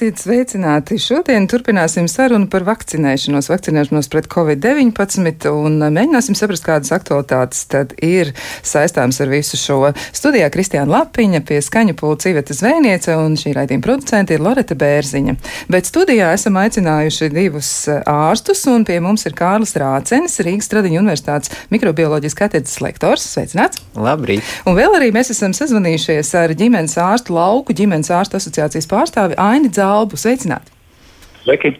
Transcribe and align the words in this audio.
Esiet 0.00 0.16
sveicināti! 0.16 0.96
Šodien 0.96 1.44
turpināsim 1.44 2.06
sarunu 2.08 2.46
par 2.48 2.64
vakcinēšanos, 2.64 3.50
vakcinēšanos 3.52 4.06
pret 4.08 4.30
covid-19 4.32 5.50
un 5.52 5.74
mēģināsim 5.92 6.38
saprast, 6.38 6.64
kādas 6.64 6.88
aktualitātes 6.96 7.66
tad 7.68 7.92
ir 8.00 8.30
saistāms 8.64 9.20
ar 9.20 9.28
visu 9.28 9.60
šo. 9.60 9.90
Studijā 10.16 10.46
Kristiāna 10.54 10.88
Lapiņa, 10.88 11.42
pie 11.44 11.58
skaņa 11.60 11.92
pulca 12.00 12.30
Iveta 12.32 12.56
Zvēniece 12.56 13.12
un 13.20 13.36
šī 13.36 13.52
raidījuma 13.58 13.84
producente 13.84 14.38
ir 14.38 14.40
Loreta 14.40 14.78
Bērziņa. 14.80 15.34
Bet 15.68 15.92
studijā 15.92 16.30
esam 16.32 16.56
aicinājuši 16.62 17.28
divus 17.36 17.70
ārstus 18.00 18.64
un 18.72 18.88
pie 18.88 19.02
mums 19.04 19.26
ir 19.28 19.36
Kārlis 19.36 19.76
Rācenis, 19.76 20.38
Rīgas 20.40 20.72
Tradiņu 20.72 21.02
universitātes 21.02 21.52
mikrobioloģijas 21.76 22.38
katedras 22.40 22.80
lektors. 22.80 23.28
Sveicināts! 23.34 23.84
Labrīt! 24.00 24.48
Un 24.64 24.80
vēl 24.80 24.96
arī 24.96 25.12
mēs 25.12 25.34
esam 25.36 25.52
sazvanījušies 25.60 26.32
ar 26.40 26.56
ģimenes 26.56 26.96
ārstu 27.04 27.36
lauku 27.36 27.76
ģimenes 27.76 28.08
ārstu 28.16 28.40
asociācijas 28.40 28.88
pārstāvi 28.88 29.36
Aini 29.36 29.60
Aini 29.60 29.68
Zalbu. 29.90 30.20
Sveicināti! 30.20 30.76
Sveiki. 31.40 31.70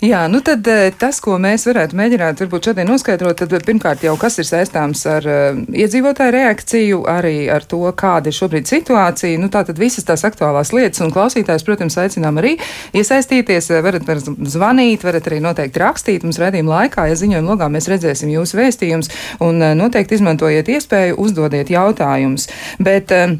Jā, 0.00 0.22
nu 0.32 0.40
tad 0.40 0.64
eh, 0.72 0.86
tas, 0.96 1.18
ko 1.20 1.34
mēs 1.40 1.66
varētu 1.68 1.96
mēģināt 1.98 2.40
varbūt 2.40 2.70
šodien 2.70 2.88
noskaidrot, 2.88 3.42
tad 3.42 3.66
pirmkārt 3.66 4.06
jau 4.06 4.14
kas 4.20 4.38
ir 4.40 4.46
saistāms 4.48 5.02
ar 5.10 5.28
uh, 5.28 5.58
iedzīvotāju 5.68 6.32
reakciju, 6.32 7.02
arī 7.12 7.34
ar 7.52 7.66
to, 7.68 7.82
kāda 7.98 8.32
ir 8.32 8.38
šobrīd 8.38 8.70
situācija. 8.72 9.40
Nu 9.40 9.50
tā 9.52 9.66
tad 9.68 9.76
visas 9.80 10.08
tās 10.08 10.24
aktuālās 10.24 10.72
lietas 10.72 11.04
un 11.04 11.12
klausītājs, 11.12 11.66
protams, 11.68 11.98
aicinām 12.00 12.40
arī 12.40 12.54
iesaistīties, 12.96 13.68
eh, 13.76 13.84
varat, 13.84 14.08
varat 14.08 14.32
zvanīt, 14.56 15.04
varat 15.04 15.28
arī 15.28 15.42
noteikti 15.44 15.84
rakstīt 15.84 16.24
mums 16.24 16.40
redzījuma 16.40 16.78
laikā, 16.78 17.06
ja 17.12 17.20
ziņojuma 17.20 17.52
logā 17.52 17.68
mēs 17.76 17.92
redzēsim 17.92 18.32
jūsu 18.32 18.62
vēstījumus 18.64 19.12
un 19.44 19.60
uh, 19.60 19.76
noteikti 19.76 20.16
izmantojiet 20.16 20.72
iespēju 20.72 21.20
uzdodiet 21.20 21.76
jautājumus. 21.76 22.48
Bet, 22.80 23.12
uh, 23.12 23.36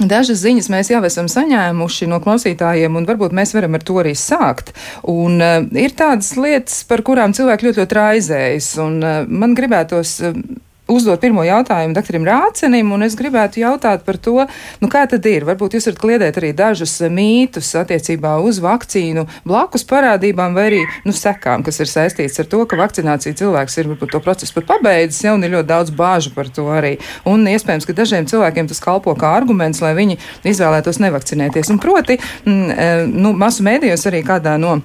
Dažas 0.00 0.40
ziņas 0.40 0.70
mēs 0.72 0.88
jau 0.88 1.02
esam 1.04 1.26
saņēmuši 1.28 2.08
no 2.08 2.20
klausītājiem, 2.24 2.94
un 2.96 3.08
varbūt 3.08 3.34
mēs 3.36 3.52
varam 3.56 3.76
ar 3.76 3.84
to 3.84 3.98
arī 4.00 4.14
sākt. 4.16 4.72
Un, 5.12 5.36
uh, 5.44 5.60
ir 5.76 5.92
tādas 5.96 6.32
lietas, 6.40 6.80
par 6.88 7.04
kurām 7.04 7.36
cilvēki 7.36 7.68
ļoti, 7.68 7.82
ļoti 7.82 7.98
raizējas, 8.00 8.72
un 8.80 8.98
uh, 9.04 9.22
man 9.28 9.56
gribētos. 9.58 10.16
Uh, 10.24 10.59
uzdot 10.90 11.20
pirmo 11.22 11.44
jautājumu 11.46 11.94
doktoram 11.96 12.26
Rācenim, 12.28 12.92
un 12.94 13.06
es 13.06 13.16
gribētu 13.18 13.62
jautāt 13.62 14.04
par 14.06 14.18
to, 14.22 14.36
nu, 14.82 14.90
kā 14.92 15.06
tad 15.10 15.26
ir. 15.28 15.46
Varbūt 15.48 15.76
jūs 15.76 15.88
varat 15.90 16.02
kliedēt 16.02 16.40
arī 16.40 16.52
dažus 16.56 16.96
mītus 17.12 17.72
attiecībā 17.78 18.36
uz 18.44 18.60
vakcīnu 18.62 19.26
blakus 19.48 19.86
parādībām 19.88 20.56
vai 20.56 20.66
arī 20.70 20.82
nu, 21.06 21.14
sekām, 21.16 21.64
kas 21.66 21.80
ir 21.82 21.90
saistīts 21.90 22.40
ar 22.42 22.50
to, 22.50 22.62
ka 22.68 22.78
vakcinācija 22.80 23.38
cilvēks 23.40 23.80
ir 23.80 23.90
varbūt 23.92 24.14
to 24.14 24.22
procesu 24.24 24.56
pat 24.58 24.68
pabeidzis, 24.74 25.24
jau 25.26 25.36
un 25.38 25.46
ir 25.46 25.54
ļoti 25.56 25.70
daudz 25.70 25.94
bāžu 25.96 26.34
par 26.36 26.50
to 26.52 26.66
arī. 26.74 26.96
Un 27.28 27.46
iespējams, 27.50 27.88
ka 27.88 27.96
dažiem 27.96 28.28
cilvēkiem 28.30 28.70
tas 28.70 28.82
kalpo 28.84 29.14
kā 29.18 29.34
arguments, 29.38 29.82
lai 29.84 29.94
viņi 29.98 30.18
izvēlētos 30.50 31.00
nevakcinēties. 31.02 31.72
Un 31.74 31.82
proti, 31.82 32.18
mm, 32.44 32.70
e, 32.70 32.88
nu, 33.10 33.34
masu 33.38 33.66
mēdījos 33.66 34.08
arī 34.10 34.24
kādā 34.26 34.56
no 34.60 34.80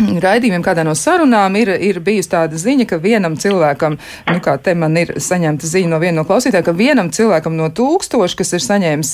raidījumiem, 0.00 0.62
kādā 0.64 0.84
no 0.86 0.94
sarunām 0.98 1.56
ir, 1.60 1.72
ir 1.82 2.00
bijusi 2.04 2.30
tāda 2.32 2.58
ziņa, 2.58 2.86
ka 2.90 2.98
vienam 3.02 3.36
cilvēkam, 3.40 3.98
nu 4.30 4.40
kā 4.44 4.56
te 4.62 4.74
man 4.78 4.96
ir 4.98 5.14
saņemta 5.22 5.68
ziņa 5.68 5.92
no 5.92 6.00
viena 6.02 6.20
no 6.20 6.26
klausītājiem, 6.28 6.66
ka 6.66 6.74
vienam 6.76 7.10
cilvēkam 7.14 7.56
no 7.58 7.68
tūkstoša, 7.76 8.38
kas 8.40 8.52
ir 8.56 8.64
saņēmis 8.64 9.12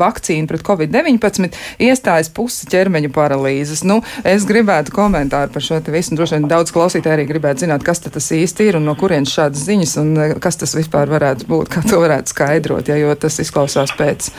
vakcīnu 0.00 0.50
pret 0.50 0.64
covid-19, 0.66 1.50
iestājas 1.82 2.32
pusi 2.34 2.70
ķermeņa 2.70 3.12
paralīzes. 3.14 3.84
Nu, 3.88 4.00
es 4.24 4.46
gribētu 4.48 4.94
komentāru 4.96 5.52
par 5.54 5.66
šo 5.66 5.80
te 5.84 5.94
visu, 5.94 6.14
un 6.14 6.20
droši 6.20 6.38
vien 6.38 6.50
daudz 6.50 6.74
klausītāji 6.74 7.18
arī 7.18 7.28
gribētu 7.30 7.66
zināt, 7.66 7.84
kas 7.86 8.02
tas 8.06 8.32
īsti 8.34 8.70
ir 8.70 8.80
un 8.80 8.88
no 8.88 8.96
kurienes 8.98 9.34
šādas 9.34 9.66
ziņas 9.68 9.96
un 10.02 10.12
eh, 10.16 10.36
kas 10.42 10.60
tas 10.60 10.76
vispār 10.78 11.10
varētu 11.12 11.48
būt, 11.50 11.72
kā 11.74 11.84
to 11.86 12.00
varētu 12.02 12.34
skaidrot, 12.34 12.90
ja, 12.90 12.98
jo 13.00 13.14
tas 13.18 13.40
izklausās 13.42 13.94
pēc 13.98 14.30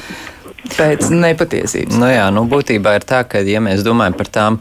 pēc 0.78 1.10
nepatiesības. 1.14 1.98
Nu 2.00 2.10
jā, 2.12 2.28
nu 2.34 2.46
būtībā 2.50 2.98
ir 3.00 3.08
tā, 3.08 3.24
ka, 3.28 3.42
ja 3.46 3.62
mēs 3.64 3.86
domājam 3.86 4.18
par 4.18 4.30
tām 4.32 4.60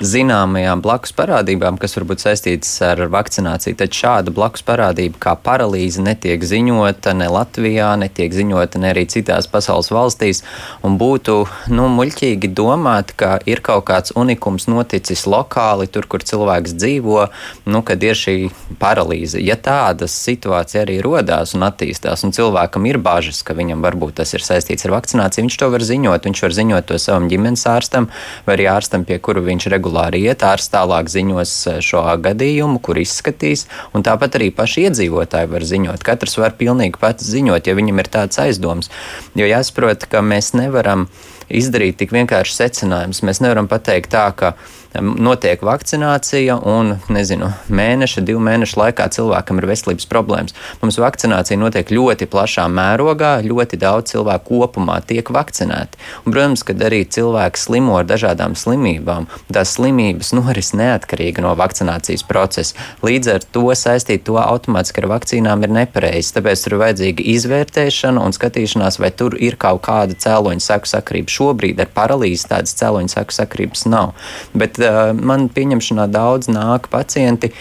zināmajām 0.00 0.80
blakus 0.80 1.12
parādībām, 1.16 1.76
kas 1.80 1.94
varbūt 1.98 2.22
saistītas 2.24 2.70
ar 2.84 3.02
vakcināciju, 3.12 3.76
tad 3.76 3.92
šāda 3.94 4.32
blakus 4.32 4.64
parādība 4.64 5.20
kā 5.20 5.34
paralīze 5.36 6.00
netiek 6.04 6.40
ziņota 6.40 7.12
ne 7.18 7.28
Latvijā, 7.32 7.92
netiek 8.00 8.32
ziņota 8.32 8.80
ne 8.80 8.92
arī 8.94 9.04
citās 9.12 9.48
pasaules 9.50 9.90
valstīs. 9.92 10.42
Un 10.86 10.96
būtu 11.00 11.42
nu, 11.72 11.88
muļķīgi 11.92 12.52
domāt, 12.56 13.12
ka 13.16 13.36
ir 13.48 13.60
kaut 13.64 13.84
kāds 13.90 14.14
unikums 14.16 14.68
noticis 14.72 15.26
lokāli, 15.28 15.88
tur, 15.92 16.08
kur 16.08 16.24
cilvēks 16.24 16.76
dzīvo, 16.80 17.28
nu, 17.68 17.84
kad 17.84 18.00
ir 18.04 18.16
šī 18.16 18.36
paralīze. 18.80 19.42
Ja 19.44 19.58
tāda 19.60 20.08
situācija 20.08 20.86
arī 20.86 21.00
rodās 21.04 21.52
un 21.56 21.68
attīstās, 21.68 22.24
un 22.24 22.32
cilvēkam 22.36 22.88
ir 22.88 23.00
bažas, 23.04 23.44
ka 23.44 23.56
viņam 23.58 23.84
varbūt 23.84 24.20
tas 24.22 24.32
ir 24.36 24.44
saistīts 24.44 24.88
ar 24.88 24.96
vakcināciju, 24.96 25.29
viņš 25.38 25.56
to 25.60 25.68
var 25.72 25.84
ziņot. 25.86 26.26
Viņš 26.26 26.42
var 26.46 26.56
ziņot 26.56 26.88
to 26.90 26.98
savam 26.98 27.28
ģimenes 27.30 27.66
ārstam 27.70 28.08
vai 28.46 28.56
arī 28.56 28.68
ārstam, 28.72 29.04
pie 29.06 29.20
kura 29.22 29.42
viņš 29.44 29.68
regulāri 29.72 30.24
iet, 30.26 30.44
ārsts 30.46 30.72
tālāk 30.74 31.10
ziņos 31.12 31.54
eh, 31.70 31.80
šo 31.84 32.04
gadījumu, 32.24 32.80
kur 32.82 32.98
izskatīs, 33.00 33.66
un 33.94 34.06
tāpat 34.06 34.40
arī 34.40 34.50
paši 34.54 34.88
iedzīvotāji 34.88 35.52
var 35.52 35.66
ziņot. 35.72 36.06
Katrs 36.06 36.38
var 36.40 36.56
pilnīgi 36.58 37.00
pats 37.00 37.26
ziņot, 37.30 37.68
ja 37.68 37.76
viņam 37.78 38.02
ir 38.02 38.10
tāds 38.12 38.40
aizdoms. 38.42 38.90
Jo 39.38 39.48
jāsaprot, 39.48 40.08
ka 40.10 40.24
mēs 40.24 40.54
nevaram 40.58 41.08
izdarīt 41.50 42.00
tik 42.00 42.14
vienkārši 42.14 42.56
secinājumus. 42.56 43.24
Mēs 43.26 43.42
nevaram 43.44 43.68
pateikt 43.70 44.12
tā, 44.14 44.28
ka 44.36 44.54
notiek 44.98 45.62
vakcinācija 45.62 46.56
un, 46.66 46.96
nezinu, 47.12 47.50
mēneša, 47.70 48.24
divu 48.26 48.40
mēnešu 48.42 48.80
laikā 48.80 49.06
cilvēkam 49.14 49.60
ir 49.60 49.68
veselības 49.70 50.08
problēmas. 50.10 50.54
Mums 50.82 50.98
vakcinācija 50.98 51.58
notiek 51.60 51.92
ļoti 51.94 52.26
plašā 52.30 52.66
mērogā, 52.70 53.36
ļoti 53.46 53.78
daudz 53.80 54.14
cilvēku 54.14 54.60
kopumā 54.60 54.98
tiek 55.06 55.30
vakcinēti. 55.30 56.00
Un, 56.24 56.32
protams, 56.32 56.64
kad 56.66 56.82
arī 56.82 57.04
cilvēki 57.06 57.60
slimo 57.60 58.00
ar 58.00 58.08
dažādām 58.08 58.56
slimībām, 58.58 59.28
tās 59.52 59.76
slimības 59.76 60.32
noris 60.34 60.72
neatkarīgi 60.74 61.44
no 61.44 61.54
vakcinācijas 61.58 62.26
procesa. 62.26 62.74
Līdz 63.06 63.34
ar 63.36 63.46
to 63.54 63.68
saistīt 63.78 64.26
to 64.26 64.40
automātiski 64.42 65.04
ar 65.04 65.10
vakcīnām 65.14 65.66
ir 65.66 65.74
nepareizi. 65.82 66.34
Tāpēc 66.34 66.66
tur 66.66 66.76
ir 66.76 66.82
vajadzīga 66.84 67.28
izvērtēšana 67.36 68.26
un 68.26 68.34
skatīšanās, 68.34 68.98
vai 69.02 69.12
tur 69.14 69.38
ir 69.38 69.58
kaut 69.60 69.84
kāda 69.86 70.18
cēloņa 70.18 70.66
seku 70.66 70.90
sakrība. 70.90 71.30
Šobrīd 71.40 71.80
ar 71.80 71.88
paralīzi 71.96 72.50
tādas 72.50 72.76
cēloņa 72.76 73.14
seku 73.16 73.32
sakrības 73.32 73.86
nav. 73.88 74.12
Bet 74.52 74.80
Eh, 74.90 75.12
man 75.14 75.48
pieņemšanā 75.52 76.06
daudz 76.10 76.50
nāk 76.52 76.88
pacienti, 76.92 77.52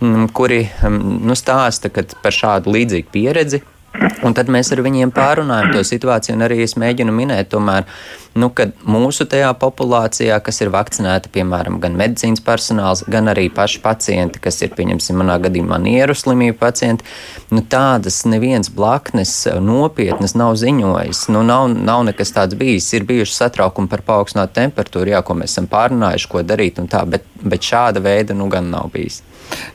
mm, 0.00 0.28
kuri 0.36 0.66
mm, 0.66 1.16
nu, 1.26 1.36
stāsta 1.38 1.90
par 1.90 2.34
šādu 2.34 2.74
līdzīgu 2.76 3.12
pieredzi. 3.14 3.62
Un 4.24 4.34
tad 4.36 4.50
mēs 4.52 4.72
ar 4.74 4.82
viņiem 4.84 5.12
pārunājam 5.14 5.72
to 5.74 5.82
situāciju, 5.86 6.36
un 6.36 6.44
arī 6.46 6.62
es 6.64 6.74
mēģinu 6.80 7.12
minēt, 7.14 7.50
tomēr, 7.52 7.86
nu, 8.36 8.48
ka 8.54 8.68
mūsu 8.88 9.26
tajā 9.28 9.50
populācijā, 9.60 10.38
kas 10.44 10.60
ir 10.64 10.72
vakcinēta, 10.74 11.30
piemēram, 11.32 11.78
gan 11.82 11.96
medicīnas 11.98 12.42
personāls, 12.44 13.04
gan 13.12 13.30
arī 13.32 13.46
paši 13.52 13.80
pacienti, 13.84 14.42
kas 14.42 14.60
ir, 14.64 14.72
pieņemsim, 14.76 15.16
manā 15.20 15.38
gadījumā 15.44 15.78
nieru 15.82 16.16
slimību 16.16 16.58
pacienti, 16.60 17.06
nu, 17.54 17.62
tādas 17.62 18.22
neviens 18.28 18.72
blaknes 18.72 19.34
nopietnas 19.64 20.36
nav 20.38 20.56
ziņojis. 20.60 21.26
Nu, 21.32 21.44
nav, 21.46 21.68
nav 21.76 22.04
nekas 22.10 22.34
tāds 22.36 22.58
bijis. 22.58 22.90
Ir 22.96 23.06
bijuši 23.08 23.36
satraukumi 23.36 23.90
par 23.92 24.04
paaugstinātu 24.06 24.58
temperatūru, 24.60 25.14
jā, 25.14 25.22
ko 25.24 25.38
mēs 25.38 25.54
esam 25.54 25.70
pārunājuši, 25.72 26.32
ko 26.32 26.44
darīt 26.46 26.82
un 26.82 26.90
tā, 26.92 27.04
bet, 27.08 27.24
bet 27.42 27.64
šāda 27.64 28.02
veida 28.04 28.36
nu 28.36 28.50
gan 28.52 28.72
nav 28.72 28.90
bijis. 28.92 29.22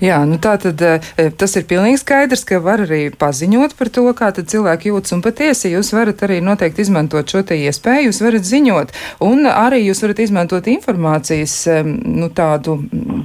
Jā, 0.02 0.22
nu 0.26 0.40
tā 0.42 0.56
tad 0.62 0.82
eh, 0.82 1.12
tas 1.38 1.54
ir 1.60 1.68
pilnīgi 1.70 2.00
skaidrs, 2.02 2.44
ka 2.48 2.58
var 2.64 2.82
arī 2.88 3.04
paziņot 3.14 3.76
par 3.78 3.92
to, 3.94 4.06
kā 4.18 4.32
cilvēki 4.34 4.90
jūtas. 4.90 5.14
Un 5.16 5.22
patiesi 5.22 5.74
jūs 5.74 5.92
varat 5.94 6.24
arī 6.26 6.40
noteikti 6.42 6.82
izmantot 6.86 7.30
šo 7.30 7.44
te 7.46 7.58
iespēju, 7.60 8.10
jūs 8.10 8.22
varat 8.24 8.48
ziņot, 8.48 8.94
un 9.28 9.46
arī 9.50 9.84
jūs 9.84 10.02
varat 10.02 10.24
izmantot 10.24 10.70
informācijas 10.72 11.56
nu, 11.86 12.32
tādu 12.34 12.80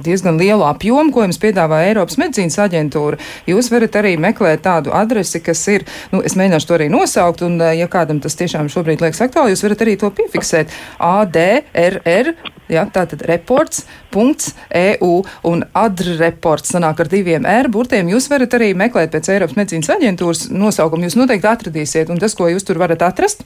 diezgan 0.05 0.37
lielu 0.37 0.67
apjomu, 0.67 1.13
ko 1.15 1.25
jums 1.25 1.41
piedāvā 1.41 1.81
Eiropas 1.87 2.19
medicīnas 2.21 2.59
aģentūra. 2.67 3.17
Jūs 3.49 3.71
varat 3.73 3.97
arī 3.97 4.13
meklēt 4.21 4.63
tādu 4.67 4.93
adresi, 4.95 5.41
kas 5.43 5.63
ir, 5.73 5.87
nu, 6.13 6.21
es 6.25 6.37
mēģināšu 6.37 6.69
to 6.69 6.77
arī 6.77 6.91
nosaukt, 6.93 7.43
un 7.47 7.57
eh, 7.61 7.77
ja 7.81 7.89
kādam 7.91 8.21
tas 8.23 8.37
tiešām 8.37 8.69
šobrīd 8.73 9.01
liekas 9.03 9.25
aktuāli, 9.25 9.55
jūs 9.55 9.65
varat 9.65 9.83
arī 9.87 9.97
to 9.97 10.13
piefiksēt. 10.21 10.77
ADRR 11.03 12.35
Ja, 12.71 12.83
tātad 12.91 13.21
reports.eu 13.27 15.11
un 15.47 15.63
adreports 15.71 16.73
sanāk 16.73 17.03
ar 17.03 17.11
diviem 17.11 17.47
R 17.47 17.69
burtiem. 17.71 18.09
Jūs 18.11 18.27
varat 18.31 18.57
arī 18.57 18.73
meklēt 18.77 19.13
pēc 19.13 19.29
Eiropas 19.35 19.55
medicīnas 19.59 19.93
aģentūras 19.95 20.49
nosaukumu. 20.51 21.07
Jūs 21.07 21.19
noteikti 21.19 21.47
atradīsiet, 21.47 22.11
un 22.11 22.19
tas, 22.19 22.35
ko 22.35 22.49
jūs 22.51 22.67
tur 22.67 22.77
varat 22.81 23.05
atrast, 23.07 23.45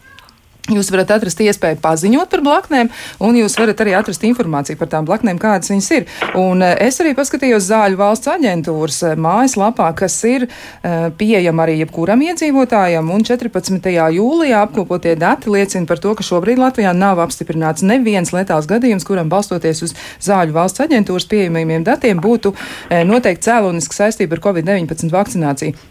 Jūs 0.69 0.91
varat 0.93 1.09
atrast 1.15 1.39
iespēju 1.41 1.79
paziņot 1.81 2.29
par 2.29 2.43
blaknēm, 2.45 2.91
un 3.25 3.37
jūs 3.39 3.55
varat 3.57 3.79
arī 3.81 3.95
atrast 3.97 4.21
informāciju 4.27 4.77
par 4.77 4.91
tām 4.91 5.07
blaknēm, 5.07 5.39
kādas 5.41 5.71
viņas 5.71 5.87
ir. 5.95 6.05
Un 6.37 6.61
eh, 6.61 6.75
es 6.85 6.99
arī 7.01 7.15
paskatījos 7.17 7.65
Zāļu 7.65 7.97
valsts 7.97 8.29
aģentūras 8.29 8.99
eh, 9.09 9.15
mājaslapā, 9.17 9.89
kas 9.97 10.19
ir 10.29 10.45
uh, 10.45 11.09
pieejama 11.17 11.65
arī 11.65 11.79
jebkuram 11.79 12.21
iedzīvotājam, 12.27 13.09
un 13.09 13.25
14. 13.25 13.89
jūlijā 14.15 14.61
apkopotie 14.67 15.15
dati 15.19 15.49
liecina 15.49 15.89
par 15.89 16.01
to, 16.03 16.13
ka 16.17 16.25
šobrīd 16.25 16.61
Latvijā 16.61 16.93
nav 16.93 17.23
apstiprināts 17.25 17.85
neviens 17.85 18.33
letāls 18.35 18.69
gadījums, 18.69 19.07
kuram 19.07 19.33
balstoties 19.33 19.81
uz 19.87 19.95
Zāļu 20.21 20.55
valsts 20.55 20.85
aģentūras 20.85 21.25
pieejamiem 21.31 21.87
datiem 21.87 22.21
būtu 22.21 22.53
noteikti 23.09 23.49
cēlonisks 23.49 24.03
saistība 24.03 24.37
ar 24.37 24.45
COVID-19 24.45 25.09
vakcināciju. 25.13 25.90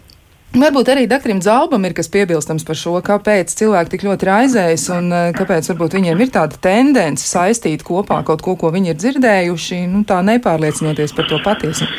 Varbūt 0.51 0.89
arī 0.91 1.05
doktoram 1.07 1.39
Zalbam 1.39 1.85
ir 1.87 1.93
kas 1.95 2.09
piebilstams 2.11 2.65
par 2.67 2.75
šo, 2.75 2.97
kāpēc 3.07 3.53
cilvēki 3.55 3.93
tik 3.93 4.01
ļoti 4.03 4.27
raizējas 4.27 4.89
un 4.91 5.07
eh, 5.15 5.29
kāpēc 5.37 5.69
varbūt 5.71 5.95
viņiem 5.95 6.23
ir 6.25 6.33
tāda 6.33 6.59
tendence 6.59 7.23
saistīt 7.23 7.85
kopā 7.87 8.17
kaut 8.27 8.43
ko, 8.43 8.57
ko 8.59 8.73
viņi 8.75 8.91
ir 8.91 8.99
dzirdējuši, 8.99 9.79
nu, 9.87 10.03
tā 10.03 10.19
nepārliecinoties 10.27 11.15
par 11.15 11.31
to 11.31 11.39
patiesumu. 11.45 11.95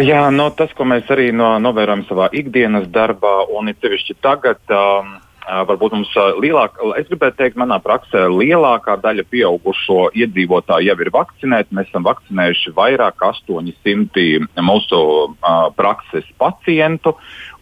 Jā, 0.00 0.24
no 0.32 0.48
tas, 0.56 0.72
ko 0.76 0.88
mēs 0.88 1.12
arī 1.12 1.28
no, 1.36 1.58
novērojam 1.60 2.06
savā 2.08 2.32
ikdienas 2.40 2.88
darbā, 2.92 3.36
un 3.52 3.68
it 3.68 3.84
sevišķi 3.84 4.16
tagad, 4.24 4.64
um, 4.72 5.18
varbūt 5.48 5.94
mums 5.96 6.10
lielākā, 6.42 6.90
es 7.00 7.08
gribētu 7.08 7.38
teikt, 7.40 7.56
manā 7.60 7.78
praksē 7.80 8.26
lielākā 8.28 8.98
daļa 9.00 9.24
pieaugušo 9.32 10.10
iedzīvotāju 10.18 10.90
jau 10.90 10.96
ir 11.04 11.10
vakcinēti. 11.14 11.76
Mēs 11.76 11.88
esam 11.88 12.04
vakcinējuši 12.08 12.74
vairāk 12.76 13.16
kā 13.20 13.32
800 13.32 14.64
mūsu 14.64 15.00
uh, 15.00 15.68
prakses 15.76 16.28
pacientu. 16.40 17.16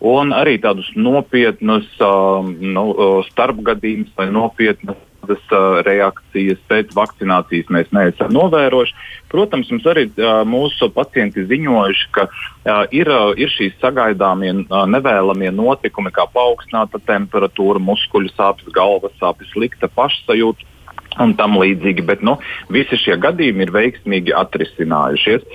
Un 0.05 0.35
arī 0.37 0.59
tādus 0.61 0.91
nopietnus 0.97 1.87
uh, 2.05 2.45
nu, 2.45 2.87
starpgadījumus 3.31 4.13
vai 4.19 4.27
nopietnus 4.29 4.99
tādas 5.27 5.43
uh, 5.51 5.83
reakcijas 5.87 6.59
pēc 6.71 6.95
vakcinācijas 6.95 7.71
mēs 7.73 7.91
neesam 7.95 8.31
novērojuši. 8.35 8.95
Protams, 9.33 9.71
mums 9.71 9.87
arī 9.87 10.07
uh, 10.15 10.45
mūsu 10.47 10.89
pacienti 10.95 11.47
ziņojuši, 11.47 12.09
ka 12.15 12.29
uh, 12.29 12.85
ir, 12.95 13.11
uh, 13.11 13.35
ir 13.37 13.51
šīs 13.51 13.77
sagaidāmie 13.83 14.53
uh, 14.55 14.85
nevēlamie 14.87 15.51
notikumi, 15.51 16.13
kā 16.15 16.29
paaugstināta 16.33 17.03
temperatūra, 17.07 17.83
muskuļu 17.83 18.33
sāpes, 18.37 18.71
galvas 18.75 19.15
sāpes, 19.21 19.51
slikta 19.53 19.89
pašsajūta 19.89 20.75
un 21.23 21.35
tam 21.37 21.57
līdzīgi. 21.59 22.05
Bet 22.07 22.23
nu, 22.27 22.37
visi 22.73 22.99
šie 23.01 23.17
gadījumi 23.21 23.67
ir 23.67 23.75
veiksmīgi 23.75 24.37
atrisinājušies 24.37 25.47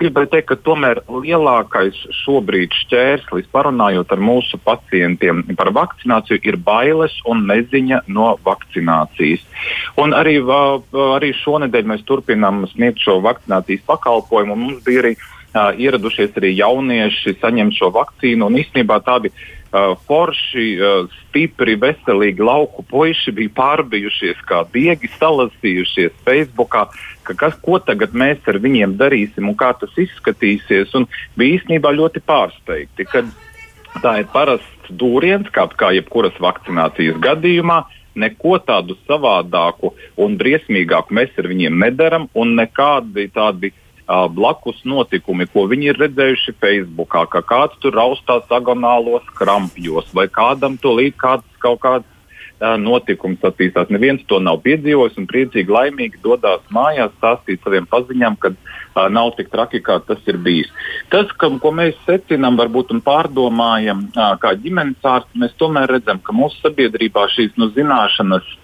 gribēju 0.00 0.30
teikt, 0.32 0.48
ka 0.50 0.56
tomēr 0.64 1.02
lielākais 1.08 1.98
šobrīd 2.22 2.74
šķērslis, 2.82 3.50
parunājot 3.52 4.14
ar 4.14 4.22
mūsu 4.24 4.60
pacientiem 4.64 5.44
par 5.58 5.72
vakcināciju, 5.76 6.40
ir 6.44 6.58
bailes 6.64 7.14
un 7.30 7.44
neziņa 7.50 8.02
no 8.08 8.32
vakcinācijas. 8.46 9.44
Un 10.00 10.16
arī, 10.16 10.38
arī 11.16 11.32
šonadēļ 11.42 11.92
mēs 11.92 12.06
turpinām 12.08 12.64
sniegt 12.72 13.02
šo 13.04 13.20
vakcinācijas 13.24 13.86
pakalpojumu. 13.88 14.56
Mums 14.56 14.82
bija 14.86 15.04
arī 15.04 15.14
uh, 15.16 15.70
ieradušies 15.76 16.36
arī 16.40 16.54
jaunieši 16.58 17.36
saņemt 17.40 17.78
šo 17.78 17.92
vakcīnu 17.94 18.48
un 18.48 18.60
īstenībā 18.62 19.00
tādi 19.06 19.32
uh, 19.32 19.59
forši, 19.70 20.64
uh, 20.82 21.10
stipri, 21.26 21.76
veselīgi 21.78 22.42
lauku 22.42 22.82
puiši 22.90 23.34
bija 23.36 23.52
pārbijušies 23.54 24.40
kā 24.48 24.64
diegi, 24.74 25.10
salasījušies 25.18 26.16
Facebookā, 26.26 26.88
ka 27.26 27.36
kas, 27.38 27.54
ko 27.62 27.78
tagad 27.78 28.16
mēs 28.16 28.42
ar 28.50 28.58
viņiem 28.62 28.96
darīsim 28.98 29.48
un 29.48 29.56
kā 29.58 29.70
tas 29.78 29.94
izskatīsies. 29.94 30.94
Un 30.98 31.06
bija 31.38 31.60
īstenībā 31.60 31.94
ļoti 31.94 32.22
pārsteigti, 32.26 33.06
ka 33.06 33.22
tā 34.02 34.16
ir 34.24 34.28
parasts 34.34 34.90
dūriens, 34.90 35.50
kā, 35.54 35.68
kā 35.78 35.94
jebkuras 35.94 36.38
vakcinācijas 36.42 37.22
gadījumā. 37.22 37.84
Neko 38.20 38.56
tādu 38.66 38.96
savādāku 39.06 39.92
un 40.18 40.34
briesmīgāku 40.36 41.14
mēs 41.14 41.36
ar 41.38 41.46
viņiem 41.46 41.76
nedaram, 41.78 42.26
un 42.34 42.56
nekādi 42.58 43.28
tādi 43.30 43.70
uh, 43.70 43.84
blakus 44.34 44.80
notikumi, 44.88 45.46
ko 45.50 45.66
viņi 45.70 45.92
ir 45.92 46.00
redzējuši 46.02 46.56
Facebook, 46.60 47.14
ka 47.32 47.42
kāds 47.46 47.78
tur 47.82 47.94
raustās 47.94 48.48
agonālos 48.50 49.26
krampjos, 49.38 50.10
vai 50.16 50.26
kādam 50.32 50.78
to 50.82 50.96
līdz 50.98 51.20
kāds 51.20 51.60
kaut 51.62 51.82
kāds 51.84 52.08
notikums 52.60 53.40
attīstās. 53.44 53.88
Neviens 53.88 54.22
to 54.28 54.38
nav 54.40 54.60
piedzīvojis 54.64 55.16
un 55.20 55.26
priecīgi, 55.30 55.72
laimīgi 55.72 56.20
dodas 56.22 56.60
mājās, 56.74 57.12
stāstīt 57.16 57.62
saviem 57.64 57.86
paziņām, 57.88 58.36
ka 58.40 58.52
uh, 58.52 59.08
nav 59.08 59.32
tik 59.38 59.48
traki, 59.52 59.80
kā 59.80 60.00
tas 60.04 60.20
ir 60.28 60.36
bijis. 60.44 60.68
Tas, 61.12 61.30
ka, 61.40 61.48
ko 61.62 61.72
mēs 61.72 61.96
secinām, 62.04 62.58
varbūt 62.60 62.92
un 62.92 63.00
pārdomājam, 63.06 64.04
uh, 64.12 64.34
kā 64.42 64.52
ģimenes 64.60 65.00
ārsti, 65.00 65.40
mēs 65.40 65.56
tomēr 65.60 65.88
redzam, 65.96 66.20
ka 66.20 66.36
mūsu 66.36 66.60
sabiedrībā 66.60 67.26
šīs 67.32 67.56
nu, 67.56 67.70
zināšanas 67.76 68.56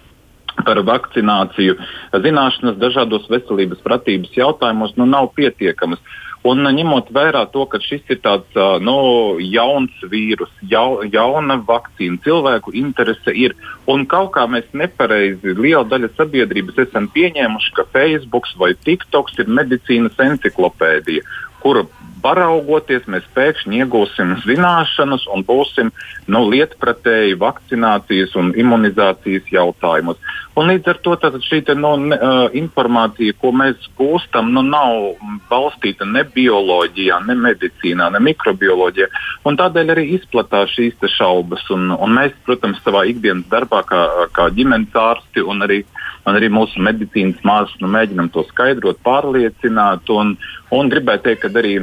par 0.65 0.81
vakcināciju, 0.87 1.77
zināšanas 2.25 2.79
dažādos 2.81 3.27
veselības 3.31 3.83
pratības 3.85 4.33
jautājumos 4.37 4.95
nu, 4.97 5.09
nav 5.09 5.33
pietiekamas. 5.37 6.01
Un 6.47 6.61
ņemot 6.63 7.09
vērā 7.11 7.41
to, 7.51 7.65
ka 7.67 7.79
šis 7.81 8.05
ir 8.13 8.19
tāds 8.23 8.59
nu, 8.85 8.97
jauns 9.41 10.03
vīrus, 10.11 10.51
jau, 10.71 11.01
jauna 11.11 11.57
vakcīna, 11.67 12.21
cilvēku 12.23 12.71
interese 12.77 13.33
ir. 13.35 13.55
Un 13.89 14.05
kaut 14.07 14.31
kā 14.37 14.45
mēs 14.47 14.69
nepareizi, 14.77 15.55
liela 15.57 15.83
daļa 15.89 16.13
sabiedrības 16.15 16.79
esam 16.85 17.09
pieņēmuši, 17.15 17.73
ka 17.75 17.87
Facebook 17.91 18.47
vai 18.61 18.71
TikToks 18.85 19.41
ir 19.41 19.51
medicīnas 19.59 20.15
encyklopēdija, 20.27 21.25
kura 21.63 21.85
paraugoties, 22.23 23.05
mēs 23.11 23.25
pēkšņi 23.35 23.83
iegūsim 23.83 24.33
zināšanas 24.45 25.27
un 25.33 25.45
būsim 25.47 25.91
nu, 26.31 26.43
lietpratēji 26.51 27.37
vakcinācijas 27.39 28.35
un 28.39 28.51
imunizācijas 28.57 29.47
jautājumos. 29.53 30.19
Un 30.57 30.71
līdz 30.71 30.89
ar 30.89 30.99
to 31.05 31.13
šī 31.45 31.59
te, 31.67 31.75
nu, 31.77 31.91
ne, 32.01 32.17
uh, 32.17 32.47
informācija, 32.57 33.35
ko 33.41 33.51
mēs 33.53 33.89
gūstam, 33.99 34.49
nu, 34.55 34.63
nav 34.65 35.19
balstīta 35.51 36.07
ne 36.09 36.23
bioloģijā, 36.33 37.19
ne 37.27 37.37
medicīnā, 37.45 38.09
ne 38.15 38.23
mikrobioloģijā. 38.25 39.09
Tādēļ 39.57 39.93
arī 39.93 40.07
izplatās 40.17 40.73
šīs 40.73 40.97
šaubas. 41.13 41.63
Un, 41.73 41.91
un 41.93 42.13
mēs, 42.17 42.33
protams, 42.45 42.81
savā 42.85 43.05
ikdienas 43.09 43.45
darbā, 43.51 43.83
kā, 43.87 44.01
kā 44.33 44.49
ģimenes 44.57 44.97
ārsti 44.97 45.45
un 45.45 45.65
arī, 45.65 45.83
un 46.27 46.35
arī 46.35 46.49
mūsu 46.51 46.81
medicīnas 46.83 47.39
māsas, 47.47 47.77
nu, 47.81 47.89
mēģinam 47.93 48.29
to 48.33 48.43
skaidrot, 48.49 48.99
pārliecināt. 49.05 50.09
Un, 50.11 50.35
un 50.75 50.91
gribētu 50.91 51.29
teikt, 51.29 51.45
ka 51.45 51.51
arī 51.61 51.77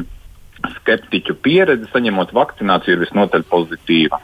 skeptiķu 0.78 1.36
pieredze 1.44 1.88
saņemot 1.92 2.34
vakcināciju 2.36 2.96
ir 2.96 3.02
visnotaļ 3.06 3.46
pozitīva. 3.50 4.20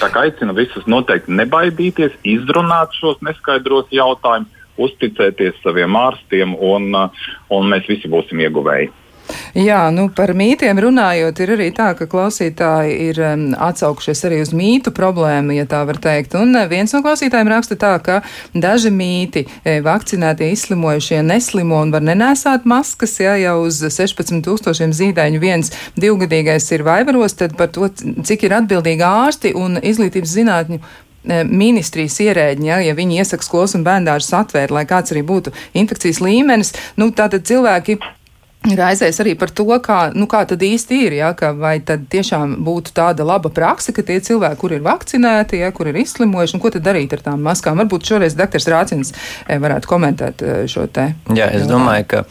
Tā 0.00 0.08
kā 0.12 0.26
aicinu 0.26 0.54
visus 0.56 0.88
noteikti 0.90 1.34
nebaidīties, 1.36 2.18
izrunāt 2.28 2.96
šos 2.98 3.20
neskaidros 3.24 3.92
jautājumus, 3.92 4.60
uzticēties 4.82 5.58
saviem 5.60 5.96
ārstiem, 6.00 6.54
un, 6.56 6.94
un 7.52 7.68
mēs 7.68 7.88
visi 7.90 8.08
būsim 8.08 8.40
ieguvēji. 8.40 8.88
Jā, 9.52 9.90
nu 9.92 10.06
par 10.16 10.32
mītiem 10.36 10.78
runājot, 10.80 11.40
ir 11.44 11.50
arī 11.54 11.68
tā, 11.76 11.90
ka 11.96 12.06
klausītāji 12.08 12.94
ir 13.10 13.18
um, 13.20 13.42
atsaukušies 13.52 14.24
arī 14.28 14.38
uz 14.44 14.52
mītu 14.56 14.92
problēmu, 14.96 15.52
ja 15.56 15.66
tā 15.68 15.82
var 15.88 15.98
teikt. 16.00 16.36
Un 16.40 16.56
uh, 16.56 16.64
viens 16.70 16.92
no 16.94 17.02
klausītājiem 17.04 17.50
raksta 17.52 17.76
tā, 17.80 17.92
ka 18.04 18.20
daži 18.56 18.88
mīti 18.92 19.44
e, 19.44 19.78
vakcinētie 19.84 20.48
izslimojušie 20.54 21.20
neslimo 21.26 21.82
un 21.84 21.92
var 21.92 22.04
nenēsāt 22.04 22.64
maskas, 22.68 23.18
ja 23.20 23.34
jau 23.40 23.58
uz 23.66 23.82
16 23.84 24.40
tūkstošiem 24.46 24.94
zīdaiņu 24.96 25.42
viens 25.42 25.72
divgadīgais 26.00 26.70
ir 26.72 26.86
vaivaros, 26.88 27.36
tad 27.36 27.56
par 27.60 27.68
to, 27.76 27.90
cik 27.92 28.48
ir 28.48 28.56
atbildīgi 28.62 29.06
ārsti 29.06 29.54
un 29.58 29.76
izglītības 29.82 30.34
zinātņu 30.38 30.80
e, 30.80 31.42
ministrijas 31.44 32.18
ierēģi, 32.24 32.68
ja, 32.72 32.80
ja 32.88 32.96
viņi 32.96 33.20
iesaka 33.20 33.44
skolas 33.44 33.76
un 33.76 33.84
bērndārus 33.84 34.32
atvērt, 34.40 34.72
lai 34.72 34.88
kāds 34.88 35.12
arī 35.12 35.26
būtu 35.28 35.52
infekcijas 35.76 36.24
līmenis, 36.24 36.74
nu 36.96 37.12
tātad 37.16 37.44
cilvēki 37.48 38.00
Raizēs 38.62 39.18
arī 39.22 39.32
par 39.38 39.50
to, 39.50 39.66
kā, 39.82 39.98
nu, 40.14 40.28
kā 40.30 40.44
tad 40.46 40.62
īsti 40.62 41.00
ir, 41.08 41.16
ja, 41.18 41.32
ka 41.34 41.50
vai 41.58 41.74
tad 41.82 42.04
tiešām 42.12 42.60
būtu 42.62 42.94
tāda 42.94 43.26
laba 43.26 43.50
praksa, 43.50 43.94
ka 43.94 44.04
tie 44.06 44.20
cilvēki, 44.22 44.60
kur 44.60 44.74
ir 44.76 44.84
vakcinēti, 44.86 45.58
ja, 45.64 45.72
kur 45.74 45.90
ir 45.90 45.98
izslimojuši, 46.04 46.56
un 46.56 46.62
ko 46.62 46.70
tad 46.70 46.86
darīt 46.86 47.16
ar 47.16 47.24
tām 47.26 47.42
maskām? 47.42 47.82
Varbūt 47.82 48.12
šoreiz 48.12 48.38
doktors 48.38 48.68
Rācins 48.70 49.10
eh, 49.14 49.58
varētu 49.62 49.90
komentēt 49.90 50.46
eh, 50.46 50.60
šo 50.70 50.86
te. 50.86 51.10
Jā, 51.34 51.50
es 51.58 51.66
domāju, 51.66 52.06
ka 52.14 52.24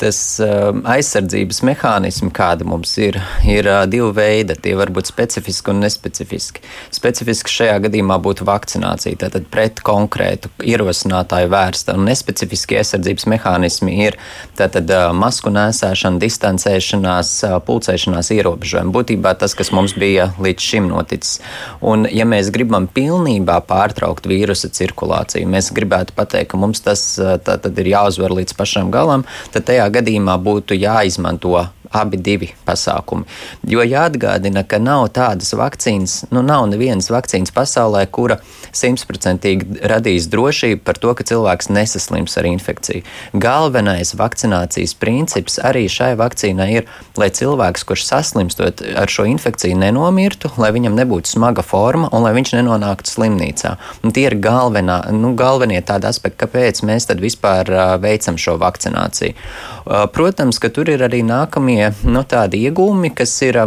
tas 0.00 0.18
uh, 0.42 0.70
aizsardzības 0.88 1.60
mehānismi, 1.66 2.30
kāda 2.34 2.64
mums 2.68 2.92
ir, 3.02 3.18
ir 3.44 3.68
uh, 3.68 3.82
divi 3.90 4.08
veidi. 4.16 4.56
Tie 4.64 4.72
var 4.78 4.92
būt 4.94 5.10
specifiski 5.10 5.72
un 5.74 5.82
nespecifiski. 5.84 6.62
Specifiski 6.94 7.52
šajā 7.52 7.76
gadījumā 7.86 8.16
būtu 8.24 8.46
vakcinācija, 8.48 9.18
tātad 9.20 9.48
pret 9.52 9.82
konkrētu 9.84 10.50
ierosinātāju 10.64 11.50
vērsta, 11.52 11.96
un 11.98 12.08
nespecifiski 12.08 12.78
aizsardzības 12.80 13.28
mehānismi 13.34 13.98
ir 14.06 14.16
tātad 14.58 14.88
uh, 14.94 15.10
masku 15.16 15.52
nēsāšana, 15.52 16.20
distancēšanās, 16.22 17.34
uh, 17.48 17.58
pulcēšanās 17.66 18.32
ierobežojumi. 18.38 18.94
Būtībā 18.96 19.34
tas, 19.40 19.56
kas 19.58 19.72
mums 19.76 19.96
bija 20.00 20.30
līdz 20.40 20.70
šim 20.72 20.88
noticis. 20.90 21.38
Un, 21.84 22.08
ja 22.08 22.24
mēs 22.28 22.52
gribam 22.54 22.88
pilnībā 22.88 23.60
pārtraukt 23.68 24.28
vīrusa 24.30 24.72
cirkulāciju, 24.72 25.50
mēs 25.50 25.72
gribētu 25.76 26.16
pateikt, 26.16 26.52
ka 26.54 26.60
mums 26.60 26.80
tas 26.84 27.04
tātad 27.44 27.78
ir 27.82 27.92
jāuzvar 27.92 28.32
līdz 28.40 28.56
pašam 28.56 28.90
galam, 28.94 29.26
tad 29.54 29.68
tajā 29.68 29.89
gadījumā 29.94 30.36
būtu 30.42 30.78
jāizmanto 30.78 31.54
abi 31.90 32.20
divi 32.20 32.50
pasākumi. 32.66 33.26
Jo 33.66 33.84
jāatgādina, 33.86 34.62
ka 34.66 34.78
nav 34.82 35.08
tādas 35.16 35.52
vakcīnas, 35.58 36.30
nu 36.30 36.42
nav 36.46 36.68
nevienas 36.70 37.10
vakcīnas 37.10 37.52
pasaulē, 37.54 38.04
kura 38.10 38.38
simtprocentīgi 38.76 39.80
radīs 39.90 40.28
drošību 40.30 40.84
par 40.86 41.00
to, 41.02 41.12
ka 41.18 41.26
cilvēks 41.26 41.70
nesaslims 41.74 42.36
ar 42.38 42.46
infekciju. 42.50 43.02
Galvenais 43.42 44.14
vakcinācijas 44.18 44.94
princips 45.00 45.58
arī 45.58 45.86
šai 45.90 46.12
vakcīnai 46.20 46.68
ir, 46.78 46.88
lai 47.18 47.30
cilvēks, 47.34 47.84
kurš 47.88 48.06
saslimstot 48.06 48.84
ar 49.00 49.10
šo 49.10 49.26
infekciju, 49.30 49.78
nenomirtu, 49.80 50.52
lai 50.62 50.70
viņam 50.76 50.98
nebūtu 50.98 51.34
smaga 51.34 51.64
forma 51.66 52.10
un 52.14 52.26
lai 52.26 52.34
viņš 52.38 52.54
nenonāktu 52.58 53.10
slimnīcā. 53.10 53.74
Un 54.04 54.14
tie 54.14 54.28
ir 54.28 54.38
galvenā, 54.42 55.02
nu, 55.16 55.34
galvenie 55.38 55.80
tādi 55.86 56.10
aspekti, 56.10 56.38
kāpēc 56.44 56.84
mēs 56.86 57.10
vispār 57.20 57.70
uh, 57.74 57.96
veicam 58.00 58.38
šo 58.38 58.54
vakcināciju. 58.60 59.34
Uh, 59.34 60.06
protams, 60.12 60.60
ka 60.62 60.70
tur 60.70 60.90
ir 60.92 61.02
arī 61.02 61.24
nākamie 61.26 61.79
pirmie 61.80 62.12
nu, 62.12 62.22
tādi 62.24 62.60
iegūmi, 62.66 63.12
kas 63.14 63.32
ir 63.42 63.58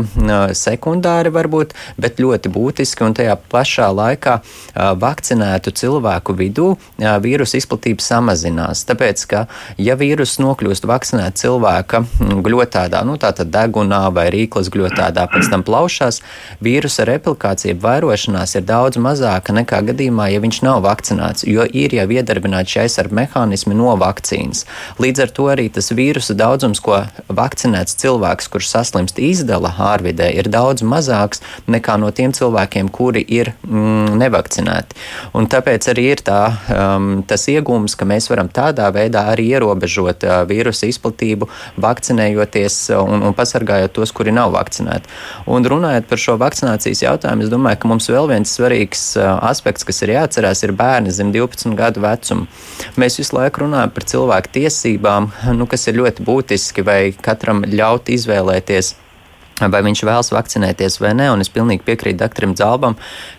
sekundāri 0.54 1.32
varbūt, 1.34 1.74
bet 1.98 2.20
ļoti 2.20 2.52
būtiski 2.54 3.06
un 3.06 3.14
tajā 3.18 3.36
pašā 3.50 3.90
laikā 3.94 4.40
vakcinētu 5.00 5.74
cilvēku 5.74 6.36
vidū 6.38 6.76
vīrusu 6.98 7.58
izplatība 7.58 8.04
samazinās. 8.04 8.86
Tāpēc, 8.86 9.26
ka 9.30 9.46
ja 9.78 9.96
vīrus 9.96 10.38
nokļūst 10.42 10.86
vakcinēt 10.86 11.40
cilvēka 11.42 12.04
gļotādā, 12.44 13.04
nu 13.06 13.18
tātad 13.18 13.52
degunā 13.54 14.12
vai 14.14 14.30
rīklas 14.34 14.70
gļotādā, 14.74 15.28
pēc 15.32 15.50
tam 15.52 15.64
plaušās, 15.64 16.22
vīrusa 16.64 17.08
replikācija, 17.10 17.78
vairošanās 17.82 18.56
ir 18.60 18.68
daudz 18.68 19.00
mazāka 19.02 19.56
nekā 19.56 19.82
gadījumā, 19.90 20.30
ja 20.34 20.44
viņš 20.44 20.62
nav 20.66 20.84
vakcinēts, 20.86 21.48
jo 21.48 21.66
ir 21.66 21.96
jau 21.98 22.08
iedarbināti 22.10 22.76
šie 22.76 22.84
aizsardz 22.86 23.16
mehānismi 23.16 23.78
no 23.78 23.96
vakcīnas. 24.00 24.66
Līdz 25.02 25.26
ar 25.26 25.34
to 25.34 25.50
arī 25.54 25.70
tas 25.74 25.92
vīrusu 25.94 26.36
daudzums, 26.38 26.82
ko 26.84 27.04
vakcinēts 27.34 27.98
cilvēks, 28.04 28.50
kurš 28.52 28.70
saslimst, 28.74 29.20
izdala 29.22 29.72
ārvidē, 29.94 30.30
ir 30.36 30.50
daudz 30.52 30.84
mazāks 30.86 31.42
nekā 31.72 31.98
no 32.02 32.12
tiem 32.16 32.34
cilvēkiem, 32.36 32.92
kuri 32.94 33.24
ir 33.24 33.54
mm, 33.64 34.18
nevakcinēti. 34.20 35.00
Un 35.38 35.48
tāpēc 35.52 35.88
arī 35.94 36.10
ir 36.14 36.24
tā, 36.26 36.42
um, 36.74 37.10
tas 37.28 37.48
iegūms, 37.52 37.96
ka 38.00 38.08
mēs 38.10 38.30
varam 38.32 38.52
tādā 38.54 38.90
veidā 38.94 39.26
arī 39.34 39.50
ierobežot 39.56 40.26
uh, 40.28 40.42
vīrusu 40.50 40.90
izplatību, 40.92 41.50
vakcinējoties 41.84 42.80
un, 43.00 43.24
un 43.30 43.38
pasargājot 43.38 43.96
tos, 43.96 44.14
kuri 44.16 44.34
nav 44.36 44.54
vakcinēti. 44.56 45.12
Un 45.54 45.66
runājot 45.70 46.10
par 46.10 46.22
šo 46.22 46.38
vakcinācijas 46.42 47.04
jautājumu, 47.06 47.46
es 47.46 47.54
domāju, 47.54 47.82
ka 47.82 47.92
mums 47.92 48.10
vēl 48.12 48.30
viens 48.32 48.56
svarīgs 48.58 49.06
uh, 49.20 49.38
aspekts, 49.50 49.88
kas 49.88 50.04
ir 50.06 50.16
jāatcerās, 50.18 50.64
ir 50.66 50.76
bērni 50.78 51.14
zem 51.16 51.32
12 51.36 51.78
gadu 51.80 52.04
vecuma. 52.04 52.48
Mēs 53.00 53.20
visu 53.22 53.38
laiku 53.38 53.66
runājam 53.66 53.94
par 53.94 54.08
cilvēku 54.10 54.54
tiesībām, 54.60 55.32
nu, 55.58 55.68
kas 55.70 55.88
ir 55.90 56.00
ļoti 56.00 56.26
būtiski, 56.28 56.86
vai 56.86 57.00
katram 57.24 57.64
ļaut 57.94 58.10
izvēlēties 58.10 58.96
vai 59.62 59.84
viņš 59.86 60.02
vēlas 60.04 60.32
vakcinēties 60.34 60.96
vai 61.00 61.12
nē. 61.14 61.28
Un 61.30 61.44
es 61.44 61.52
pilnīgi 61.54 61.86
piekrītu 61.86 62.18
doktoram 62.20 62.56
Zalbam, 62.58 62.96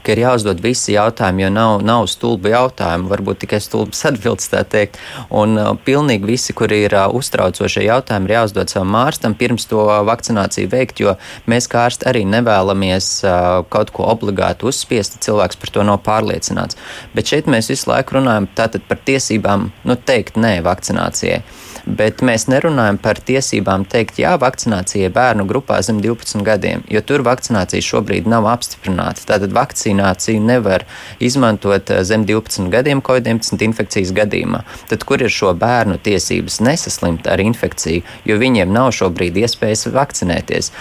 ka 0.07 0.15
ir 0.15 0.23
jāuzdod 0.23 0.61
visi 0.63 0.95
jautājumi, 0.95 1.43
jo 1.43 1.49
nav, 1.51 1.73
nav 1.83 2.07
stulbi 2.09 2.53
jautājumi, 2.53 3.11
varbūt 3.11 3.43
tikai 3.43 3.59
stulbas 3.61 4.05
atbildes 4.07 4.47
tā 4.53 4.63
teikt. 4.63 5.01
Un 5.35 5.59
uh, 5.59 5.73
pilnīgi 5.75 6.31
visi, 6.31 6.55
kuri 6.57 6.85
ir 6.87 6.95
uh, 6.95 7.09
uztraucošie 7.19 7.83
jautājumi, 7.89 8.31
ir 8.31 8.37
jāuzdod 8.39 8.71
savam 8.71 8.95
ārstam 9.03 9.35
pirms 9.35 9.67
to 9.69 9.83
vakcināciju 10.07 10.71
veikt, 10.71 11.03
jo 11.03 11.17
mēs 11.51 11.69
kā 11.69 11.83
ārsti 11.89 12.09
arī 12.09 12.23
nevēlamies 12.31 13.11
uh, 13.27 13.67
kaut 13.75 13.91
ko 13.95 14.07
obligāti 14.15 14.71
uzspiest, 14.71 15.19
ja 15.19 15.29
cilvēks 15.29 15.59
par 15.61 15.75
to 15.75 15.85
nav 15.91 16.01
pārliecināts. 16.07 16.79
Bet 17.19 17.35
šeit 17.35 17.51
mēs 17.51 17.75
visu 17.75 17.91
laiku 17.91 18.21
runājam 18.21 18.49
par 18.55 19.03
tiesībām 19.03 19.73
nu, 19.85 19.99
teikt 19.99 20.39
nē 20.39 20.61
vakcinācijai 20.65 21.43
bet 21.87 22.23
mēs 22.25 22.47
nerunājam 22.49 22.99
par 23.03 23.19
tiesībām 23.21 23.85
teikt 23.91 24.19
jā 24.23 24.35
vakcinācijai 24.41 25.11
bērnu 25.13 25.47
grupā 25.49 25.81
zem 25.85 26.01
12 26.05 26.45
gadiem, 26.47 26.85
jo 26.91 27.03
tur 27.05 27.25
vakcinācija 27.27 27.85
šobrīd 27.85 28.29
nav 28.31 28.49
apstiprināta. 28.51 29.25
Tātad 29.29 29.55
vakcināciju 29.57 30.43
nevar 30.45 30.87
izmantot 31.23 31.91
eh, 31.91 32.03
zem 32.07 32.27
12 32.29 32.71
gadiem 32.73 33.03
COVID-19 33.05 33.65
infekcijas 33.69 34.15
gadījumā. 34.17 34.65
Tad 34.91 35.05
kur 35.09 35.23
ir 35.23 35.33
šo 35.33 35.53
bērnu 35.59 35.99
tiesības 36.05 36.61
nesaslimt 36.65 37.29
ar 37.31 37.43
infekciju, 37.45 38.05
jo 38.25 38.39
viņiem 38.41 38.73
nav 38.73 38.93
šobrīd 38.97 39.37
iespējas 39.45 39.89
vakcinēties? 39.95 40.73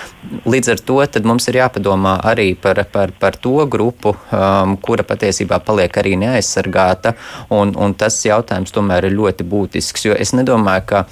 Līdz 0.48 0.74
ar 0.76 0.84
to 0.88 1.02
mums 1.24 1.48
ir 1.52 1.60
jāpadomā 1.60 2.18
arī 2.24 2.54
par, 2.60 2.80
par, 2.92 3.12
par 3.20 3.36
to 3.40 3.66
grupu, 3.70 4.14
um, 4.32 4.76
kura 4.82 5.04
patiesībā 5.08 5.60
paliek 5.66 5.98
arī 6.00 6.16
neaizsargāta, 6.20 7.14
un, 7.54 7.74
un 7.76 7.96
tas 7.98 8.18
jautājums 8.26 8.74
tomēr 8.74 9.10
ir 9.10 9.18
ļoti 9.18 9.46
būtisks, 9.48 10.08
jo 10.08 10.16
es 10.18 10.34
nedomāju, 10.38 10.86
ka 10.90 10.93
ka 10.94 11.04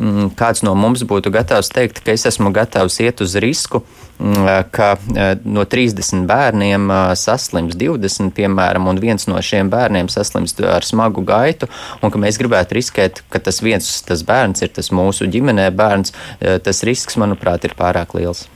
mm, 0.00 0.32
kāds 0.38 0.64
no 0.66 0.74
mums 0.78 1.04
būtu 1.08 1.32
gatavs 1.34 1.70
teikt, 1.72 2.02
ka 2.04 2.14
es 2.16 2.26
esmu 2.28 2.52
gatavs 2.56 2.98
iet 3.04 3.20
uz 3.24 3.36
risku, 3.42 3.82
mm, 4.18 4.48
ka 4.74 4.94
e, 4.96 5.28
no 5.44 5.66
30 5.68 6.24
bērniem 6.28 6.88
e, 6.90 6.98
saslims 7.20 7.76
20, 7.78 8.32
piemēram, 8.36 8.88
un 8.90 9.00
viens 9.02 9.28
no 9.30 9.40
šiem 9.42 9.70
bērniem 9.72 10.10
saslims 10.12 10.56
ar 10.64 10.86
smagu 10.86 11.24
gaitu, 11.26 11.70
un 12.00 12.12
ka 12.12 12.22
mēs 12.22 12.40
gribētu 12.40 12.80
riskēt, 12.80 13.22
ka 13.32 13.42
tas 13.42 13.62
viens 13.64 13.88
tas 14.06 14.24
bērns 14.26 14.64
ir 14.64 14.74
tas 14.76 14.92
mūsu 14.94 15.28
ģimenē 15.32 15.70
bērns, 15.76 16.14
e, 16.40 16.58
tas 16.64 16.84
risks, 16.88 17.20
manuprāt, 17.20 17.68
ir 17.68 17.76
pārāk 17.78 18.16
liels. 18.18 18.46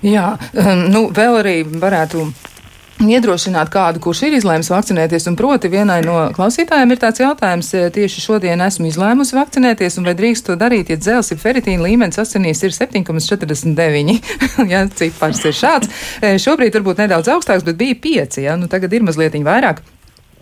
Jā, 0.00 0.32
nu, 0.94 1.10
vēl 1.12 1.42
arī 1.42 1.58
varētu 1.68 2.24
iedrošināt 3.08 3.70
kādu, 3.72 4.00
kurš 4.04 4.24
ir 4.26 4.36
izlēmis 4.36 4.70
vakcinēties. 4.72 5.28
Un 5.30 5.36
proti, 5.38 5.70
vienai 5.72 6.00
no 6.04 6.16
klausītājiem 6.36 6.92
ir 6.92 7.00
tāds 7.00 7.22
jautājums, 7.22 7.70
e, 7.74 7.86
tieši 7.94 8.24
šodien 8.24 8.60
esmu 8.64 8.90
izlēmusi 8.90 9.36
vakcinēties, 9.38 9.96
un 10.00 10.10
vai 10.10 10.16
drīkst 10.18 10.50
to 10.50 10.56
darīt, 10.60 10.92
ja 10.92 10.98
dzelzs 11.00 11.32
ir 11.32 11.40
feritīna 11.40 11.86
līmenis 11.86 12.20
asinīs 12.20 12.60
ir 12.66 12.74
7,49. 12.76 14.18
ja, 14.72 14.84
cipars 15.00 15.44
ir 15.48 15.56
šāds. 15.56 15.88
E, 16.20 16.34
šobrīd 16.42 16.76
varbūt 16.76 17.04
nedaudz 17.04 17.32
augstāks, 17.32 17.64
bet 17.66 17.80
bija 17.80 17.96
5, 18.04 18.42
ja, 18.44 18.58
nu 18.60 18.68
tagad 18.68 18.92
ir 18.92 19.06
mazliet 19.06 19.38
vairāk. 19.40 19.80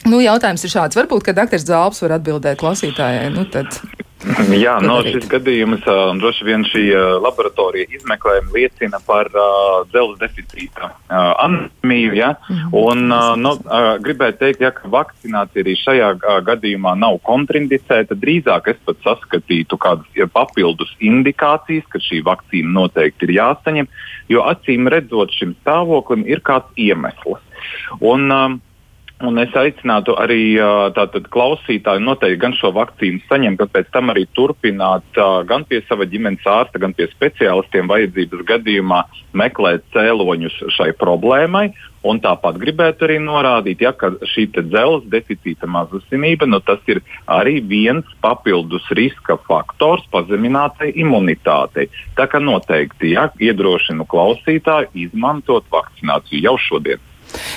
Nu, 0.08 0.20
jautājums 0.22 0.64
ir 0.64 0.72
šāds. 0.72 0.98
Varbūt, 0.98 1.26
ka 1.26 1.36
doktors 1.36 1.66
Zāles 1.68 2.02
var 2.04 2.18
atbildēt 2.18 2.60
klausītājai. 2.60 3.32
Nu, 3.34 3.44
tad... 3.50 3.80
Jā, 4.64 4.74
no 4.82 4.98
šis 5.06 5.28
gadījums 5.30 5.84
uh, 5.86 6.10
droši 6.18 6.46
vien 6.48 6.64
šī 6.66 6.82
uh, 6.90 7.04
laboratorija 7.22 7.86
izmeklējuma 7.98 8.50
liecina 8.54 8.98
par 9.06 9.30
uh, 9.30 9.84
dzelzceļa 9.92 10.18
deficīta 10.24 10.88
uh, 10.90 11.14
anemiju. 11.44 12.16
Ja? 12.18 12.32
Mhm. 12.48 12.74
Un, 12.80 13.04
uh, 13.14 13.30
no, 13.38 13.54
uh, 13.62 13.90
gribētu 14.02 14.42
teikt, 14.42 14.64
ja, 14.64 14.72
ka 14.74 14.90
vakcinācija 14.90 15.62
arī 15.62 15.76
šajā 15.78 16.10
uh, 16.16 16.38
gadījumā 16.48 16.96
nav 16.98 17.20
kontraindicēta. 17.28 18.18
Drīzāk 18.18 18.72
es 18.74 18.80
pat 18.88 18.98
saskatītu 19.06 19.78
kādas 19.80 20.18
ja, 20.18 20.26
papildus 20.26 20.90
indikācijas, 20.98 21.86
ka 21.92 22.02
šī 22.02 22.24
vakcīna 22.26 22.74
noteikti 22.74 23.28
ir 23.28 23.36
jāsaņem, 23.38 23.90
jo 24.34 24.46
acīm 24.50 24.90
redzot 24.90 25.34
šim 25.36 25.54
stāvoklim 25.62 26.26
ir 26.26 26.42
kāds 26.42 26.74
iemesls. 26.74 27.44
Un, 28.02 28.30
um, 28.34 28.58
Un 29.18 29.34
es 29.42 29.50
aicinātu 29.58 30.14
arī 30.22 30.54
tātad, 30.94 31.24
klausītāju 31.34 32.04
noteikti 32.06 32.38
gan 32.38 32.52
šo 32.54 32.68
vakcīnu 32.76 33.24
saņemt, 33.26 33.58
gan 33.58 33.70
pēc 33.72 33.88
tam 33.90 34.12
arī 34.12 34.22
turpināt 34.38 35.18
gan 35.50 35.64
pie 35.66 35.80
sava 35.88 36.06
ģimenes 36.06 36.46
ārsta, 36.46 36.78
gan 36.78 36.94
pie 36.94 37.08
speciālistiem 37.10 37.90
vajadzības 37.90 38.44
gadījumā 38.46 39.00
meklēt 39.34 39.82
cēloņus 39.96 40.60
šai 40.76 40.92
problēmai. 41.02 41.72
Un 42.06 42.20
tāpat 42.22 42.60
gribētu 42.62 43.08
arī 43.08 43.16
norādīt, 43.18 43.82
ja, 43.82 43.90
ka 43.90 44.12
šī 44.22 44.46
dzelzceļa 44.54 45.10
deficīta 45.10 45.66
mazasinība 45.66 46.46
nu, 46.46 46.62
ir 46.86 47.02
arī 47.26 47.58
viens 47.58 48.06
papildus 48.22 48.86
riska 48.94 49.34
faktors 49.50 50.06
pazeminātai 50.14 50.92
imunitātei. 50.94 51.90
Tā 52.14 52.30
kā 52.30 52.38
noteikti 52.38 53.16
ja, 53.16 53.26
iedrošinu 53.34 54.06
klausītāju 54.06 54.94
izmantot 55.08 55.66
vakcināciju 55.74 56.46
jau 56.46 56.58
šodien. 56.70 57.07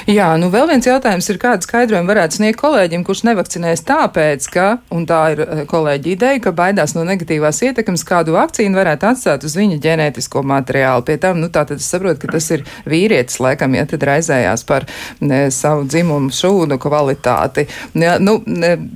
Jā, 0.09 0.31
nu 0.41 0.49
vēl 0.51 0.67
viens 0.71 0.87
jautājums 0.87 1.27
ir, 1.29 1.37
kādu 1.41 1.65
skaidrojumu 1.65 2.09
varētu 2.09 2.39
sniegt 2.39 2.59
kolēģim, 2.59 3.03
kurš 3.05 3.23
nevakcinēs 3.27 3.83
tāpēc, 3.87 4.47
ka, 4.51 4.65
un 4.93 5.05
tā 5.09 5.21
ir 5.35 5.43
eh, 5.45 5.61
kolēģi 5.69 6.15
ideja, 6.15 6.41
ka 6.43 6.53
baidās 6.55 6.95
no 6.97 7.05
negatīvās 7.07 7.61
ietekmes, 7.67 8.03
kādu 8.07 8.35
vakcīnu 8.35 8.77
varētu 8.77 9.09
atstāt 9.11 9.45
uz 9.47 9.55
viņa 9.57 9.79
ģenētisko 9.83 10.43
materiālu. 10.51 11.05
Pie 11.07 11.17
tam, 11.21 11.39
nu 11.43 11.51
tā 11.53 11.63
tad 11.69 11.79
es 11.79 11.89
saprotu, 11.91 12.23
ka 12.23 12.33
tas 12.35 12.49
ir 12.55 12.65
vīrietis, 12.89 13.39
laikam, 13.43 13.77
ja 13.77 13.85
tad 13.89 14.05
raizējās 14.09 14.65
par 14.67 14.87
ne, 15.21 15.43
savu 15.53 15.85
dzimumu 15.87 16.33
šūnu 16.35 16.79
kvalitāti. 16.81 17.67
Ja, 18.01 18.17
nu, 18.21 18.39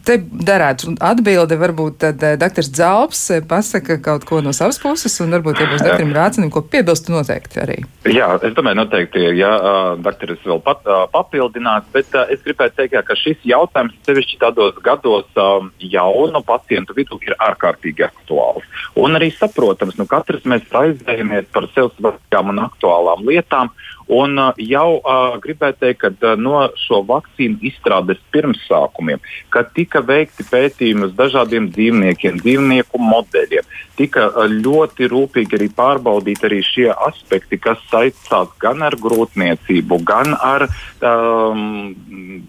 te 0.05 0.19
darētu 0.19 0.95
atbildi, 0.99 1.59
varbūt 1.61 2.01
tad 2.07 2.25
eh, 2.25 2.35
dr. 2.41 2.65
Dzalps 2.65 3.23
eh, 3.37 3.45
pasaka 3.45 3.99
kaut 4.03 4.27
ko 4.27 4.41
no 4.45 4.55
savas 4.57 4.81
puses, 4.81 5.15
un 5.23 5.37
varbūt, 5.37 5.61
ja 5.61 5.69
būs 5.71 5.85
dr. 5.85 6.09
Rācinim, 6.15 6.51
ko 6.53 6.65
piebilst 6.65 7.11
noteikti 7.13 7.61
arī. 7.61 7.79
Jā, 8.09 8.33
es 8.45 8.53
domāju, 8.57 8.81
noteikti, 8.83 9.21
ja 9.37 9.53
uh, 9.55 9.79
doktoris 10.01 10.43
vēl 10.45 10.61
pat, 10.65 10.81
uh, 10.89 11.05
papildināt, 11.13 11.87
bet 11.93 12.11
uh, 12.17 12.25
es 12.33 12.41
gribētu 12.45 12.79
teikt, 12.79 12.95
jā, 12.97 13.03
ka 13.05 13.17
šis 13.19 13.41
jautājums 13.47 13.95
sevišķi 14.07 14.39
tādos 14.41 14.77
gados 14.85 15.39
um, 15.41 15.71
jaunu 15.79 16.41
pacientu 16.45 16.97
vidū 16.97 17.19
ir 17.25 17.37
ārkārtīgi 17.47 18.07
aktuāls. 18.07 18.65
Un 18.99 19.17
arī 19.17 19.31
saprotams, 19.35 19.97
nu 19.99 20.07
katrs 20.09 20.45
mēs 20.49 20.67
aizējamies 20.75 21.51
par 21.55 21.69
sev 21.75 21.91
svarīgām 21.97 22.53
un 22.53 22.63
aktuālām 22.65 23.25
lietām. 23.29 23.71
Un 24.07 24.37
jau 24.61 24.99
uh, 24.99 25.37
gribētu 25.41 25.79
teikt, 25.81 25.99
ka 26.03 26.11
uh, 26.13 26.35
no 26.37 26.59
šo 26.77 26.99
vakcīnu 27.09 27.57
izstrādes 27.65 28.19
pirmsākumiem, 28.35 29.21
kad 29.49 29.71
tika 29.73 30.03
veikti 30.05 30.45
pētījumi 30.45 31.07
uz 31.09 31.15
dažādiem 31.17 31.71
dzīvniekiem, 31.73 32.37
dzīvnieku 32.43 33.01
modeļiem, 33.01 33.65
tika 33.97 34.27
uh, 34.29 34.45
ļoti 34.51 35.09
rūpīgi 35.09 35.57
arī 35.57 35.69
pārbaudīti 35.73 36.45
arī 36.45 36.61
šie 36.65 36.91
aspekti, 36.93 37.57
kas 37.57 37.81
saistās 37.89 38.53
gan 38.61 38.85
ar 38.85 38.93
grūtniecību, 39.01 39.99
gan 40.05 40.37
ar 40.37 40.67
um, 41.01 42.43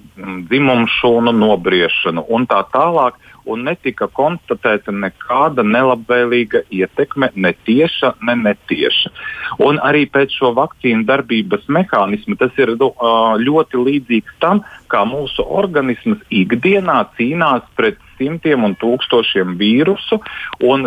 dzimumu 0.50 0.90
šūnu 0.98 1.32
nobriešanu 1.40 2.26
un 2.28 2.44
tā 2.50 2.60
tālāk. 2.72 3.16
Un 3.46 3.64
netika 3.66 4.08
konstatēta 4.12 4.92
nekāda 4.92 5.64
nelabvēlīga 5.66 6.64
ietekme, 6.74 7.30
ne 7.34 7.52
tieša, 7.66 8.12
ne 8.26 8.36
netieša. 8.42 9.12
Un 9.66 9.80
arī 9.82 10.04
pēc 10.10 10.34
šo 10.38 10.52
vakcīnu 10.56 11.06
darbības 11.08 11.68
mehānismu 11.72 12.38
tas 12.40 12.56
ir 12.60 12.74
nu, 12.80 12.90
ļoti 13.42 13.82
līdzīgs 13.88 14.40
tam, 14.42 14.64
kā 14.90 15.04
mūsu 15.08 15.46
organisms 15.46 16.22
ikdienā 16.30 17.02
cīnās 17.18 17.66
pret 17.78 18.02
simtiem 18.16 18.64
un 18.64 18.76
tūkstošiem 18.80 19.56
vīrusu. 19.60 20.20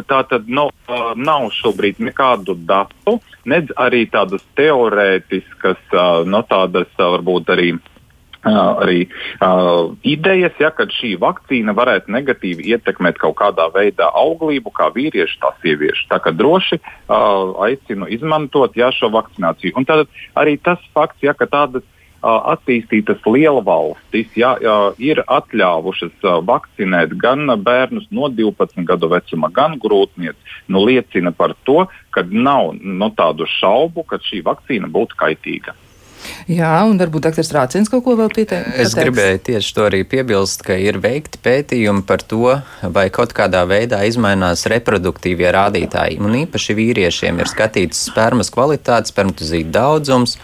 Tā 0.10 0.24
tad 0.30 0.50
nav, 0.50 0.74
nav 1.16 1.50
šobrīd 1.56 2.02
nekādu 2.02 2.58
datu, 2.70 3.20
nedz 3.46 3.74
arī 3.78 4.06
tādas 4.12 4.44
teorētiskas, 4.58 5.80
no 6.26 6.44
tādas 6.50 6.92
varbūt 6.98 7.54
arī 7.56 7.72
arī 8.48 9.08
uh, 9.42 9.96
idejas, 10.08 10.56
ja, 10.60 10.72
ka 10.72 10.88
šī 10.88 11.16
vakcīna 11.20 11.76
varētu 11.76 12.12
negatīvi 12.12 12.70
ietekmēt 12.72 13.20
kaut 13.20 13.36
kādā 13.42 13.68
veidā 13.74 14.10
auglību, 14.16 14.72
kā 14.72 14.90
vīriešu, 14.96 15.40
tā 15.42 15.52
sieviešu. 15.62 16.08
Tā 16.10 16.22
kā 16.24 16.32
droši 16.32 16.80
uh, 16.80 17.56
aicinu 17.68 18.08
izmantot 18.08 18.78
ja, 18.80 18.92
šo 18.96 19.12
vakcināciju. 19.12 19.76
Un 19.76 19.86
tad 19.86 20.08
arī 20.40 20.58
tas 20.58 20.80
fakts, 20.96 21.24
ja, 21.24 21.34
ka 21.36 21.50
tādas 21.52 21.84
uh, 21.84 22.54
attīstītas 22.56 23.20
lielvalstis 23.28 24.32
ja, 24.40 24.56
uh, 24.56 24.96
ir 24.96 25.20
atļāvušas 25.28 26.16
uh, 26.24 26.40
vakcinēt 26.48 27.18
gan 27.20 27.44
bērnus 27.60 28.08
no 28.12 28.32
12 28.32 28.88
gadu 28.88 29.12
vecuma, 29.12 29.52
gan 29.52 29.76
grūtniecības, 29.84 30.64
nu, 30.72 30.86
liecina 30.88 31.36
par 31.36 31.58
to, 31.68 31.90
ka 32.16 32.24
nav 32.24 32.72
nu, 32.80 33.12
tādu 33.20 33.50
šaubu, 33.60 34.08
ka 34.08 34.22
šī 34.24 34.44
vakcīna 34.48 34.88
būtu 34.92 35.20
kaitīga. 35.20 35.76
Jā, 36.50 36.72
un 36.90 36.98
varbūt 37.00 37.28
doktors 37.28 37.52
Rācins 37.56 37.92
kaut 37.92 38.04
ko 38.06 38.16
vēl 38.20 38.32
pieteikt. 38.34 38.74
Es 38.82 38.96
gribēju 38.98 39.42
tieši 39.50 39.76
to 39.76 39.86
arī 39.88 40.02
piebilst, 40.10 40.64
ka 40.66 40.78
ir 40.80 41.00
veikti 41.02 41.42
pētījumi 41.46 42.04
par 42.10 42.24
to, 42.26 42.56
vai 42.96 43.08
kaut 43.14 43.36
kādā 43.38 43.62
veidā 43.70 44.02
izmainās 44.10 44.66
reproduktīvie 44.72 45.52
rādītāji. 45.56 46.20
Un 46.24 46.42
īpaši 46.44 46.78
vīriešiem 46.80 47.40
ir 47.44 47.52
skatīts 47.52 48.08
spermas 48.10 48.52
kvalitāte, 48.54 49.14
spermatozītu 49.14 49.74
daudzums. 49.76 50.38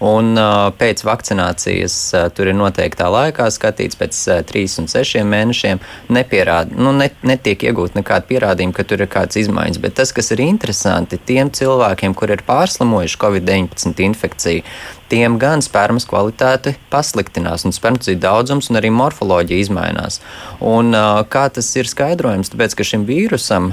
Un 0.00 0.32
pēc 0.80 1.02
vakcinācijas 1.04 1.96
tur 2.36 2.48
ir 2.48 2.56
noteiktā 2.56 3.10
laikā 3.12 3.50
skatīts 3.52 3.98
pēc 4.00 4.20
uh, 4.30 4.38
3 4.48 4.78
un 4.80 4.88
6 4.88 5.24
mēnešiem. 5.28 5.82
Nepierāda, 6.16 6.76
nu, 6.76 6.94
ne, 6.96 7.10
netiek 7.26 7.66
iegūt 7.68 7.98
nekāda 7.98 8.24
pierādījuma, 8.30 8.76
ka 8.76 8.86
tur 8.88 9.04
ir 9.04 9.10
kādas 9.12 9.42
izmaiņas. 9.42 9.82
Bet 9.82 9.98
tas, 10.00 10.14
kas 10.16 10.32
ir 10.32 10.40
interesanti, 10.46 11.20
tiem 11.20 11.52
cilvēkiem, 11.52 12.16
kur 12.16 12.32
ir 12.32 12.44
pārslimojuši 12.48 13.20
Covid-19 13.20 14.06
infekciju, 14.08 14.64
tiem 15.10 15.36
gan 15.42 15.62
spermas 15.64 16.06
kvalitāte 16.08 16.76
pasliktinās, 16.92 17.64
un 17.66 17.74
spermacīdu 17.74 18.22
daudzums 18.22 18.70
un 18.70 18.78
arī 18.78 18.92
morfoloģija 18.94 19.74
mainās. 19.74 20.20
Un, 20.64 20.94
kā 21.32 21.44
tas 21.52 21.68
ir 21.76 21.90
skaidrojams? 21.90 22.52
Tāpēc, 22.52 22.76
ka 22.78 22.86
šim 22.86 23.06
vīrusam, 23.08 23.70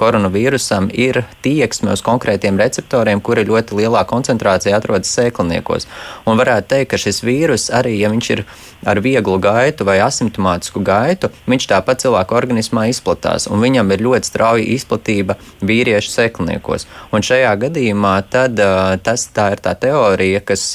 koronavīrusam, 0.00 0.88
ir 0.90 1.22
tieksme 1.44 1.92
uz 1.92 2.02
konkrētiem 2.04 2.60
receptoriem, 2.60 3.20
kuri 3.24 3.44
ļoti 3.48 3.82
lielā 3.82 4.04
koncentrācijā 4.08 4.78
atrodas 4.78 5.12
sēkliniekos. 5.52 5.86
Un 6.26 6.38
varētu 6.38 6.68
teikt, 6.68 6.90
ka 6.92 7.00
šis 7.00 7.22
vīrus 7.24 7.70
arī, 7.72 7.98
ja 8.00 8.10
viņš 8.10 8.30
ir 8.36 8.44
ar 8.84 8.98
vieglu 9.00 9.38
gaitu 9.38 9.84
vai 9.84 10.00
asimptomātisku 10.02 10.82
gaitu, 10.82 11.30
viņš 11.46 11.68
tāpat 11.70 12.02
cilvēka 12.02 12.34
organismā 12.34 12.88
izplatās, 12.90 13.46
un 13.46 13.62
viņam 13.62 13.90
ir 13.94 14.02
ļoti 14.02 14.26
strauja 14.26 14.64
izplatība 14.74 15.36
vīriešu 15.62 16.10
sēkliniekos. 16.10 16.86
Un 17.14 17.22
šajā 17.22 17.52
gadījumā 17.62 18.14
tad, 18.30 18.58
tas 19.02 19.28
tā 19.34 19.52
ir 19.54 19.62
tā 19.62 19.74
teorija, 19.78 20.42
kas 20.42 20.74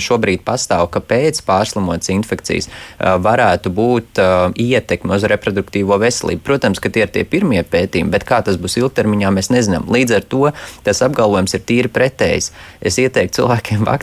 šobrīd 0.00 0.44
pastāv, 0.44 0.90
ka 0.92 1.00
pēc 1.00 1.40
pārslimotas 1.46 2.12
infekcijas 2.12 2.68
varētu 2.98 3.72
būt 3.72 4.20
ietekme 4.60 5.16
uz 5.16 5.24
reproduktīvo 5.24 5.96
veselību. 6.00 6.44
Protams, 6.44 6.80
ka 6.80 6.92
tie 6.92 7.06
ir 7.06 7.14
tie 7.14 7.24
pirmie 7.24 7.62
pētījumi, 7.64 8.12
bet 8.12 8.28
kā 8.28 8.42
tas 8.44 8.60
būs 8.60 8.76
ilgtermiņā, 8.80 9.32
mēs 9.32 9.52
nezinām. 9.52 9.88
Līdz 9.88 10.18
ar 10.18 10.28
to 10.28 10.42
tas 10.84 11.00
apgalvojums 11.04 11.56
ir 11.56 11.64
tīri 11.64 11.92
pretējs. 11.92 12.50
Es 12.84 13.00
ieteiktu 13.00 13.40
cilvēkiem 13.40 13.84
vakcinēties, 13.90 13.99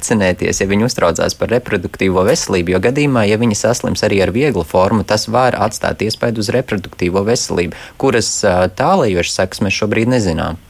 ja 0.61 0.67
viņi 0.69 0.87
uztraucās 0.87 1.35
par 1.39 1.51
reproduktīvo 1.53 2.23
veselību, 2.27 2.75
jo 2.75 2.83
gadījumā, 2.83 3.25
ja 3.29 3.39
viņi 3.41 3.57
saslims 3.57 4.03
arī 4.05 4.21
ar 4.25 4.31
vieglu 4.35 4.65
formu, 4.67 5.03
tas 5.07 5.27
var 5.27 5.57
atstāt 5.57 6.03
iespēju 6.05 6.43
uz 6.43 6.53
reproduktīvo 6.53 7.25
veselību, 7.27 7.75
kuras 7.97 8.29
tālējošas 8.77 9.41
sekas 9.41 9.65
mēs 9.65 9.81
šobrīd 9.81 10.13
nezinām. 10.13 10.61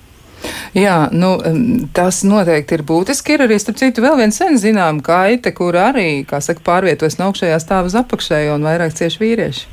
Jā, 0.78 1.08
nu, 1.12 1.32
tas 1.98 2.22
noteikti 2.28 2.78
ir 2.78 2.84
būtiski. 2.88 3.36
Ir 3.36 3.46
arī, 3.48 3.58
starp 3.62 3.80
citu, 3.80 4.04
vēl 4.06 4.20
viena 4.20 4.36
sen 4.36 4.60
zinām 4.62 5.02
kaite, 5.06 5.52
kur 5.56 5.76
arī, 5.82 6.22
kā 6.30 6.40
saka, 6.44 6.62
pārvietojas 6.68 7.18
no 7.18 7.32
augšējā 7.32 7.58
stāva 7.64 7.90
uz 7.90 7.98
apakšējo 7.98 8.58
un 8.58 8.68
vairāk 8.68 8.94
cieši 8.98 9.24
vīrieši. 9.24 9.66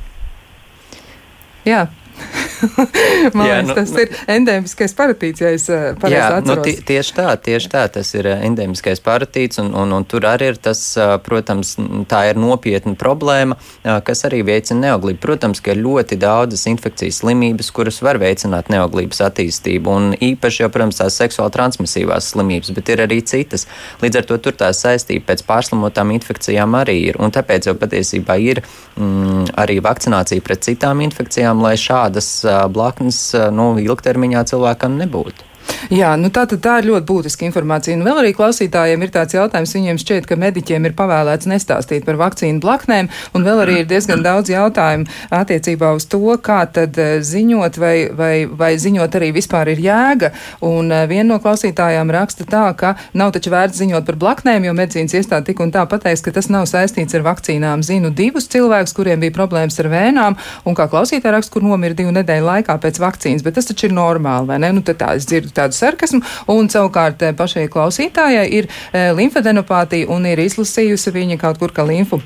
Jā. 1.69 1.85
Man 3.35 3.47
jā, 3.47 3.59
liekas, 3.59 3.67
nu, 3.67 3.75
tas 3.75 3.91
nu, 3.93 4.03
ir 4.03 4.31
endēmiskais 4.35 4.95
paratīts, 4.97 5.43
ja 5.43 5.51
es 5.55 5.67
eh, 5.71 5.85
pareizi 5.99 6.19
jā, 6.19 6.29
atceros. 6.39 6.61
Nu, 6.61 6.65
tie, 6.65 6.75
tieši 6.89 7.15
tā, 7.17 7.27
tieši 7.47 7.71
tā, 7.71 7.83
tas 7.97 8.11
ir 8.15 8.29
eh, 8.31 8.43
endēmiskais 8.47 9.01
paratīts, 9.05 9.59
un, 9.63 9.71
un, 9.77 9.93
un 9.97 10.07
tur 10.07 10.27
arī 10.29 10.51
ir 10.53 10.59
tas, 10.61 10.81
eh, 10.99 11.15
protams, 11.25 11.75
tā 12.11 12.21
ir 12.31 12.39
nopietna 12.39 12.95
problēma, 12.99 13.57
kas 14.05 14.25
arī 14.27 14.41
veicina 14.45 14.89
neauglību. 14.89 15.19
Protams, 15.23 15.61
ka 15.63 15.73
ir 15.73 15.81
ļoti 15.83 16.17
daudzas 16.21 16.65
infekcijas 16.71 17.21
slimības, 17.21 17.71
kuras 17.75 18.01
var 18.05 18.19
veicināt 18.21 18.69
neauglības 18.73 19.21
attīstību, 19.27 19.95
un 19.95 20.15
īpaši 20.15 20.63
jau, 20.63 20.71
protams, 20.73 20.99
tās 21.01 21.17
seksuāli 21.21 21.53
transmisīvās 21.55 22.31
slimības, 22.33 22.73
bet 22.75 22.91
ir 22.93 23.03
arī 23.05 23.21
citas. 23.25 23.67
Līdz 24.03 24.21
ar 24.21 24.29
to 24.29 24.39
tur 24.47 24.57
tā 24.57 24.71
saistība 24.75 25.31
pēc 25.31 25.45
pārslimotām 25.47 26.13
infekcijām 26.15 26.77
arī 26.79 26.97
ir, 27.11 27.19
un 27.21 27.33
tāpēc 27.35 27.69
jau 27.69 27.75
patiesībā 27.79 28.37
ir 28.41 28.61
mm, 28.63 29.55
arī 29.61 29.79
vakcinācija 29.85 30.43
pret 30.45 30.65
citām 30.65 31.03
infekcijām, 31.05 31.63
lai 31.63 31.75
šādas 32.05 32.45
blaknes 32.69 33.33
nu, 33.51 33.75
ilgtermiņā 33.81 34.45
cilvēkam 34.45 34.97
nebūtu. 35.01 35.54
Jā, 35.93 36.15
nu 36.17 36.31
tā, 36.33 36.45
tā 36.49 36.79
ir 36.81 36.87
ļoti 36.89 37.05
būtiska 37.05 37.45
informācija. 37.45 37.95
Un 37.97 38.05
vēl 38.05 38.21
arī 38.23 38.31
klausītājiem 38.37 39.03
ir 39.05 39.11
tāds 39.13 39.35
jautājums, 39.37 39.73
viņiem 39.77 39.99
šķiet, 40.01 40.27
ka 40.29 40.37
mediķiem 40.39 40.87
ir 40.89 40.95
pavēlēts 40.97 41.49
nestāstīt 41.49 42.05
par 42.07 42.17
vakcīnu 42.21 42.61
blaknēm, 42.63 43.09
un 43.37 43.45
vēl 43.45 43.61
arī 43.63 43.77
ir 43.83 43.89
diezgan 43.89 44.23
daudz 44.25 44.49
jautājumu 44.49 45.05
attiecībā 45.35 45.91
uz 45.97 46.07
to, 46.09 46.23
kā 46.41 46.63
tad 46.73 46.97
eh, 47.01 47.17
ziņot, 47.25 47.79
vai, 47.81 47.95
vai, 48.17 48.33
vai 48.49 48.71
ziņot 48.81 49.17
arī 49.19 49.31
vispār 49.35 49.73
ir 49.75 49.83
jēga. 49.85 50.31
Un 50.65 50.89
eh, 50.91 51.05
viena 51.11 51.35
no 51.35 51.39
klausītājām 51.43 52.13
raksta 52.13 52.47
tā, 52.49 52.65
ka 52.77 52.95
nav 53.13 53.35
taču 53.35 53.53
vērts 53.53 53.81
ziņot 53.81 54.09
par 54.09 54.19
blaknēm, 54.21 54.65
jo 54.65 54.75
medicīnas 54.77 55.17
iestāde 55.19 55.51
tik 55.51 55.61
un 55.61 55.73
tā 55.75 55.85
pateiks, 55.89 56.25
ka 56.25 56.33
tas 56.35 56.49
nav 56.49 56.65
saistīts 56.71 57.17
ar 57.17 57.25
vakcīnām. 57.29 57.85
Zinu 57.85 58.09
divus 58.15 58.49
cilvēkus, 58.53 58.95
kuriem 58.97 59.21
bija 59.21 59.37
problēmas 59.37 59.77
ar 59.83 59.91
vēnām, 59.93 60.39
un 60.65 60.77
kā 60.77 60.89
klausītāja 60.89 61.37
raksta, 61.37 61.53
kur 61.53 61.65
nomira 61.65 61.97
divu 61.97 62.13
nedēļu 62.15 62.49
laikā 62.49 62.77
pēc 62.81 63.01
vakcīnas, 63.01 63.45
bet 63.45 63.59
tas 63.59 63.69
taču 63.69 63.89
ir 63.89 63.95
normāli, 63.97 64.49
vai 64.49 64.59
ne? 64.63 64.73
Nu, 64.75 64.83
tā 64.85 65.13
es 65.15 65.27
dzirdu 65.29 65.54
tādu 65.55 65.77
sarkasmu, 65.77 66.21
un 66.53 66.71
savukārt 66.71 67.25
eh, 67.25 67.35
pašai 67.37 67.67
klausītājai 67.71 68.47
ir 68.59 68.69
eh, 68.69 69.11
limfadenopātija 69.17 70.09
un 70.13 70.27
ir 70.29 70.43
izlasījusi 70.45 71.15
viņa 71.15 71.39
kaut 71.41 71.61
kur 71.61 71.73
ka 71.75 71.87
limfu 71.87 72.21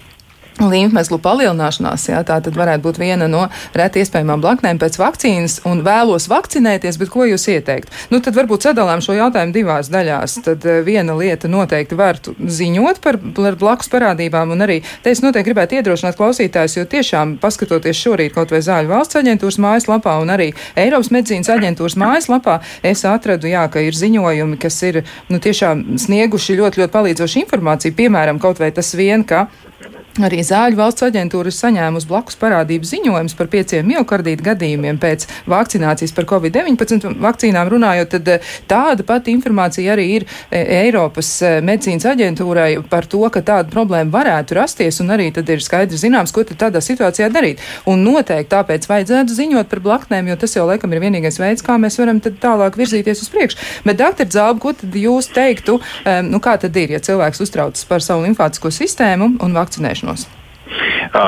līmfmezglu 0.60 1.19
palielināšanās, 1.24 2.08
jā, 2.12 2.19
tā 2.28 2.39
tad 2.43 2.58
varētu 2.58 2.84
būt 2.84 3.00
viena 3.00 3.28
no 3.32 3.45
reti 3.78 4.04
iespējamām 4.04 4.41
blaknēm 4.43 4.80
pēc 4.82 4.98
vakcīnas, 5.00 5.60
un 5.69 5.84
vēlos 5.86 6.28
vakcinēties, 6.32 7.00
bet 7.00 7.12
ko 7.13 7.28
jūs 7.30 7.48
ieteikt? 7.54 7.93
Nu, 8.12 8.19
tad 8.24 8.38
varbūt 8.38 8.67
sadalām 8.67 9.04
šo 9.04 9.15
jautājumu 9.17 9.56
divās 9.56 9.91
daļās. 9.93 10.39
Tad 10.45 10.65
eh, 10.67 10.82
viena 10.86 11.15
lieta 11.17 11.50
noteikti 11.52 11.98
var 12.00 12.19
ziņot 12.39 13.02
par, 13.04 13.19
par 13.38 13.60
blakus 13.60 13.91
parādībām, 13.91 14.54
un 14.56 14.65
arī 14.65 14.80
te 15.04 15.13
es 15.13 15.24
noteikti 15.24 15.50
gribētu 15.50 15.80
iedrošināt 15.80 16.19
klausītājus, 16.19 16.78
jo 16.80 16.88
tiešām 16.89 17.38
paskatoties 17.41 18.00
šorīt 18.00 18.36
kaut 18.36 18.54
vai 18.54 18.62
Zāļu 18.65 18.91
valsts 18.91 19.19
aģentūras 19.19 19.60
mājaslapā 19.63 20.17
un 20.22 20.34
arī 20.36 20.52
Eiropas 20.80 21.12
medicīnas 21.15 21.52
aģentūras 21.56 21.98
mājaslapā, 22.00 22.60
es 22.86 23.06
atradu, 23.08 23.50
jā, 23.50 23.65
ka 23.72 23.84
ir 23.84 23.98
ziņojumi, 23.98 24.60
kas 24.62 24.82
ir, 24.88 25.02
nu, 25.32 25.39
tiešām 25.43 25.86
snieguši 26.02 26.60
ļoti, 26.60 26.84
ļoti 26.84 26.95
palīdzošu 26.95 27.43
informāciju, 27.45 27.98
piemēram, 27.98 28.41
kaut 28.43 28.62
vai 28.62 28.72
tas 28.76 28.93
vien, 28.98 29.26
ka 29.28 29.48
Arī 30.19 30.41
Zāļu 30.43 30.75
valsts 30.75 31.05
aģentūra 31.05 31.47
ir 31.47 31.55
saņēmusi 31.55 32.08
blakus 32.10 32.36
parādību 32.41 32.88
ziņojumus 32.89 33.36
par 33.39 33.47
pieciem 33.51 33.86
miocardītu 33.88 34.43
gadījumiem 34.43 34.97
pēc 34.99 35.25
vakcinācijas 35.47 36.12
par 36.17 36.25
covid-19 36.27 37.13
vakcīnām 37.23 37.69
runājot, 37.71 38.10
tad 38.17 38.32
eh, 38.34 38.49
tāda 38.67 39.05
pati 39.08 39.32
informācija 39.32 39.93
arī 39.93 40.08
ir 40.17 40.25
eh, 40.27 40.82
Eiropas 40.82 41.29
eh, 41.45 41.60
medicīnas 41.63 42.10
aģentūrai 42.12 42.82
par 42.91 43.08
to, 43.08 43.21
ka 43.32 43.43
tāda 43.47 43.71
problēma 43.71 44.12
varētu 44.17 44.58
rasties, 44.60 44.99
un 44.99 45.13
arī 45.15 45.29
tad 45.36 45.47
ir 45.53 45.63
skaidri 45.63 45.99
zināms, 46.01 46.36
ko 46.36 46.43
tad 46.43 46.60
tādā 46.65 46.84
situācijā 46.84 47.32
darīt. 47.32 47.63
Un 47.88 48.03
noteikti 48.03 48.51
tāpēc 48.51 48.89
vajadzētu 48.91 49.39
ziņot 49.39 49.71
par 49.71 49.84
blaknēm, 49.86 50.34
jo 50.34 50.39
tas 50.43 50.58
jau 50.58 50.67
laikam 50.67 50.91
ir 50.91 51.03
vienīgais 51.05 51.39
veids, 51.39 51.63
kā 51.63 51.79
mēs 51.79 51.95
varam 52.01 52.19
tad 52.19 52.41
tālāk 52.43 52.75
virzīties 52.82 53.23
uz 53.23 53.32
priekšu. 53.32 53.63
Bet, 53.88 54.01
doktor 54.03 54.27
Zāba, 54.36 54.60
ko 54.60 54.75
tad 54.75 54.99
jūs 54.99 55.32
teiktu, 55.32 55.79
nu 56.27 56.41
kā 56.43 56.58
tad 56.60 56.75
ir, 56.79 56.91
ja 56.97 56.99
cilvēks 57.03 57.41
uztraucas 57.45 57.88
par 57.88 58.03
savu 58.03 58.27
limfātisko 58.27 58.71
sistēmu 58.73 59.32
un 59.39 59.55
vakcinēšanu? 59.55 60.09
Vakcinēšanos? 60.10 60.38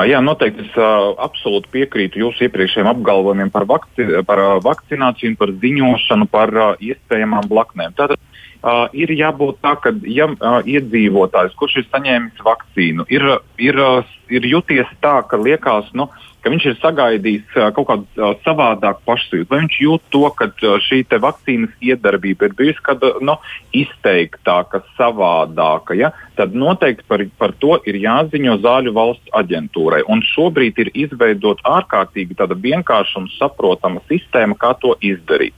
Jā, 0.06 0.20
noteikti 0.22 0.62
es 0.62 0.74
uh, 0.78 1.12
absolūti 1.18 1.70
piekrītu 1.74 2.20
jūsu 2.20 2.46
iepriekšējiem 2.46 2.90
apgalvojumiem 2.92 3.50
par, 3.50 3.66
vakci 3.66 4.06
par 4.28 4.38
uh, 4.38 4.52
vakcināciju 4.62 5.34
par 5.40 5.50
ziņošanu 5.62 6.28
par 6.30 6.52
uh, 6.54 6.68
iespējamām 6.78 7.48
blaknēm. 7.50 7.96
Tātad 7.98 8.20
uh, 8.20 8.86
ir 8.94 9.10
jābūt 9.10 9.58
tā, 9.64 9.74
ka 9.82 9.90
ja 10.06 10.28
uh, 10.30 10.60
iedzīvotājs, 10.62 11.56
kurš 11.58 11.80
ir 11.82 11.88
saņēmis 11.90 12.44
vakcīnu, 12.46 13.08
ir, 13.10 13.26
ir, 13.58 13.80
uh, 13.82 14.14
ir 14.30 14.46
juties 14.46 14.92
tā, 15.02 15.18
ka 15.26 15.40
liekas, 15.40 15.90
nu, 15.98 16.06
ka 16.42 16.50
viņš 16.52 16.66
ir 16.68 16.78
sagaidījis 16.80 17.56
kaut 17.76 17.88
kādu 17.88 18.30
savādāku 18.42 19.04
pašsajūtu, 19.08 19.48
vai 19.50 19.60
viņš 19.62 19.78
jūt 19.84 20.06
to, 20.14 20.22
ka 20.38 20.48
šī 20.86 21.02
vakcīnas 21.22 21.74
iedarbība 21.84 22.48
ir 22.48 22.56
bijusi 22.58 22.82
kāda 22.84 23.14
no, 23.24 23.38
izteiktāka, 23.76 24.82
savādāka. 24.98 25.96
Ja? 25.98 26.12
Tad 26.38 26.56
noteikti 26.58 27.06
par, 27.08 27.24
par 27.38 27.54
to 27.62 27.78
ir 27.86 27.98
jāziņo 28.02 28.58
Zāļu 28.64 28.94
valsts 28.96 29.34
aģentūrai. 29.38 30.02
Un 30.10 30.24
šobrīd 30.32 30.80
ir 30.82 30.92
izveidota 31.06 31.78
ārkārtīgi 31.78 32.38
vienkārša 32.38 33.22
un 33.22 33.28
saprotama 33.38 34.02
sistēma, 34.10 34.58
kā 34.58 34.74
to 34.82 34.96
izdarīt. 35.00 35.54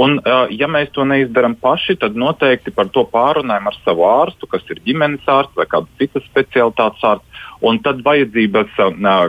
Un, 0.00 0.18
ja 0.50 0.68
mēs 0.70 0.90
to 0.94 1.06
neizdarām 1.06 1.54
paši, 1.60 1.96
tad 2.02 2.18
noteikti 2.18 2.72
par 2.74 2.90
to 2.94 3.04
pārunājam 3.12 3.70
ar 3.70 3.78
savu 3.84 4.06
ārstu, 4.08 4.48
kas 4.50 4.66
ir 4.72 4.82
ģimenes 4.86 5.26
ārsts 5.30 5.56
vai 5.58 5.68
kāda 5.70 5.86
cita 6.00 6.22
specialitātes 6.24 7.06
ārsts. 7.12 7.42
Un 7.64 7.78
tad 7.80 8.02
vajadzības 8.04 8.74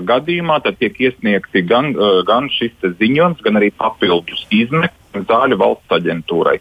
gadījumā 0.09 0.57
tad 0.65 0.79
tiek 0.81 0.97
iesniegti 1.07 1.61
gan, 1.69 1.93
gan 2.27 2.49
šis 2.51 2.73
ziņojums, 2.83 3.43
gan 3.45 3.61
arī 3.61 3.71
papildus 3.77 4.47
izmeklējums 4.49 5.04
zāļu 5.29 5.57
valsts 5.61 5.95
aģentūrai. 5.97 6.57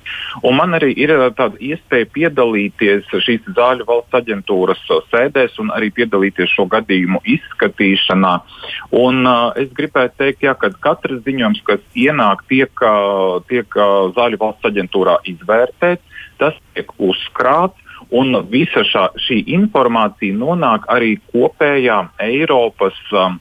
Un 0.47 0.59
man 0.59 0.77
arī 0.79 0.93
ir 1.01 1.13
tāda 1.39 1.59
iespēja 1.59 2.11
piedalīties 2.15 3.11
šīs 3.27 3.47
zāļu 3.57 3.87
valsts 3.89 4.19
aģentūras 4.21 4.83
sēdēs 5.11 5.59
un 5.63 5.73
arī 5.75 5.91
piedalīties 5.95 6.55
šo 6.55 6.69
gadījumu 6.73 7.23
izskatīšanā. 7.37 8.35
Un, 9.01 9.23
uh, 9.27 9.53
es 9.61 9.71
gribētu 9.77 10.21
teikt, 10.23 10.45
jā, 10.47 10.57
ka 10.59 10.73
katrs 10.85 11.23
ziņojums, 11.27 11.63
kas 11.67 11.83
ienāk, 11.99 12.45
tiek, 12.51 12.85
tiek 13.51 13.81
zāļu 14.17 14.41
valsts 14.41 14.71
aģentūrā 14.71 15.19
izvērtēts, 15.35 16.21
tas 16.39 16.57
tiek 16.75 16.91
uzkrāts 16.99 17.81
un 18.15 18.37
visa 18.51 18.85
šā, 18.87 19.09
šī 19.27 19.41
informācija 19.55 20.37
nonāk 20.37 20.87
arī 20.93 21.17
kopējā 21.33 22.01
Eiropas 22.23 22.99
um, 23.13 23.39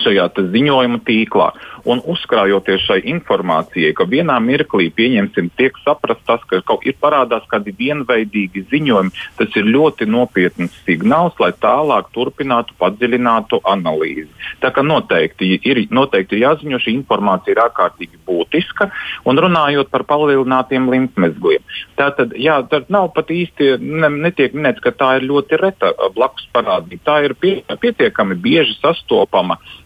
šajā 0.00 0.28
ziņojuma 0.52 1.02
tīklā. 1.06 1.52
Un 1.82 1.98
uzkrājoties 2.06 2.84
šai 2.86 3.00
informācijai, 3.10 3.90
ka 3.98 4.06
vienā 4.06 4.36
mirklī, 4.42 4.86
pieņemsim, 4.94 5.50
tiek 5.58 5.74
saprast 5.82 6.22
tas, 6.28 6.42
ka 6.46 6.60
kaut 6.62 6.86
ir 6.86 6.94
parādās 7.02 7.42
kādi 7.50 7.74
vienveidīgi 7.74 8.62
ziņojumi, 8.70 9.10
tas 9.40 9.56
ir 9.58 9.66
ļoti 9.66 10.06
nopietns 10.06 10.76
signāls, 10.86 11.34
lai 11.42 11.50
tālāk 11.58 12.12
turpinātu 12.14 12.76
padziļinātu 12.78 13.60
analīzi. 13.66 14.30
Tā 14.62 14.70
kā 14.70 14.86
noteikti 14.86 15.56
ir, 15.58 15.82
noteikti 15.90 16.38
ir 16.38 16.44
jāziņo, 16.46 16.78
šī 16.84 16.94
informācija 17.00 17.56
ir 17.56 17.64
ārkārtīgi 17.66 18.22
būtiska. 18.28 18.92
Un 19.26 19.42
runājot 19.42 19.90
par 19.90 20.06
palielinātiem 20.06 20.86
limfmezgliem, 20.92 21.66
tātad, 21.98 22.36
jā, 22.38 22.60
tad 22.70 22.86
nav 22.94 23.10
pat 23.16 23.34
īsti, 23.34 23.74
ne, 23.82 24.12
netiek 24.28 24.54
minēts, 24.54 24.82
ka 24.84 24.94
tā 24.94 25.16
ir 25.18 25.26
ļoti 25.26 25.58
reta 25.58 25.92
blakus 26.14 26.46
parādība. 26.54 27.02
Tā 27.10 27.20
ir 27.26 27.34
pie, 27.34 27.56
pietiekami 27.82 28.38
bieži 28.38 28.78
sastopama 28.78 29.58
uh, 29.58 29.81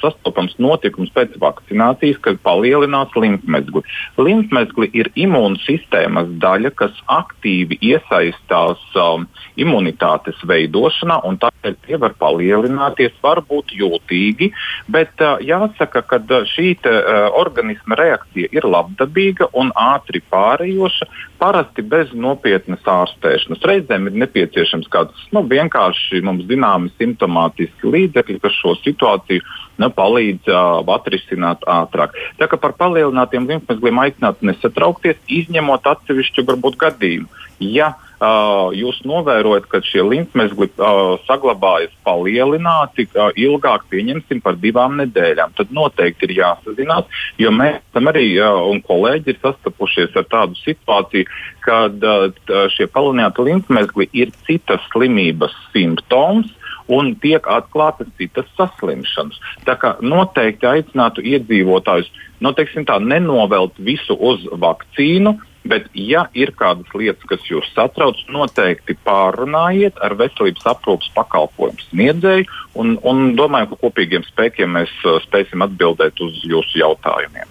sastopams 0.00 0.54
notikums 0.62 1.10
pēc 1.14 1.34
vakcinācijas, 1.42 2.20
kad 2.22 2.38
palielinās 2.46 3.14
limfmezgli. 3.18 3.82
Limfmezgli 4.18 4.90
ir 4.94 5.10
imūnsistēmas 5.18 6.30
daļa, 6.42 6.72
kas 6.78 6.98
aktīvi 7.10 7.78
iesaistās 7.82 8.82
um, 8.98 9.26
imunitātes 9.58 10.38
veidošanā, 10.48 11.20
un 11.26 11.38
tādēļ 11.42 11.76
tie 11.86 11.98
var 12.00 12.14
palielināties, 12.20 13.16
var 13.24 13.42
būt 13.48 13.74
jūtīgi, 13.76 14.52
bet 14.92 15.24
uh, 15.24 15.42
jāsaka, 15.42 16.04
ka 16.06 16.20
šī 16.52 16.76
te, 16.82 16.92
uh, 16.92 17.28
organisma 17.38 17.98
reakcija 17.98 18.52
ir 18.52 18.68
labdabīga 18.68 19.50
un 19.58 19.74
ātri 19.78 20.22
pārējoša, 20.32 21.10
parasti 21.42 21.82
bez 21.82 22.12
nopietnas 22.14 22.84
ārstēšanas. 22.86 23.64
Reizēm 23.66 24.06
ir 24.06 24.18
nepieciešams 24.22 24.86
kāds 24.92 25.26
nu, 25.34 25.42
vienkārši 25.50 26.22
mums 26.22 26.46
zināmi 26.46 26.92
simptomātiski 27.00 27.90
līdzekļi, 27.90 28.38
kas 28.42 28.58
šo 28.60 28.76
situāciju 28.84 29.31
nu, 29.80 29.90
palīdz 29.96 30.52
uh, 30.52 30.94
atrisināt 30.96 31.64
ātrāk. 31.68 32.16
Tā 32.40 32.48
kā 32.50 32.60
par 32.60 32.76
palielinātiem 32.78 33.48
limfmezgliem 33.48 34.04
aicinātu 34.04 34.48
nesatraukties, 34.50 35.20
izņemot 35.40 35.88
atsevišķu 35.94 36.46
varbūt 36.48 36.80
gadījumu. 36.82 37.30
Ja 37.62 37.92
uh, 37.94 38.70
jūs 38.74 39.00
novērojat, 39.06 39.68
ka 39.70 39.80
šie 39.86 40.02
limfmezgli 40.06 40.68
uh, 40.72 41.14
saglabājas 41.28 41.92
palielināti 42.06 43.06
uh, 43.10 43.30
ilgāk, 43.38 43.86
pieņemsim, 43.92 44.42
par 44.44 44.58
divām 44.62 44.96
nedēļām, 45.00 45.54
tad 45.58 45.74
noteikti 45.74 46.28
ir 46.28 46.36
jāsazinās, 46.40 47.20
jo 47.40 47.52
mēs 47.54 47.82
tam 47.94 48.10
arī 48.10 48.26
uh, 48.40 48.62
un 48.70 48.82
kolēģi 48.86 49.34
ir 49.34 49.42
sastapušies 49.44 50.18
ar 50.18 50.26
tādu 50.32 50.58
situāciju, 50.62 51.28
kad 51.62 52.08
uh, 52.08 52.66
šie 52.74 52.88
palielināti 52.90 53.46
limfmezgli 53.46 54.10
ir 54.24 54.34
citas 54.48 54.82
slimības 54.90 55.54
simptoms 55.74 56.50
un 56.92 57.14
tiek 57.22 57.46
atklātas 57.48 58.10
citas 58.20 58.50
saslimšanas. 58.58 59.38
Tā 59.68 59.78
kā 59.80 59.94
noteikti 60.04 60.68
aicinātu 60.68 61.24
iedzīvotājus 61.32 62.10
nu, 62.42 62.52
tā, 62.52 62.98
nenovelt 63.00 63.78
visu 63.78 64.18
uz 64.18 64.44
vakcīnu, 64.52 65.38
Bet, 65.62 65.86
ja 65.94 66.24
ir 66.34 66.50
kādas 66.58 66.90
lietas, 66.98 67.22
kas 67.30 67.44
jūs 67.46 67.68
satrauc, 67.70 68.18
noteikti 68.34 68.96
pārunājiet 69.06 70.00
ar 70.02 70.16
veselības 70.18 70.66
aprūpas 70.72 71.12
pakalpojumu 71.14 71.86
sniedzēju 71.86 72.48
un, 72.82 72.96
un 73.06 73.36
domāju, 73.38 73.70
ka 73.70 73.82
kopīgiem 73.84 74.26
spēkiem 74.26 74.74
mēs 74.74 74.94
uh, 75.06 75.20
spēsim 75.22 75.62
atbildēt 75.62 76.18
uz 76.24 76.42
jūsu 76.50 76.82
jautājumiem. 76.82 77.46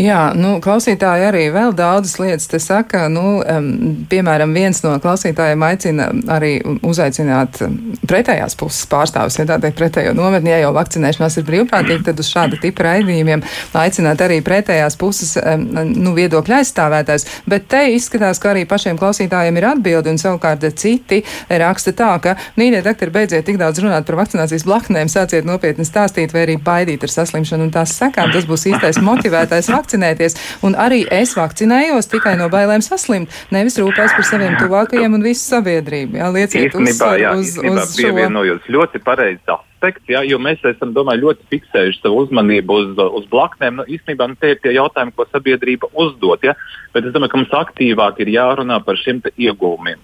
Jā, 0.00 0.32
nu, 0.36 0.56
klausītāji 0.62 1.26
arī 1.28 1.42
vēl 1.52 1.74
daudzas 1.76 2.16
lietas 2.20 2.48
te 2.50 2.58
saka. 2.62 3.04
Nu, 3.12 3.40
um, 3.40 3.68
piemēram, 4.08 4.52
viens 4.56 4.82
no 4.84 4.94
klausītājiem 5.02 5.64
aicina 5.66 6.08
arī 6.32 6.54
uzaicināt 6.64 7.60
pretējās 8.08 8.56
puses 8.58 8.86
pārstāvis, 8.90 9.38
ja 9.40 9.46
tā 9.48 9.58
teikt, 9.62 9.78
pretējo 9.78 10.14
nometni, 10.16 10.52
ja 10.52 10.62
jau 10.64 10.72
vakcinēšanās 10.76 11.38
ir 11.38 11.46
brīvprātīgi, 11.48 12.04
tad 12.08 12.20
uz 12.20 12.30
šāda 12.32 12.58
tipa 12.62 12.88
raidījumiem 12.88 13.44
aicināt 13.82 14.24
arī 14.24 14.40
pretējās 14.44 14.96
puses 15.00 15.36
um, 15.40 15.66
nu, 15.92 16.14
viedokļu 16.16 16.58
aizstāvētājs. 16.60 17.28
Bet 17.48 17.68
te 17.72 17.84
izskatās, 17.94 18.40
ka 18.42 18.52
arī 18.54 18.64
pašiem 18.68 19.00
klausītājiem 19.00 19.60
ir 19.60 19.68
atbildi, 19.74 20.12
un 20.12 20.20
savukārt 20.20 20.64
citi 20.80 21.22
raksta 21.48 21.94
tā, 21.96 22.12
ka, 22.24 22.36
mīļie 22.60 22.82
doktori, 22.84 23.14
beidziet 23.14 23.46
tik 23.48 23.60
daudz 23.60 23.82
runāt 23.84 24.08
par 24.08 24.22
vakcinācijas 24.22 24.66
blaknēm, 24.68 25.10
sāciet 25.12 25.46
nopietni 25.48 25.84
stāstīt 25.86 26.32
vai 26.34 26.46
arī 26.46 26.58
baidīt 26.62 27.04
ar 27.04 27.12
saslimšanu 27.12 27.68
un 27.68 27.74
tās 27.74 27.94
sekām. 27.98 28.32
Tas 28.32 28.48
būs 28.48 28.68
īstais 28.72 29.00
motivētājs 29.04 29.51
vēlēties 29.52 29.72
vakcinēties, 29.72 30.36
un 30.64 30.76
arī 30.80 31.02
es 31.12 31.34
vakcinējos 31.36 32.08
tikai 32.12 32.36
no 32.40 32.48
bailēm 32.52 32.82
saslimt, 32.84 33.30
nevis 33.52 33.78
rūpēs 33.80 34.16
par 34.16 34.26
saviem 34.26 34.56
tuvākajiem 34.60 35.18
un 35.18 35.24
visu 35.24 35.44
sabiedrību. 35.52 36.18
Jā, 36.20 36.30
lieciet 36.32 36.70
īstenībā, 36.70 37.10
uz, 37.12 37.20
jā, 37.20 37.34
uz, 37.36 37.50
īstenībā 37.52 37.84
uz 37.84 37.96
pievienojos 37.98 38.70
ļoti 38.72 39.02
pareizi 39.04 39.42
aspekts, 39.52 40.06
ja, 40.08 40.22
jo 40.26 40.38
mēs 40.42 40.62
esam, 40.72 40.94
domāju, 40.96 41.28
ļoti 41.28 41.48
fiksējuši 41.52 42.02
savu 42.02 42.22
uzmanību 42.24 42.78
uz, 42.82 43.02
uz 43.20 43.26
blaknēm. 43.32 43.80
Nu, 43.80 43.88
īstenībā 43.90 44.30
nu, 44.30 44.38
tie 44.40 44.54
ir 44.54 44.62
tie 44.62 44.76
jautājumi, 44.76 45.14
ko 45.16 45.26
sabiedrība 45.30 45.90
uzdot, 45.92 46.46
ja, 46.46 46.56
bet 46.94 47.08
es 47.08 47.14
domāju, 47.14 47.34
ka 47.34 47.42
mums 47.42 47.60
aktīvāk 47.64 48.22
ir 48.24 48.32
jārunā 48.36 48.80
par 48.86 49.00
šiem 49.00 49.20
iegūmiem. 49.36 50.00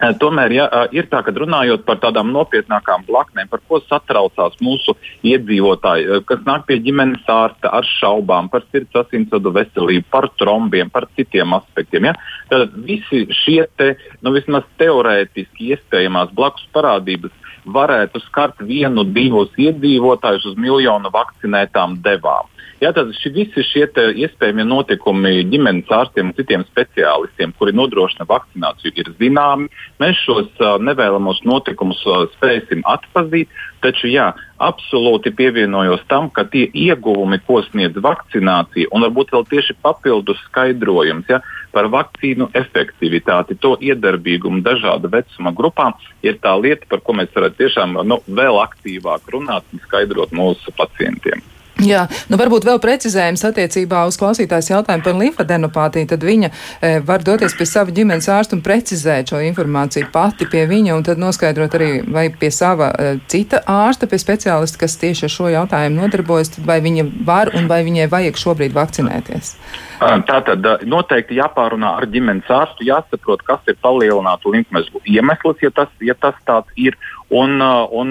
Tomēr 0.00 0.52
ja, 0.54 0.66
ir 0.96 1.08
tā, 1.12 1.20
ka 1.24 1.32
runājot 1.36 1.84
par 1.84 1.98
tādām 2.00 2.30
nopietnākām 2.32 3.04
blaknēm, 3.08 3.50
par 3.52 3.60
ko 3.68 3.82
satraucās 3.84 4.56
mūsu 4.64 4.94
iedzīvotāji, 5.28 6.22
kas 6.28 6.44
nāk 6.46 6.64
pie 6.68 6.78
ģimenes 6.84 7.28
ārsta 7.28 7.72
ar 7.76 7.88
šaubām 7.98 8.48
par 8.52 8.64
sirds 8.70 8.96
asinsvadu 9.02 9.52
veselību, 9.56 10.06
par 10.12 10.30
trombiem, 10.40 10.88
par 10.92 11.08
citiem 11.18 11.52
aspektiem. 11.58 12.10
Ja? 12.10 12.14
Tad 12.52 12.72
visi 12.86 13.26
šie 13.42 13.66
te, 13.76 13.92
nu, 14.24 14.32
vismaz 14.36 14.64
teorētiski 14.80 15.74
iespējamās 15.74 16.32
blakus 16.36 16.64
parādības 16.74 17.36
varētu 17.68 18.22
skart 18.24 18.62
vienu, 18.64 19.04
divus 19.04 19.52
iedzīvotājus 19.60 20.48
uz 20.52 20.56
miljonu 20.60 21.12
vakcinētām 21.12 22.00
devām. 22.04 22.49
Jā, 22.80 22.94
tad 22.96 23.10
ši, 23.12 23.28
visi 23.36 23.60
šie 23.60 23.82
iespējamie 23.92 24.64
notikumi 24.64 25.42
ģimenes 25.52 25.90
ārstiem 25.92 26.30
un 26.30 26.36
citiem 26.38 26.62
speciālistiem, 26.64 27.52
kuri 27.58 27.74
nodrošina 27.76 28.24
vakcināciju, 28.24 28.94
ir 28.96 29.10
zināmi. 29.18 29.68
Mēs 30.00 30.22
šos 30.24 30.48
uh, 30.64 30.78
nevēlamos 30.80 31.42
notikumus 31.44 32.00
uh, 32.08 32.22
spēsim 32.38 32.80
atpazīt, 32.88 33.52
taču 33.84 34.08
jā, 34.08 34.30
absolūti 34.64 35.34
pievienojos 35.36 36.06
tam, 36.08 36.30
ka 36.32 36.46
tie 36.48 36.70
ieguvumi, 36.72 37.42
ko 37.44 37.60
sniedz 37.68 38.00
vakcinācija, 38.00 38.88
un 38.96 39.04
varbūt 39.04 39.36
vēl 39.36 39.44
tieši 39.52 39.76
papildus 39.84 40.40
skaidrojums 40.48 41.28
ja, 41.28 41.42
par 41.76 41.92
vakcīnu 41.92 42.48
efektivitāti, 42.64 43.60
to 43.60 43.76
iedarbīgumu 43.76 44.64
dažādu 44.64 45.12
vecuma 45.12 45.52
grupām, 45.52 46.00
ir 46.24 46.40
tā 46.40 46.56
lieta, 46.56 46.88
par 46.88 47.04
ko 47.04 47.20
mēs 47.20 47.36
varētu 47.36 47.60
tiešām 47.60 48.00
nu, 48.08 48.22
vēl 48.24 48.64
aktīvāk 48.64 49.28
runāt 49.36 49.68
un 49.68 49.84
skaidrot 49.84 50.32
mūsu 50.32 50.72
pacientiem. 50.80 51.44
Jā, 51.80 52.04
nu 52.28 52.36
varbūt 52.40 52.66
vēl 52.68 52.80
precizējums 52.82 53.44
attiecībā 53.48 54.02
uz 54.08 54.18
klausītājs 54.20 54.70
jautājumu 54.72 55.04
par 55.06 55.16
limfadenopātiju. 55.20 56.08
Tad 56.12 56.24
viņa 56.26 56.50
e, 56.50 56.92
var 57.06 57.24
doties 57.24 57.54
pie 57.56 57.66
sava 57.68 57.94
ģimenes 57.96 58.28
ārsta 58.32 58.56
un 58.56 58.64
precizēt 58.64 59.32
šo 59.32 59.40
informāciju 59.46 60.10
pati 60.12 60.48
pie 60.50 60.66
viņa 60.70 60.96
un 60.96 61.06
tad 61.06 61.20
noskaidrot 61.22 61.76
arī 61.78 61.90
vai 62.04 62.26
pie 62.30 62.50
sava 62.54 62.90
e, 62.92 63.12
cita 63.32 63.62
ārsta, 63.64 64.08
pie 64.10 64.20
speciālista, 64.20 64.82
kas 64.82 64.98
tieši 65.00 65.28
ar 65.28 65.34
šo 65.36 65.52
jautājumu 65.54 66.02
nodarbojas, 66.02 66.52
vai 66.66 66.80
viņa 66.84 67.06
var 67.26 67.54
un 67.56 67.70
vai 67.70 67.80
viņai 67.86 68.10
vajag 68.12 68.40
šobrīd 68.40 68.76
vakcinēties. 68.76 69.54
Tātad 70.00 70.64
noteikti 70.88 71.36
jāpārunā 71.36 71.90
ar 71.98 72.06
ģimenes 72.08 72.48
ārstu, 72.48 72.86
jāsaprot, 72.88 73.42
kas 73.44 73.60
ir 73.68 73.76
palielinātu 73.84 74.54
limfmezglu 74.54 75.02
iemesls, 75.04 75.60
ja 75.60 75.72
tas, 75.76 75.92
ja 76.00 76.16
tas 76.16 76.36
tāds 76.48 76.72
ir. 76.80 76.96
Un, 77.30 77.60
un 77.62 78.08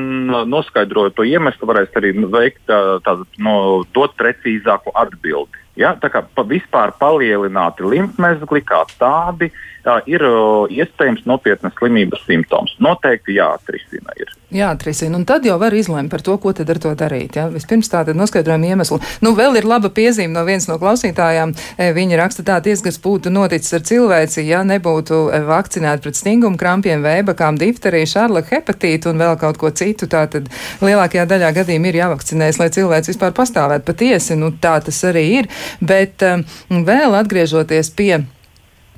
noskaidrojot 0.48 1.18
to 1.18 1.26
iemeslu, 1.28 1.68
varēs 1.68 1.96
arī 2.00 2.14
veikt 2.32 2.72
tādu, 3.04 3.26
no, 3.44 3.56
dot 3.96 4.14
precīzāku 4.20 4.94
atbildi. 4.96 5.60
Ja? 5.80 5.92
Tā 6.00 6.08
kā 6.14 6.24
vispār 6.48 6.94
palielināti 7.02 7.84
limfmezgli 7.84 8.64
kā 8.64 8.86
tādi 9.00 9.52
uh, 9.90 10.02
ir 10.10 10.24
iespējams 10.70 11.26
nopietnas 11.30 11.76
slimības 11.80 12.24
simptoms. 12.28 12.76
Noteikti 12.84 13.38
jāatrisina. 13.40 14.14
Ir. 14.20 14.32
Jāatrisina, 14.50 15.14
un 15.14 15.28
tad 15.30 15.46
jau 15.46 15.60
var 15.62 15.76
izlemt 15.78 16.10
par 16.10 16.24
to, 16.26 16.34
ko 16.42 16.50
tad 16.58 16.70
ar 16.74 16.80
to 16.82 16.92
darīt. 16.98 17.36
Ja? 17.38 17.46
Vispirms 17.54 17.92
tātad 17.92 18.18
noskaidrojam 18.18 18.64
iemeslu. 18.66 18.98
Nu, 19.22 19.36
vēl 19.38 19.60
ir 19.60 19.68
laba 19.70 19.92
piezīme 19.94 20.34
no 20.34 20.42
vienas 20.48 20.66
no 20.70 20.80
klausītājām. 20.82 21.54
Viņa 21.78 22.18
raksta 22.18 22.46
tā, 22.48 22.58
diez, 22.66 22.82
kas 22.82 22.98
būtu 23.04 23.30
noticis 23.34 23.78
ar 23.78 23.86
cilvēci, 23.86 24.42
ja 24.50 24.64
nebūtu 24.66 25.20
vakcinēti 25.50 26.08
pret 26.08 26.18
stingumu 26.18 26.58
krampiem, 26.58 27.06
vēbakām, 27.06 27.60
difteriju, 27.62 28.10
šarlaka 28.10 28.58
hepatītu 28.58 29.14
un 29.14 29.22
vēl 29.22 29.38
kaut 29.42 29.62
ko 29.62 29.70
citu. 29.70 30.10
Tātad 30.10 30.50
lielākajā 30.82 31.28
daļā 31.30 31.54
gadījumā 31.62 31.94
ir 31.94 32.02
jāvakcinēs, 32.02 32.58
lai 32.62 32.72
cilvēks 32.74 33.14
vispār 33.14 33.38
pastāvētu 33.38 33.86
patiesi. 33.86 34.40
Nu, 34.40 34.50
tā 34.58 34.80
tas 34.82 35.04
arī 35.06 35.28
ir. 35.44 35.54
Bet 35.78 36.26
um, 36.26 36.44
vēl 36.90 37.14
atgriežoties 37.22 37.94
pie 37.94 38.14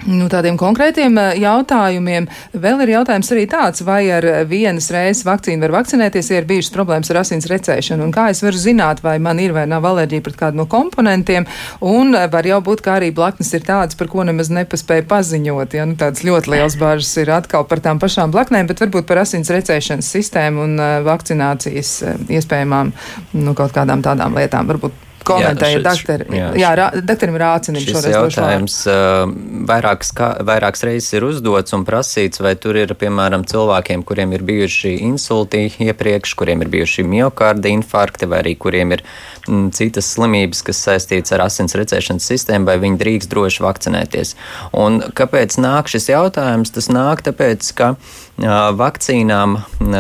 Nu, 0.10 0.26
tādiem 0.32 0.56
konkrētiem 0.58 1.18
eh, 1.22 1.36
jautājumiem. 1.44 2.26
Vēl 2.58 2.82
ir 2.86 2.94
jautājums 2.96 3.30
arī 3.36 3.44
tāds, 3.50 3.84
vai 3.86 4.02
ar 4.10 4.26
vienas 4.50 4.90
reizes 4.94 5.26
vakcīnu 5.28 5.62
var 5.68 5.76
vakcinēties, 5.76 6.32
ja 6.32 6.40
ir 6.42 6.48
bijušas 6.50 6.74
problēmas 6.74 7.12
ar 7.14 7.20
asins 7.22 7.46
recēšanu. 7.52 8.08
Un 8.08 8.16
kā 8.16 8.32
es 8.34 8.42
varu 8.42 8.58
zināt, 8.58 9.04
vai 9.06 9.20
man 9.22 9.40
ir 9.44 9.54
vai 9.54 9.68
nav 9.70 9.86
alerģija 9.86 10.26
pret 10.26 10.40
kādu 10.40 10.62
no 10.62 10.66
komponentiem. 10.72 11.46
Un 11.86 12.16
eh, 12.18 12.26
var 12.34 12.50
jau 12.50 12.58
būt, 12.66 12.82
ka 12.86 12.98
arī 12.98 13.12
blaknes 13.14 13.54
ir 13.54 13.68
tādas, 13.68 14.00
par 14.00 14.10
ko 14.10 14.26
nemaz 14.26 14.50
nepaspēja 14.50 15.06
paziņot. 15.12 15.78
Ja? 15.78 15.86
Nu, 15.86 16.00
tādas 16.02 16.26
ļoti 16.26 16.56
liels 16.56 16.80
bažas 16.82 17.14
ir 17.22 17.34
atkal 17.38 17.68
par 17.70 17.84
tām 17.86 18.02
pašām 18.02 18.34
blaknēm, 18.34 18.72
bet 18.72 18.82
varbūt 18.82 19.06
par 19.10 19.22
asins 19.22 19.54
recēšanas 19.54 20.10
sistēmu 20.18 20.66
un 20.66 20.76
uh, 20.82 20.98
vakcinācijas 21.06 21.94
uh, 22.08 22.18
iespējamām 22.40 22.94
nu, 23.38 23.54
kaut 23.58 23.78
kādām 23.78 24.02
tādām 24.06 24.34
lietām. 24.40 24.70
Varbūt 24.72 25.11
komentēja 25.32 25.82
doktori. 25.86 26.28
Jā, 26.36 26.50
jā 26.60 26.72
rā, 26.78 26.88
doktorim 27.06 27.38
Rācinim 27.42 27.84
šis 27.84 28.08
jautājums 28.12 28.78
uh, 28.90 29.24
vairākas, 29.70 30.12
kā, 30.18 30.30
vairākas 30.48 30.86
reizes 30.88 31.16
ir 31.18 31.26
uzdots 31.28 31.76
un 31.78 31.86
prasīts, 31.88 32.42
vai 32.44 32.54
tur 32.60 32.80
ir, 32.80 32.94
piemēram, 33.00 33.46
cilvēkiem, 33.50 34.06
kuriem 34.08 34.36
ir 34.38 34.46
bijuši 34.48 34.96
insulti 35.08 35.68
iepriekš, 35.88 36.36
kuriem 36.40 36.66
ir 36.66 36.72
bijuši 36.74 37.06
miokārda 37.08 37.72
infarkti, 37.72 38.30
vai 38.32 38.42
arī 38.44 38.56
kuriem 38.62 38.96
ir 38.98 39.06
m, 39.48 39.70
citas 39.76 40.10
slimības, 40.16 40.64
kas 40.68 40.82
saistītas 40.88 41.36
ar 41.36 41.46
asins 41.48 41.78
recēšanas 41.80 42.28
sistēmu, 42.34 42.70
vai 42.70 42.78
viņi 42.82 43.00
drīkst 43.02 43.32
droši 43.32 43.66
vakcinēties. 43.66 44.36
Un 44.78 45.02
kāpēc 45.18 45.58
nāk 45.62 45.92
šis 45.92 46.12
jautājums? 46.14 46.74
Tas 46.76 46.92
nāk 46.92 47.24
tāpēc, 47.26 47.72
ka 47.78 47.96
vakcīnām 48.42 49.58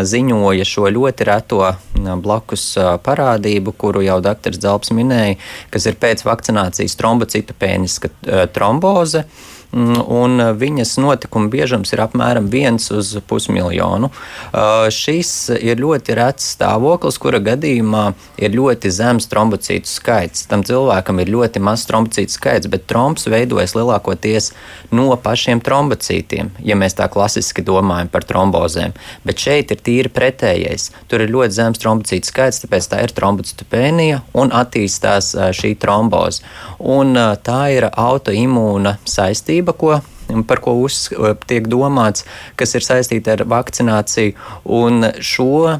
ziņoja 0.07 0.65
šo 0.65 0.89
ļoti 0.89 1.27
reto 1.29 1.61
blakus 2.23 2.65
parādību, 3.05 3.73
kuru 3.77 4.01
jau 4.05 4.19
dr. 4.23 4.57
Zelps 4.57 4.93
minēja, 4.97 5.37
kas 5.73 5.85
ir 5.89 5.99
pēc 6.01 6.25
vakcinācijas 6.25 6.97
trombocitopēniska 6.97 8.13
tromboze. 8.55 9.25
Mm, 9.25 9.60
un 9.71 10.39
uh, 10.41 10.51
viņas 10.57 10.97
notikuma 10.99 11.47
biežums 11.51 11.93
ir 11.93 12.01
apmēram 12.03 12.49
viens 12.51 12.89
uz 12.91 13.13
pusmiljonu. 13.27 14.09
Uh, 14.51 14.87
šis 14.91 15.31
ir 15.55 15.79
ļoti 15.79 16.15
rets 16.19 16.49
stāvoklis, 16.57 17.19
kura 17.21 17.39
gadījumā 17.43 18.11
ir 18.41 18.51
ļoti 18.57 18.91
zems 18.91 19.29
trombocītu 19.31 19.87
skaits. 19.87 20.45
Tam 20.51 20.65
cilvēkam 20.67 21.21
ir 21.23 21.31
ļoti 21.31 21.63
mazs 21.63 21.87
trombocītu 21.87 22.35
skaits, 22.35 22.71
bet 22.71 22.87
trombs 22.91 23.27
veidojas 23.31 23.75
lielākoties 23.77 24.51
no 24.91 25.07
pašiem 25.15 25.63
trombocītiem, 25.63 26.51
ja 26.67 26.75
mēs 26.75 26.97
tā 26.99 27.07
klasiski 27.11 27.63
domājam 27.63 28.11
par 28.11 28.27
trombozēm. 28.27 28.95
Bet 29.23 29.39
šeit 29.39 29.71
ir 29.71 29.79
tīri 29.79 30.11
pretējais. 30.11 30.89
Tur 31.07 31.23
ir 31.23 31.31
ļoti 31.31 31.59
zems 31.61 31.79
trombocītu 31.79 32.27
skaits, 32.27 32.63
tāpēc 32.65 32.91
tā 32.91 33.01
ir 33.05 33.15
trombocitopēnija 33.15 34.21
un 34.35 34.51
attīstās 34.51 35.31
uh, 35.37 35.47
šī 35.55 35.77
tromboze. 35.79 36.43
Un 36.91 37.15
tā 37.45 37.59
ir 37.75 37.85
autoimūna 37.87 38.95
saistība 39.07 39.60
kustība, 39.61 39.73
ko 39.77 40.01
par 40.47 40.61
ko 40.63 40.75
uz, 40.83 41.07
tiek 41.49 41.67
domāts, 41.71 42.25
kas 42.59 42.75
ir 42.77 42.85
saistīta 42.85 43.35
ar 43.35 43.45
vakcināciju. 43.49 44.35
Un 44.71 45.07
šo 45.23 45.79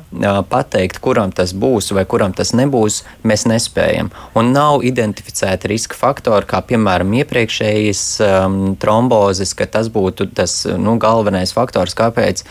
pateikt, 0.52 1.02
kuram 1.04 1.34
tas 1.36 1.54
būs 1.58 1.92
vai 1.96 2.06
kuram 2.10 2.36
tas 2.36 2.54
nebūs, 2.58 3.02
mēs 3.28 3.48
nespējam. 3.50 4.12
Un 4.38 4.52
nav 4.56 4.86
identificēti 4.88 5.72
riska 5.72 5.98
faktori, 5.98 6.48
kā 6.50 6.62
piemēram 6.66 7.14
iepriekšējas 7.22 8.04
um, 8.26 8.60
trombozes, 8.82 9.54
ka 9.58 9.68
tas 9.70 9.92
būtu 9.92 10.30
tas 10.36 10.62
nu, 10.80 10.98
galvenais 11.02 11.54
faktors, 11.56 11.96
kāpēc 11.98 12.44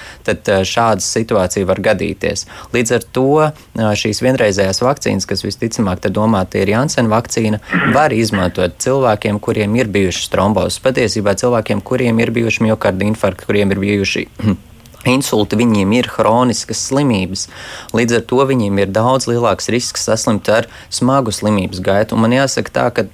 šāda 0.66 1.04
situācija 1.04 1.68
var 1.68 1.80
gadīties. 1.84 2.46
Līdz 2.74 2.96
ar 2.96 3.06
to 3.16 3.28
šīs 4.00 4.22
vienreizējās 4.24 4.82
vakcīnas, 4.84 5.28
kas 5.28 5.44
visticamāk 5.46 6.02
domāta 6.10 6.60
ir 6.60 6.72
Janssen 6.72 7.10
vakcīna, 7.10 7.60
var 7.94 8.14
izmantot 8.14 8.78
cilvēkiem, 8.82 9.40
kuriem 9.42 9.74
ir 9.78 9.90
bijušas 9.92 10.30
trombozes. 10.32 10.80
Patiesībā 10.82 11.34
cilvēkiem, 11.40 11.82
kuriem 11.90 12.22
ir 12.22 12.32
bijuši 12.34 12.66
miocarda 12.68 13.06
infarkti, 13.06 13.48
kuriem 13.48 13.74
ir 13.74 13.82
bijuši 13.82 14.26
insulti, 15.14 15.58
viņiem 15.60 15.94
ir 15.96 16.10
chroniskas 16.12 16.82
slimības. 16.90 17.46
Līdz 17.96 18.20
ar 18.20 18.26
to 18.32 18.44
viņiem 18.50 18.82
ir 18.82 18.94
daudz 18.94 19.28
lielāks 19.30 19.70
risks 19.72 20.06
saslimt 20.08 20.48
ar 20.52 20.68
smagu 20.92 21.34
slimības 21.34 21.82
gaitu. 21.84 22.16
Un 22.16 22.26
man 22.26 22.36
jāsaka 22.36 22.76
tā, 22.76 22.86
ka 22.94 23.06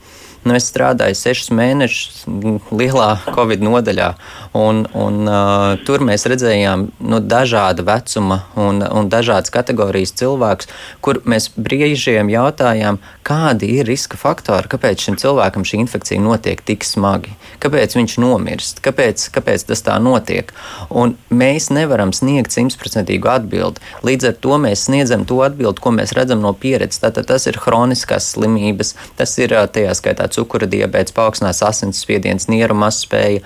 Nu, 0.45 0.55
es 0.55 0.69
strādāju 0.71 1.17
sešus 1.19 1.51
mēnešus 1.57 2.25
lielā 2.71 3.09
Covid 3.35 3.63
nodaļā, 3.67 4.13
un, 4.59 4.85
un 4.95 5.25
uh, 5.27 5.75
tur 5.87 6.05
mēs 6.07 6.27
redzējām 6.31 6.87
nu, 7.01 7.19
dažāda 7.19 7.83
vecuma 7.87 8.43
un, 8.55 8.83
un 8.85 9.11
dažādas 9.11 9.51
kategorijas 9.55 10.15
cilvēkus, 10.21 10.71
kur 11.03 11.19
mēs 11.27 11.49
brīžiem 11.57 12.31
jautājām, 12.31 13.01
kādi 13.27 13.73
ir 13.81 13.91
riska 13.91 14.19
faktori, 14.21 14.71
kāpēc 14.71 15.09
šim 15.09 15.19
cilvēkam 15.19 15.67
šī 15.67 15.81
infekcija 15.83 16.23
notiek 16.23 16.63
tik 16.67 16.87
smagi, 16.87 17.35
kāpēc 17.63 17.97
viņš 17.99 18.17
nomirst, 18.23 18.83
kāpēc, 18.87 19.27
kāpēc 19.35 19.67
tas 19.73 19.83
tā 19.87 19.99
notiek. 20.03 20.53
Un 20.91 21.17
mēs 21.35 21.73
nevaram 21.75 22.15
sniegt 22.15 22.55
simtprocentīgu 22.55 23.33
atbildi. 23.35 23.83
Līdz 24.07 24.31
ar 24.31 24.39
to 24.47 24.61
mēs 24.63 24.87
sniedzam 24.87 25.27
to 25.27 25.41
atbildi, 25.47 25.83
ko 25.83 25.95
mēs 25.99 26.15
redzam 26.17 26.45
no 26.45 26.55
pieredzes. 26.55 27.03
Tātad 27.03 27.27
tas 27.33 27.49
ir 27.51 27.59
hroniskās 27.67 28.31
slimības, 28.37 28.95
tas 29.19 29.35
ir 29.43 29.57
tajā 29.75 29.99
skaitā 29.99 30.31
cukura 30.37 30.69
diabetes, 30.71 31.15
paaugstinās 31.17 31.63
asinsspiediens, 31.67 32.49
nieru 32.53 32.77
mazspēja, 32.79 33.43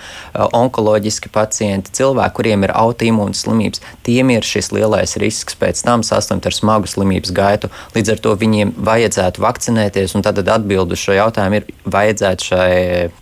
onkoloģiski 0.57 1.33
pacienti, 1.33 1.95
cilvēki, 2.01 2.37
kuriem 2.37 2.67
ir 2.67 2.75
autoimūnas 2.77 3.45
slimības, 3.47 3.85
tiem 4.07 4.35
ir 4.35 4.47
šis 4.47 4.73
lielais 4.75 5.17
risks 5.23 5.59
pēc 5.59 5.85
tam 5.87 6.05
saslimt 6.07 6.47
ar 6.47 6.57
smagu 6.57 6.91
slimības 6.91 7.35
gaitu. 7.37 7.71
Līdz 7.97 8.15
ar 8.15 8.25
to 8.25 8.35
viņiem 8.41 8.75
vajadzētu 8.91 9.45
vakcinēties, 9.45 10.17
un 10.19 10.27
tad 10.27 10.43
atbildu 10.43 10.99
šo 10.99 11.17
jautājumu 11.17 11.61
ir, 11.61 11.69
vajadzētu 11.91 12.51
šai 12.51 12.73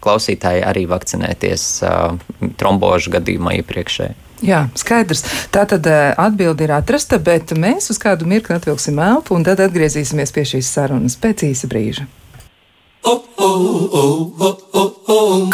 klausītājai 0.05 0.65
arī 0.67 0.87
vakcinēties 0.91 1.69
uh, 1.85 2.17
trombožu 2.61 3.13
gadījumā 3.19 3.59
iepriekšēji. 3.61 4.25
Jā, 4.45 4.69
skaidrs. 4.79 5.25
Tā 5.55 5.65
tad 5.67 5.87
atbildi 5.89 6.69
ir 6.69 6.75
atrasta, 6.77 7.19
bet 7.19 7.51
mēs 7.59 7.91
uz 7.91 7.99
kādu 7.99 8.29
mirkli 8.31 8.55
atvilksim 8.55 9.01
elpu 9.03 9.35
un 9.35 9.47
tad 9.47 9.63
atgriezīsimies 9.65 10.35
pie 10.35 10.47
šīs 10.53 10.71
sarunas 10.77 11.19
pēc 11.19 11.49
īsa 11.49 11.71
brīža. 11.71 12.07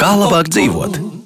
Kā 0.01 0.11
labāk 0.21 0.49
dzīvot? 0.55 1.24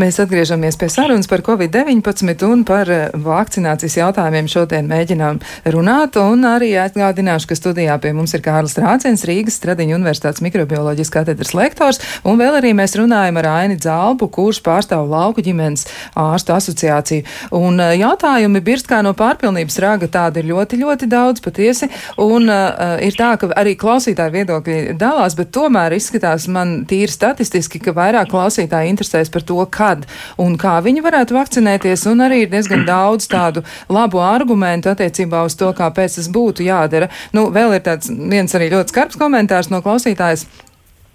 Mēs 0.00 0.20
atgriežamies 0.22 0.78
pie 0.80 0.88
sarunas 0.92 1.28
par 1.30 1.42
Covid-19 1.46 2.44
un 2.46 2.64
par 2.68 2.90
eh, 2.92 3.08
vakcinācijas 3.12 3.98
jautājumiem 4.00 4.48
šodien 4.50 4.88
mēģinām 4.90 5.40
runāt. 5.74 6.18
Un 6.20 6.46
arī 6.48 6.72
atgādināšu, 6.80 7.50
ka 7.50 7.58
studijā 7.58 7.96
pie 8.02 8.12
mums 8.16 8.34
ir 8.36 8.44
Kārlis 8.44 8.76
Rācens, 8.80 9.24
Rīgas 9.28 9.58
Stradiņa 9.60 9.96
Universitātes 9.98 10.44
mikrobioloģijas 10.44 11.12
katedras 11.14 11.54
lektors, 11.56 12.00
un 12.26 12.40
vēl 12.40 12.58
arī 12.60 12.74
mēs 12.76 12.96
runājam 12.98 13.40
ar 13.40 13.50
Aini 13.54 13.78
Dzalbu, 13.80 14.30
kurš 14.32 14.62
pārstāv 14.66 15.08
lauku 15.10 15.44
ģimenes 15.46 15.86
ārstu 16.18 16.56
asociāciju. 16.56 17.26
Un 17.56 17.80
eh, 17.80 17.96
jautājumi 18.02 18.64
birst 18.64 18.90
kā 18.90 19.02
no 19.06 19.14
pārpilnības 19.16 19.80
raga, 19.82 20.10
tādi 20.10 20.42
ir 20.42 20.50
ļoti, 20.52 20.80
ļoti 20.82 21.10
daudz 21.10 21.42
patiesi. 21.44 21.88
Un 22.22 22.48
uh, 22.50 22.96
ir 23.02 23.16
tā, 23.18 23.32
ka 23.40 23.48
arī 23.58 23.74
klausītāju 23.78 24.32
viedokļi 24.34 24.96
dalās, 24.98 25.36
bet 25.38 25.52
tomēr 25.54 25.94
izskatās 25.96 26.46
man 26.52 26.78
tīri 26.88 27.12
statistiski, 27.12 27.80
ka 27.82 27.94
vairāk 27.96 28.30
klausītāji 28.32 28.92
interesēs 28.92 29.30
par 29.32 29.44
to, 29.46 29.55
to, 29.56 29.70
kad 29.70 30.04
un 30.38 30.56
kā 30.60 30.78
viņi 30.84 31.04
varētu 31.04 31.36
vakcinēties, 31.36 32.06
un 32.10 32.24
arī 32.26 32.44
ir 32.44 32.52
diezgan 32.52 32.84
daudz 32.86 33.28
tādu 33.30 33.64
labu 33.88 34.20
argumentu 34.20 34.92
attiecībā 34.92 35.44
uz 35.46 35.56
to, 35.56 35.72
kāpēc 35.72 36.18
tas 36.20 36.28
būtu 36.28 36.66
jādara. 36.66 37.10
Nu, 37.32 37.48
vēl 37.50 37.78
ir 37.78 37.84
tāds 37.86 38.10
viens 38.10 38.54
arī 38.54 38.70
ļoti 38.72 38.92
skarbs 38.92 39.20
komentārs 39.20 39.70
no 39.72 39.82
klausītājas. 39.84 40.46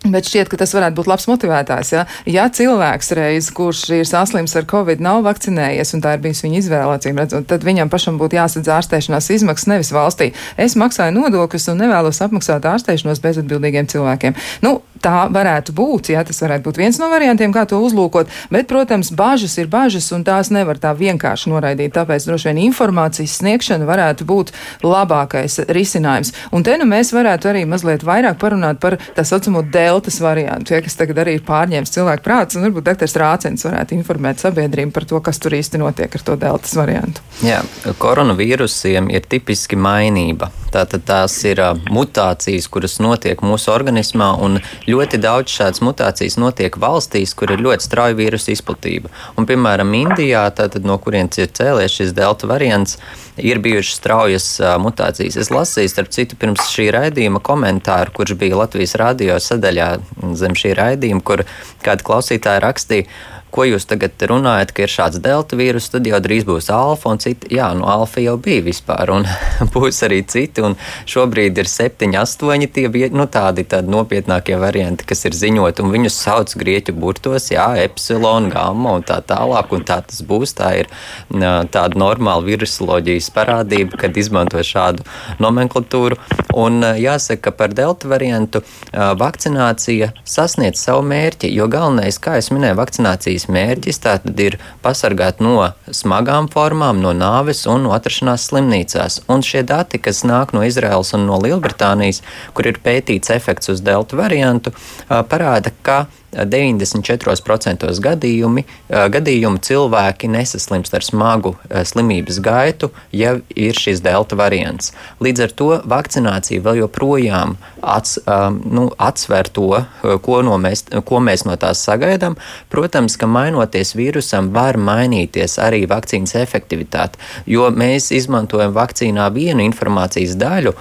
Bet 0.02 0.26
šķiet, 0.26 0.50
ka 0.50 0.58
tas 0.58 0.72
varētu 0.74 0.98
būt 0.98 1.08
labs 1.12 1.28
motivētājs. 1.30 1.92
Ja, 1.94 2.08
ja 2.26 2.48
cilvēks 2.50 3.12
reiz, 3.14 3.52
kurš 3.54 3.84
ir 4.00 4.08
saslims 4.10 4.56
ar 4.58 4.66
covid, 4.66 4.98
nav 4.98 5.20
vakcinējies, 5.28 5.94
un 5.94 6.02
tā 6.02 6.16
ir 6.16 6.24
bijusi 6.24 6.48
viņa 6.48 6.58
izvēle, 6.58 6.96
redzot, 7.20 7.46
tad 7.46 7.62
viņam 7.62 7.92
pašam 7.94 8.18
būtu 8.18 8.40
jāsadz 8.40 8.72
ārstēšanās 8.80 9.30
izmaksas 9.38 9.70
nevis 9.70 9.94
valstī. 9.94 10.32
Es 10.58 10.74
maksāju 10.74 11.14
nodokļus 11.20 11.70
un 11.76 11.84
nevēlos 11.86 12.24
apmaksāt 12.26 12.66
ārstēšanos 12.66 13.22
bezatbildīgiem 13.22 13.94
cilvēkiem. 13.94 14.42
Nu, 14.66 14.80
tā 15.04 15.26
varētu 15.34 15.74
būt, 15.76 16.12
jā, 16.14 16.24
tas 16.28 16.42
varētu 16.44 16.66
būt 16.68 16.80
viens 16.82 17.00
no 17.02 17.10
variantiem, 17.12 17.54
kā 17.54 17.66
to 17.70 17.80
uzlūkot, 17.82 18.30
bet, 18.54 18.68
protams, 18.70 19.12
bažas 19.18 19.58
ir 19.62 19.70
bažas, 19.72 20.12
un 20.16 20.26
tās 20.28 20.52
nevar 20.54 20.80
tā 20.82 20.94
vienkārši 20.98 21.52
noraidīt. 21.52 21.94
Tāpēc 21.96 22.28
droši 22.28 22.52
vien 22.52 22.62
informācijas 22.68 23.40
sniegšana 23.42 23.88
varētu 23.90 24.28
būt 24.30 24.54
labākais 24.86 25.60
risinājums. 25.72 26.34
Un 26.56 26.66
te 26.68 26.78
nu 26.80 26.88
mēs 26.90 27.14
varētu 27.16 27.52
arī 27.52 27.66
mazliet 27.70 28.06
vairāk 28.08 28.40
parunāt 28.42 28.82
par 28.84 28.98
tā 29.16 29.26
saucamo 29.28 29.64
deltas 29.66 30.22
variantu, 30.24 30.76
ja, 30.76 30.82
kas 30.86 30.98
tagad 31.00 31.24
arī 31.24 31.38
ir 31.40 31.46
pārņēmis 31.48 31.94
cilvēku 31.98 32.26
prātus, 32.26 32.58
un 32.58 32.68
varbūt 32.68 32.90
doktors 32.92 33.18
Rācens 33.22 33.68
varētu 33.68 33.98
informēt 33.98 34.42
sabiedrību 34.44 34.96
par 34.96 35.08
to, 35.10 35.22
kas 35.24 35.42
tur 35.42 35.58
īsti 35.58 35.82
notiek 35.82 36.16
ar 36.18 36.26
to 36.28 36.38
deltas 36.40 36.76
variantu. 36.78 37.24
Jā, 37.46 37.62
koronavīrusiem 38.02 39.12
ir 39.14 39.26
tipiski 39.30 39.80
mainība. 39.80 40.52
Tātad 40.72 41.04
tās 41.08 41.36
ir 41.48 41.60
mutācijas, 41.92 42.68
kuras 42.72 42.98
notiek 43.04 43.42
mūsu 43.44 43.74
organismā, 43.74 44.30
un 44.40 44.60
ļoti 44.88 45.20
daudz 45.22 45.52
šādas 45.52 45.84
mutācijas 45.84 46.38
notiek 46.40 46.78
valstīs, 46.80 47.34
kur 47.36 47.52
ir 47.52 47.64
ļoti 47.66 47.88
strauja 47.88 48.16
vīrusu 48.16 48.54
izplatība. 48.56 49.12
Un, 49.36 49.48
piemēram, 49.50 49.92
Indijā, 49.98 50.46
tātad, 50.56 50.88
no 50.88 50.96
kurienes 51.02 51.42
ir 51.42 51.52
cēlies 51.52 51.98
šis 52.00 52.16
delta 52.16 52.48
variants, 52.48 52.98
ir 53.42 53.60
bijušas 53.64 54.00
straujas 54.00 54.48
mutācijas. 54.82 55.38
Es 55.42 55.52
lasīju, 55.52 55.92
starp 55.92 56.16
citu, 56.16 56.40
pirms 56.40 56.72
šī 56.72 56.88
raidījuma 56.96 57.44
komentāru, 57.44 58.16
kurš 58.16 58.38
bija 58.40 58.64
Latvijas 58.64 58.96
radio 59.02 59.38
sadaļā 59.42 59.92
zem 60.40 60.56
šī 60.58 60.76
raidījuma, 60.80 61.24
kur 61.26 61.46
kāda 61.84 62.08
klausītāja 62.08 62.64
rakstīja, 62.64 63.10
ko 63.52 63.66
jūs 63.68 63.86
tagad 63.90 64.22
runājat, 64.32 64.72
ka 64.76 64.86
ir 64.86 64.92
šāds 64.92 65.20
delta 65.24 65.58
vīrus, 65.60 65.90
tad 65.92 66.08
jau 66.08 66.20
drīz 66.24 66.46
būs 66.48 66.70
alfa 66.74 67.12
un 67.12 67.20
citi. 67.22 67.52
Jā, 67.56 67.72
nu 67.78 67.86
alfa 67.90 68.24
jau 68.24 68.38
bija 68.42 68.64
vispār, 68.66 69.12
un 69.14 69.28
būs 69.74 70.02
arī 70.08 70.22
citi. 70.28 70.64
Šobrīd 71.12 71.60
ir 71.60 71.70
septiņi, 71.70 72.20
astoņi 72.22 72.70
tie 72.72 72.88
nu, 73.12 73.28
tādi, 73.32 73.66
tādi 73.68 73.92
nopietnākie 73.92 74.58
varianti, 74.62 75.08
kas 75.08 75.26
ir 75.28 75.36
ziņot, 75.38 75.82
un 75.84 75.94
viņus 75.94 76.20
sauc 76.24 76.56
grieķu 76.62 76.96
burtos, 76.98 77.50
jā, 77.54 77.68
epsilon, 77.84 78.50
gamma 78.54 78.98
un 79.00 79.06
tā 79.08 79.20
tālāk, 79.26 79.74
un 79.76 79.86
tā 79.88 80.02
tas 80.08 80.24
būs. 80.28 80.56
Tā 80.58 80.72
ir 80.82 80.90
tāda 81.32 82.00
normāla 82.00 82.46
virusoloģijas 82.46 83.32
parādība, 83.36 84.00
kad 84.02 84.18
izmanto 84.18 84.62
šādu 84.66 85.06
nomenklatūru. 85.44 86.20
Un 86.62 86.84
jāsaka, 87.00 87.50
ka 87.50 87.56
par 87.56 87.76
delta 87.76 88.10
variantu 88.12 88.62
vakcinācija 88.92 90.12
sasniedz 90.28 90.82
savu 90.84 91.04
mērķi, 91.08 91.50
jo 91.56 91.68
galvenais, 91.72 92.20
kā 92.22 92.38
jau 92.38 92.58
minēju, 92.58 92.78
vakcinācijas 92.80 93.41
vakcīnas 93.42 93.50
mērķis 93.50 94.00
tātad 94.02 94.40
ir 94.40 94.58
pasargāt 94.82 95.42
no 95.42 95.74
smagām 95.92 96.50
formām, 96.50 97.02
no 97.02 97.14
nāves 97.14 97.66
un 97.68 97.84
no 97.84 97.94
atrašanās 97.94 98.50
slimnīcās. 98.50 99.24
Un 99.30 99.42
šie 99.42 99.64
dati, 99.64 100.00
kas 100.00 100.24
nāk 100.24 100.54
no 100.54 100.64
Izraels 100.64 101.14
un 101.14 101.26
no 101.28 101.40
Lielbritānijas, 101.40 102.22
kur 102.54 102.68
ir 102.68 102.80
pētīts 102.84 103.32
efekts 103.32 103.70
uz 103.70 103.82
delta 103.82 104.16
variantu, 104.16 104.72
parāda, 105.10 105.72
ka 105.82 106.08
94% 106.32 107.92
gadījumi, 108.02 108.64
gadījumu 108.90 109.60
cilvēki 109.62 110.30
nesaslimst 110.32 110.94
ar 110.96 111.04
smagu 111.06 111.56
slimības 111.68 112.40
gaitu, 112.44 112.92
ja 113.12 113.38
ir 113.56 113.78
šis 113.78 114.02
delta 114.04 114.38
variants. 114.40 114.94
Līdz 115.22 115.44
ar 115.46 115.56
to 115.60 115.70
vakcinācija 115.92 116.64
vēl 116.64 116.82
joprojām 116.84 117.58
ats, 117.82 118.18
nu, 118.64 118.88
atsver 119.02 119.50
to, 119.52 119.84
ko, 120.24 120.42
no 120.46 120.58
mēs, 120.62 120.86
ko 121.06 121.20
mēs 121.24 121.46
no 121.48 121.58
tās 121.60 121.82
sagaidām. 121.84 122.38
Protams, 122.72 123.18
ka 123.20 123.28
mainoties 123.28 123.96
vīrusam, 123.98 124.52
var 124.56 124.80
mainīties 124.80 125.58
arī 125.62 125.84
vakcīnas 125.90 126.36
efektivitāte, 126.40 127.20
jo 127.50 127.68
mēs 127.76 128.12
izmantojam 128.16 128.74
vakcīnā 128.76 129.28
vienu 129.36 129.66
informācijas 129.66 130.38
daļu, 130.40 130.76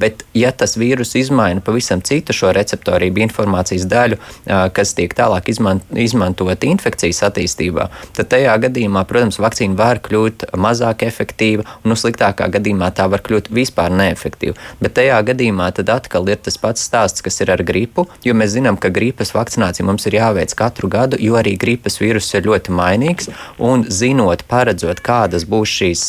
bet 0.00 0.24
ja 0.36 0.52
tas 0.52 0.76
vīrus 0.80 1.14
izmaina 1.18 1.60
pavisam 1.64 2.02
citu 2.04 2.32
šo 2.36 2.52
receptorību 2.56 3.24
informācijas 3.26 3.86
daļu, 3.90 4.18
kas 4.78 4.94
tiek 4.94 5.14
tālāk 5.18 5.50
izman, 5.50 5.82
izmantot 5.98 6.64
infekcijas 6.66 7.24
attīstībā, 7.28 7.88
tad 8.16 8.30
tajā 8.32 8.54
gadījumā, 8.68 9.02
protams, 9.08 9.40
vakcīna 9.42 9.78
var 9.78 10.00
kļūt 10.04 10.48
mazāk 10.58 11.04
efektīva, 11.08 11.66
un 11.82 11.92
nu, 11.92 11.98
sliktākā 11.98 12.48
gadījumā 12.54 12.92
tā 12.94 13.08
var 13.10 13.24
kļūt 13.26 13.50
vispār 13.54 13.94
neefektīva. 13.98 14.56
Bet 14.82 14.94
tajā 14.98 15.18
gadījumā 15.32 15.70
tad 15.76 15.90
atkal 15.94 16.28
ir 16.30 16.38
tas 16.44 16.58
pats 16.60 16.84
stāsts, 16.86 17.24
kas 17.24 17.40
ir 17.42 17.52
ar 17.54 17.62
gripu, 17.66 18.06
jo 18.24 18.36
mēs 18.38 18.54
zinām, 18.54 18.78
ka 18.80 18.92
gripas 18.94 19.34
vakcinācija 19.34 19.86
mums 19.86 20.06
ir 20.08 20.18
jāveic 20.20 20.54
katru 20.58 20.90
gadu, 20.92 21.18
jo 21.20 21.38
arī 21.40 21.56
gripas 21.58 21.98
vīruss 22.00 22.36
ir 22.38 22.46
ļoti 22.46 22.74
mainīgs, 22.74 23.30
un 23.58 23.84
zinot, 23.90 24.44
paredzot, 24.50 25.02
kādas 25.04 25.46
būs 25.48 25.74
šīs 25.80 26.04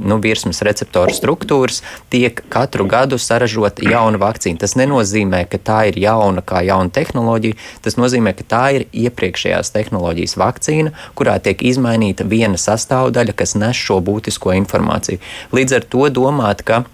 nu, 0.00 0.18
virsmas 0.24 0.62
receptoru 0.64 1.14
struktūras, 1.14 1.82
tiek 2.12 2.40
katru 2.52 2.86
gadu 2.88 3.18
saražota 3.20 3.84
jauna 3.84 4.20
vakcīna. 4.22 4.62
Tas 4.62 4.76
nenozīmē, 4.80 5.44
ka 5.50 5.60
tā 5.60 5.80
ir 5.90 5.98
jauna 6.00 6.44
kā 6.44 6.62
jauna 6.64 6.92
tehnoloģija. 6.94 7.58
Tas 7.84 7.98
nozīmē, 8.00 8.13
nozīmē, 8.14 8.34
ka 8.38 8.44
tā 8.46 8.64
ir 8.78 8.86
iepriekšējās 8.92 9.72
tehnoloģijas 9.74 10.36
vakcīna, 10.38 10.92
kurā 11.18 11.38
tiek 11.42 11.62
izmainīta 11.62 12.24
viena 12.24 12.56
sastāvdaļa, 12.56 13.34
kas 13.34 13.54
nes 13.58 13.76
šo 13.76 14.00
būtisko 14.00 14.54
informāciju. 14.54 15.18
Līdz 15.52 15.80
ar 15.80 15.84
to 15.90 16.08
domāt, 16.10 16.62
ka 16.62 16.84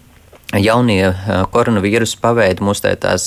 jaunie 0.58 1.12
koronavīrusu 1.52 2.18
paveidi 2.22 2.64
mūs 2.64 2.82
te 2.82 2.92
tās 2.98 3.26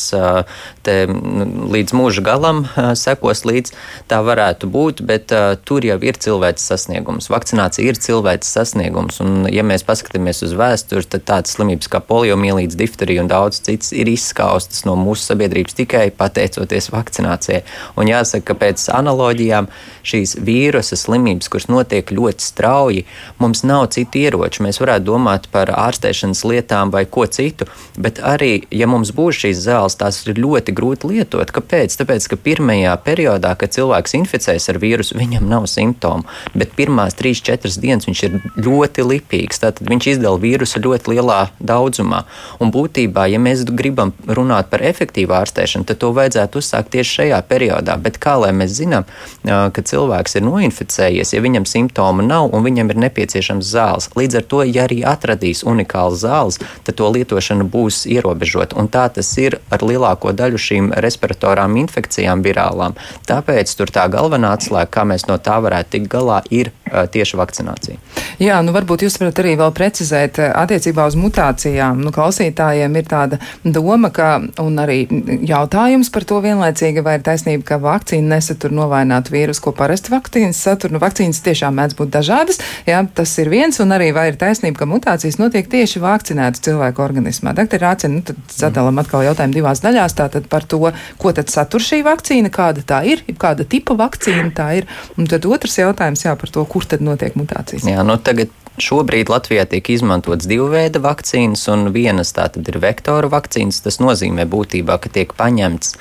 te 0.83 0.95
līdz 1.07 1.95
mūža 1.95 2.23
galam 2.25 2.63
sekos 2.99 3.43
līdz. 3.47 3.73
Tā 4.11 4.19
varētu 4.25 4.67
būt, 4.71 5.03
bet 5.07 5.31
uh, 5.35 5.53
tur 5.55 5.85
jau 5.85 5.97
ir 6.03 6.19
cilvēks 6.19 6.65
sasniegums. 6.71 7.29
Vakcinācija 7.31 7.87
ir 7.87 7.99
cilvēks 7.99 8.51
sasniegums, 8.57 9.21
un 9.23 9.47
ja 9.51 9.63
mēs 9.67 9.85
paskatāmies 9.87 10.43
uz 10.45 10.55
vēsturi, 10.59 11.07
tad 11.15 11.25
tādas 11.29 11.55
slimības 11.55 11.91
kā 11.91 12.03
poliomielīts, 12.03 12.77
difterija 12.79 13.23
un 13.23 13.31
daudz 13.31 13.61
cits 13.63 13.93
ir 13.95 14.11
izskaustas 14.11 14.83
no 14.87 14.97
mūsu 14.99 15.29
sabiedrības 15.29 15.79
tikai 15.79 16.09
pateicoties 16.17 16.91
vakcinācijai. 16.93 17.63
Un 17.99 18.11
jāsaka, 18.11 18.51
ka 18.51 18.59
pēc 18.65 18.89
analoģijām 18.93 19.69
šīs 20.03 20.35
vīrusa 20.43 20.97
slimības, 20.99 21.49
kuras 21.51 21.69
notiek 21.71 22.11
ļoti 22.13 22.43
strauji, 22.43 23.05
mums 23.41 23.63
nav 23.67 23.87
citu 23.95 24.23
ieroču. 24.23 24.63
Mēs 24.65 24.79
varētu 24.83 25.07
domāt 25.07 25.47
par 25.53 25.71
ārstēšanas 25.73 26.43
lietām 26.47 26.91
vai 26.93 27.05
ko 27.09 27.25
citu, 27.27 27.67
bet 27.97 28.19
arī, 28.23 28.65
ja 28.71 28.87
mums 28.91 29.13
būs 29.15 29.43
šīs 29.43 29.63
zāles, 29.65 29.97
tās 29.99 30.21
ir 30.27 30.39
ļoti 30.39 30.75
grūti 30.75 31.09
lietot. 31.11 31.51
Kāpēc? 31.55 31.95
Tāpēc, 31.99 32.27
ka 32.31 32.39
pirmajā 32.39 32.95
periodā, 33.05 33.53
kad 33.59 33.73
cilvēks 33.75 34.17
inficējas 34.19 34.69
ar 34.73 34.79
vīrusu, 34.83 35.17
viņam 35.19 35.47
nav 35.49 35.67
simptomu, 35.71 36.27
bet 36.57 36.75
pirmās 36.77 37.17
3-4 37.19 37.79
dienas 37.83 38.07
viņš 38.09 38.23
ir 38.27 38.39
ļoti 38.59 39.07
lipīgs. 39.07 39.61
Tātad 39.63 39.87
viņš 39.89 40.09
izdala 40.15 40.41
vīrusu 40.41 40.81
ļoti 40.83 41.15
lielā 41.15 41.39
daudzumā. 41.63 42.23
Un 42.63 42.73
būtībā, 42.73 43.27
ja 43.31 43.39
mēs 43.41 43.65
gribam 43.69 44.13
runāt 44.27 44.71
par 44.73 44.83
efektīvu 44.85 45.35
ārstēšanu, 45.39 45.87
tad 45.87 46.01
to 46.03 46.11
vajadzētu 46.15 46.59
uzsākt 46.59 46.93
tieši 46.95 47.19
šajā 47.19 47.41
periodā. 47.49 47.97
Bet 48.01 48.19
kā 48.21 48.35
lai 48.41 48.51
mēs 48.55 48.75
zinām, 48.77 49.07
ka 49.43 49.85
cilvēks 49.93 50.37
ir 50.39 50.45
noinficējies, 50.47 51.33
ja 51.35 51.41
viņam 51.43 51.67
simptomu 51.69 52.25
nav 52.25 52.49
un 52.53 52.65
viņam 52.65 52.91
ir 52.93 53.01
nepieciešams 53.05 53.69
zāles? 53.75 54.09
Līdz 54.17 54.39
ar 54.39 54.47
to, 54.49 54.61
ja 54.67 54.87
arī 54.87 55.01
atradīs 55.07 55.63
unikālas 55.67 56.23
zāles, 56.25 56.59
tad 56.83 56.97
to 56.99 57.09
lietošana 57.13 57.67
būs 57.69 58.03
ierobežota. 58.09 58.77
Un 58.81 58.89
tā 58.91 59.05
tas 59.13 59.29
ir 59.41 59.59
ar 59.73 59.85
lielāko 59.85 60.33
daļu 60.35 60.61
šīm 60.67 60.91
respiratorām 61.05 61.77
infekcijām 61.83 62.43
virālām. 62.45 62.97
Tāpēc 63.29 63.75
tur 63.77 63.93
tā 63.93 64.07
galvenā 64.11 64.55
atslēga, 64.57 64.91
kā 64.97 65.05
mēs 65.09 65.27
no 65.29 65.37
tā 65.41 65.59
varētu 65.63 65.97
tikt 65.97 66.11
galā, 66.13 66.41
ir 66.49 66.73
tieši 67.13 67.39
vakcinācija. 67.39 67.97
Jā, 68.41 68.59
nu 68.65 68.73
varbūt 68.75 69.05
jūs 69.05 69.17
varat 69.21 69.39
arī 69.43 69.53
vēl 69.59 69.73
precizēt 69.75 70.39
attiecībā 70.43 71.05
uz 71.09 71.17
mutācijām. 71.19 72.01
Nu, 72.03 72.13
klausītājiem 72.13 72.97
ir 72.99 73.07
tāda 73.09 73.39
doma, 73.63 74.09
ka, 74.13 74.35
un 74.61 74.79
arī 74.81 75.03
jautājums 75.47 76.11
par 76.13 76.25
to 76.29 76.39
vienlaicīgi, 76.43 77.03
vai 77.05 77.17
ir 77.19 77.25
taisnība, 77.25 77.65
ka 77.67 77.79
vakcīna 77.83 78.35
nesatur 78.35 78.73
novainātu 78.75 79.33
vīrusu, 79.35 79.63
ko 79.67 79.75
parasti 79.77 80.13
vakcīnas 80.13 80.61
satur. 80.65 80.93
Nu, 80.93 81.01
vakcīnas 81.03 81.41
tiešām 81.45 81.77
mēdz 81.79 81.97
būt 81.99 82.13
dažādas, 82.13 82.61
jā, 82.89 83.01
tas 83.15 83.35
ir 83.41 83.51
viens, 83.53 83.79
un 83.83 83.95
arī 83.95 84.11
vai 84.15 84.29
ir 84.31 84.39
taisnība, 84.41 84.81
ka 84.81 84.89
mutācijas 84.89 85.39
notiek 85.41 85.69
tieši 85.69 86.01
vakcinētu 86.03 86.63
cilvēku 86.69 87.03
organismā. 87.05 87.55
Doktor 87.57 87.83
Rācina, 87.83 88.17
nu 88.17 88.25
tad 88.27 88.39
sadalām 88.53 89.01
atkal 89.01 89.25
jautājumu 89.27 89.57
divās 89.57 89.83
daļās. 89.83 90.17
Tātad 90.17 90.49
par 90.51 90.65
to, 90.69 90.81
ko 91.21 91.33
tad 91.35 91.51
satur 91.53 91.83
šī 91.83 92.03
vakcīna, 92.05 92.51
kāda 92.53 92.83
tā 92.87 93.01
ir, 93.09 93.23
kāda 93.39 93.65
tipa 93.69 93.97
vakcīna 93.99 94.51
tā 94.55 94.69
ir. 94.81 94.89
Un 95.17 95.29
tad 95.29 95.45
otrs 95.49 95.79
jautājums, 95.79 96.25
jā, 96.25 96.35
par 96.39 96.53
to, 96.53 96.65
kur 96.69 96.82
tad 96.89 97.05
notiek 97.05 97.37
mutācijas. 97.39 97.87
Jā, 97.89 98.03
nu 98.07 98.17
tagad 98.21 98.51
Šobrīd 98.81 99.29
Latvijā 99.29 99.67
tiek 99.69 99.85
izmantots 99.93 100.47
divu 100.49 100.65
veidu 100.71 100.97
vakcīnas, 101.03 101.67
un 101.69 101.91
vienas 101.93 102.31
tātad 102.33 102.65
ir 102.71 102.79
vektora 102.81 103.27
vakcīnas. 103.29 103.83
Tas 103.85 103.99
nozīmē 104.01 104.47
būtībā, 104.49 104.95
ka 104.97 105.11
tiek 105.13 105.35
paņemts 105.37 105.91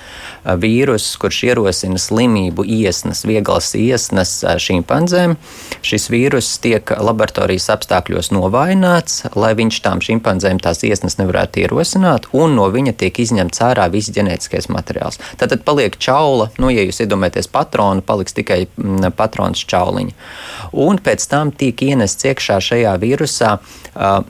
vīruss, 0.56 1.18
kurš 1.20 1.42
ierosina 1.50 2.00
slimību 2.00 2.64
iesnas, 2.64 3.26
vieglas 3.28 3.74
iesnas 3.76 4.32
šimpanzēm. 4.64 5.36
Šis 5.84 6.08
vīruss 6.14 6.62
tiek 6.64 6.94
laboratorijas 6.96 7.68
apstākļos 7.76 8.32
novājināts, 8.32 9.20
lai 9.36 9.52
viņš 9.58 9.82
tām 9.84 10.00
šimpanzēm 10.00 10.62
tās 10.64 10.80
iesnas 10.88 11.20
nevarētu 11.20 11.66
ierosināt, 11.66 12.30
un 12.32 12.56
no 12.56 12.70
viņa 12.72 12.96
tiek 13.04 13.20
izņemts 13.20 13.60
ārā 13.68 13.90
viss 13.92 14.16
ģenētiskais 14.16 14.72
materiāls. 14.72 15.20
Tātad 15.36 15.68
paliek 15.68 16.00
čaula, 16.00 16.48
nu, 16.56 16.72
ja 16.72 16.88
jūs 16.88 17.04
iedomājaties 17.04 17.52
patronu, 17.52 18.00
paliks 18.00 18.32
tikai 18.40 18.62
patrons 19.12 19.68
čauliņa. 19.68 20.16
Un 20.72 20.98
pēc 21.04 21.26
tam 21.28 21.52
tiek 21.52 21.82
ienests 21.84 22.24
iekšā 22.24 22.58
šajā 22.64 22.92
vīrusā 23.02 23.56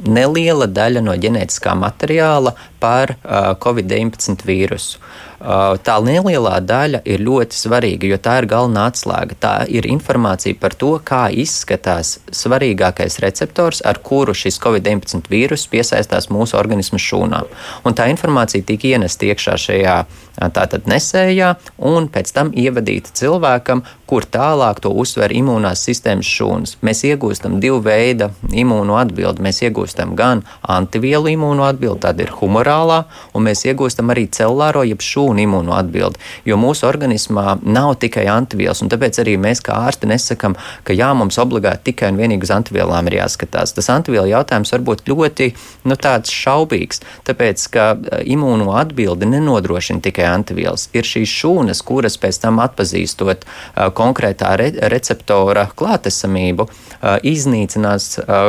neliela 0.06 0.66
daļa 0.66 1.02
no 1.06 1.14
ģenētiskā 1.14 1.74
materiāla 1.78 2.54
par 2.82 3.14
Covid-19 3.62 4.42
vīrusu. 4.48 4.98
Tā 5.42 5.96
nelielā 6.06 6.60
daļa 6.62 7.00
ir 7.08 7.22
ļoti 7.26 7.56
svarīga, 7.58 8.06
jo 8.06 8.18
tā 8.22 8.36
ir 8.38 8.46
galvenā 8.50 8.84
atslēga. 8.92 9.36
Tā 9.42 9.54
ir 9.66 9.88
informācija 9.90 10.54
par 10.60 10.76
to, 10.78 10.92
kā 11.02 11.24
izskatās 11.34 12.20
svarīgākais 12.30 13.18
receptors, 13.24 13.82
ar 13.82 13.98
kuru 14.06 14.36
šis 14.38 14.60
Covid-19 14.62 15.26
vīrus 15.32 15.66
piesaistās 15.72 16.30
mūsu 16.30 16.54
organismu 16.60 17.00
šūnām. 17.02 17.50
Un 17.82 17.98
tā 17.98 18.06
informācija 18.12 18.62
tika 18.68 18.92
ienesta 18.94 19.26
iekšā 19.32 19.56
šajā 19.64 19.96
tātad 20.54 20.86
nesējā 20.88 21.54
un 21.90 22.06
pēc 22.12 22.30
tam 22.34 22.52
ievadīta 22.56 23.12
cilvēkam, 23.18 23.82
kur 24.06 24.26
tālāk 24.28 24.80
to 24.84 24.92
uztver 24.92 25.32
imūnās 25.32 25.82
sistēmas 25.86 26.28
šūnas. 26.28 26.76
Mēs 26.84 27.02
iegūstam 27.08 27.58
divu 27.62 27.80
veidu 27.84 28.28
imūnu 28.52 28.96
atbildi. 29.00 29.44
Mēs 29.44 29.62
iegūstam 29.64 30.12
gan 30.18 30.42
antivielu 30.68 31.32
imūnu 31.32 31.64
atbildi, 31.64 32.02
tāda 32.04 32.26
ir 32.26 32.34
humorālā, 32.36 33.02
un 33.32 33.48
mēs 33.48 33.64
iegūstam 33.64 34.12
arī 34.12 34.26
celulāro, 34.28 34.84
jeb 34.84 35.00
šūnu 35.00 35.31
imūnu 35.40 35.72
atbildi. 35.76 36.20
Jo 36.44 36.58
mūsu 36.60 36.86
organismā 36.88 37.58
nav 37.62 37.94
tikai 38.02 38.26
antivielas, 38.32 38.82
un 38.84 38.90
tāpēc 38.92 39.22
arī 39.22 39.38
mēs 39.40 39.62
kā 39.64 39.76
ārsti 39.86 40.10
nesakām, 40.10 40.56
ka 40.84 40.96
jā, 40.96 41.12
mums 41.16 41.38
obligāti 41.40 41.92
tikai 41.92 42.12
un 42.12 42.20
vienīgi 42.20 42.48
uz 42.48 42.52
antivielām 42.54 43.08
ir 43.08 43.20
jāskatās. 43.22 43.74
Tas 43.76 43.90
antivielu 43.94 44.32
jautājums 44.32 44.72
var 44.74 44.84
būt 44.88 45.06
ļoti 45.08 45.50
nu, 45.88 45.96
šaubīgs, 46.32 47.02
tāpēc 47.28 47.66
ka 47.72 47.86
imūnu 48.24 48.72
atbildi 48.76 49.28
nenodrošina 49.30 50.02
tikai 50.04 50.26
antivielas. 50.30 50.88
Ir 50.96 51.06
šīs 51.06 51.30
šūnas, 51.40 51.82
kuras 51.86 52.18
pēc 52.20 52.40
tam 52.42 52.60
atpazīstot 52.64 53.46
konkrētā 53.96 54.56
re 54.58 54.70
receptora 54.92 55.68
klātesamību, 55.76 56.66
iznīcinās 57.22 58.08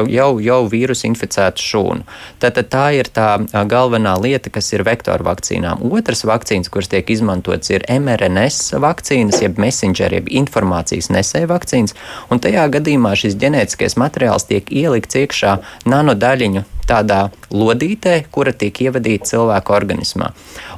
jau, 0.09 0.29
jau 0.41 0.59
vīrusu 0.71 1.07
inficētu 1.11 1.61
šūnu. 1.61 2.07
Tātad 2.41 2.69
tā 2.73 2.86
ir 2.97 3.09
tā 3.13 3.29
galvenā 3.69 4.15
lieta, 4.21 4.51
kas 4.53 4.71
ir 4.73 4.86
vektoru 4.88 5.27
vakcīnām. 5.27 5.84
Otras 5.93 6.23
vakcīnas, 6.27 6.71
kuras 6.74 6.89
tiek 6.91 7.09
izmantotas, 7.13 7.69
ir 7.74 7.86
mRNS 7.93 8.74
vakcīnas, 8.84 9.41
jeb 9.45 9.61
messenger, 9.61 10.17
jeb 10.17 10.30
informācijas 10.41 11.11
nesēja 11.13 11.49
vakcīnas, 11.51 11.95
un 12.34 12.41
tajā 12.43 12.65
gadījumā 12.74 13.13
šis 13.19 13.38
ģenētiskais 13.41 13.97
materiāls 14.01 14.49
tiek 14.49 14.71
ielikts 14.74 15.21
iekšā 15.21 15.57
nanodaļiņu 15.93 16.65
tādā 16.89 17.30
lodītē, 17.53 18.17
kura 18.34 18.51
tiek 18.51 18.82
ievadīta 18.88 19.30
cilvēka 19.34 19.76
organismā. 19.78 20.34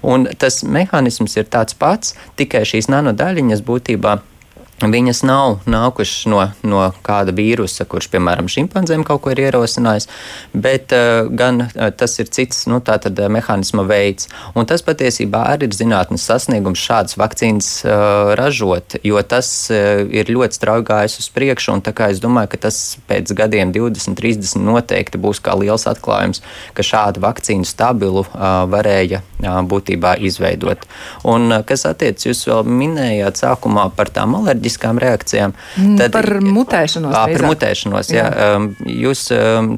Un 0.05 0.27
tas 0.37 0.61
mehānisms 0.61 1.37
ir 1.39 1.49
tāds 1.49 1.77
pats, 1.77 2.13
tikai 2.37 2.65
šīs 2.67 2.91
nanodaļiņas 2.93 3.65
būtībā 3.65 4.19
Viņas 4.84 5.21
nav 5.23 5.61
nākušas 5.71 6.26
no, 6.28 6.41
no 6.67 6.82
kāda 7.05 7.32
vīrusa, 7.32 7.86
kurš, 7.88 8.09
piemēram, 8.11 8.49
šimpanzēm 8.51 9.05
kaut 9.07 9.21
ko 9.23 9.32
ir 9.32 9.39
ierosinājis, 9.45 10.09
bet 10.51 10.91
uh, 10.91 11.30
gan 11.32 11.61
uh, 11.63 11.93
tas 11.95 12.17
ir 12.19 12.28
cits 12.28 12.65
nu, 12.67 12.82
tātad, 12.84 13.15
uh, 13.15 13.32
mehānisma 13.32 13.86
veids. 13.88 14.28
Un 14.51 14.67
tas 14.67 14.84
patiesībā 14.84 15.45
arī 15.53 15.69
ir 15.69 15.78
zinātnes 15.78 16.26
sasniegums 16.28 16.84
šādas 16.84 17.15
vakcīnas 17.15 17.69
uh, 17.88 18.34
ražot, 18.36 18.97
jo 19.07 19.21
tas 19.23 19.47
uh, 19.71 20.03
ir 20.11 20.34
ļoti 20.36 20.59
strauji 20.59 20.88
gājis 20.91 21.17
uz 21.23 21.32
priekšu. 21.32 21.78
Es 22.11 22.19
domāju, 22.19 22.51
ka 22.51 22.59
tas 22.67 22.82
pēc 23.07 23.32
gadiem, 23.32 23.71
20, 23.71 24.19
30 24.19 24.59
noteikti 24.59 25.23
būs 25.23 25.39
kā 25.39 25.55
liels 25.55 25.88
atklājums, 25.88 26.43
ka 26.76 26.84
šādu 26.84 27.23
vakcīnu 27.23 27.63
stabilu 27.63 28.26
uh, 28.26 28.67
varēja 28.67 29.23
uh, 29.23 29.63
būtībā 29.63 30.17
izveidot. 30.19 30.84
Un, 31.23 31.47
uh, 31.47 31.63
kas 31.63 31.88
attiecas, 31.88 32.28
jūs 32.28 32.43
vēl 32.51 32.67
minējāt 32.67 33.39
sākumā 33.39 33.88
par 33.95 34.11
tām 34.11 34.36
alerģijām 34.41 34.64
alerģiskām 34.66 34.99
reakcijām. 34.99 35.53
Mm, 35.78 35.97
tad, 35.99 36.11
par 36.16 36.41
mutēšanos. 36.41 37.13
Jā, 37.13 37.38
par 37.38 37.45
mutēšanos. 37.49 38.09
Jā. 38.13 38.26
Jā. 38.26 38.59
Jūs 39.05 39.28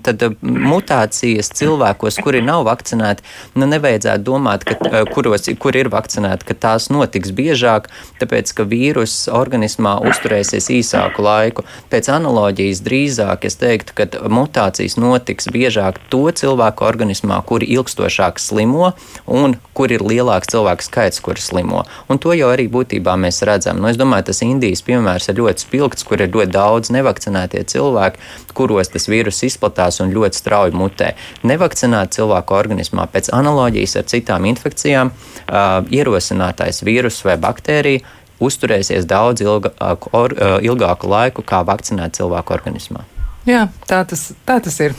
tad 0.04 0.24
mutācijas 0.42 1.52
cilvēkos, 1.58 2.20
kuri 2.24 2.42
nav 2.42 2.66
vakcinēti, 2.68 3.24
nu, 3.56 3.68
nevajadzētu 3.68 4.24
domāt, 4.24 4.66
ka, 4.68 5.04
kuros, 5.12 5.48
kur 5.60 5.76
ir 5.76 5.90
vakcinēti, 5.90 6.48
ka 6.48 6.54
tās 6.54 6.90
notiks 6.90 7.32
biežāk, 7.36 7.90
tāpēc, 8.22 8.54
ka 8.56 8.64
vīrus 8.68 9.28
organismā 9.32 9.98
uzturēsies 10.08 10.70
īsāku 10.72 11.24
laiku. 11.26 11.66
Pēc 11.92 12.10
analoģijas 12.14 12.84
drīzāk 12.86 13.48
es 13.48 13.60
teiktu, 13.60 13.96
ka 13.98 14.08
mutācijas 14.32 14.98
notiks 14.98 15.50
biežāk 15.52 16.00
to 16.12 16.28
cilvēku 16.32 16.88
organismā, 16.88 17.42
kuri 17.48 17.70
ilgstošāk 17.78 18.40
slimo 18.40 18.94
un 19.28 19.58
kur 19.78 19.92
ir 19.94 20.02
lielāks 20.02 20.50
cilvēku 20.52 20.86
skaits, 20.86 21.22
kuri 21.24 21.42
slimo. 21.42 21.84
Un 22.10 22.20
to 22.22 22.34
jau 22.34 22.50
arī 22.54 22.68
būtībā 22.72 23.14
mēs 23.20 23.44
redzam. 23.46 23.82
Nu, 23.82 23.90
es 23.92 24.00
domāju, 24.00 24.30
tas 24.30 24.42
Indijas 24.46 24.77
Indijas 24.78 24.86
piemērs 24.86 25.30
ir 25.32 25.40
ļoti 25.42 25.64
spilgts, 25.66 26.06
kur 26.06 26.22
ir 26.22 26.30
ļoti 26.30 26.52
daudz 26.54 26.92
nevakcinētie 26.94 27.64
cilvēki, 27.72 28.20
kuros 28.54 28.92
tas 28.94 29.08
vīrus 29.10 29.42
izplatās 29.48 30.00
un 30.04 30.14
ļoti 30.14 30.38
strauji 30.38 30.76
mutē. 30.78 31.16
Nevakcinēta 31.44 32.20
cilvēku 32.20 32.54
organismā 32.54 33.08
pēc 33.10 33.32
analoģijas 33.34 33.98
ar 33.98 34.08
citām 34.12 34.46
infekcijām 34.46 35.12
uh, 35.12 35.82
ierosinātais 35.90 36.84
vīrus 36.86 37.24
vai 37.26 37.38
baktērija 37.42 38.06
uzturēsies 38.40 39.10
daudz 39.10 39.42
ilgāku, 39.42 40.14
or, 40.14 40.38
ilgāku 40.62 41.10
laiku 41.10 41.42
kā 41.42 41.64
vakcinēta 41.66 42.22
cilvēku 42.22 42.54
organismā. 42.54 43.08
Jā, 43.48 43.62
tā 43.88 44.02
tas, 44.04 44.26
tā 44.44 44.58
tas 44.60 44.76
ir. 44.84 44.92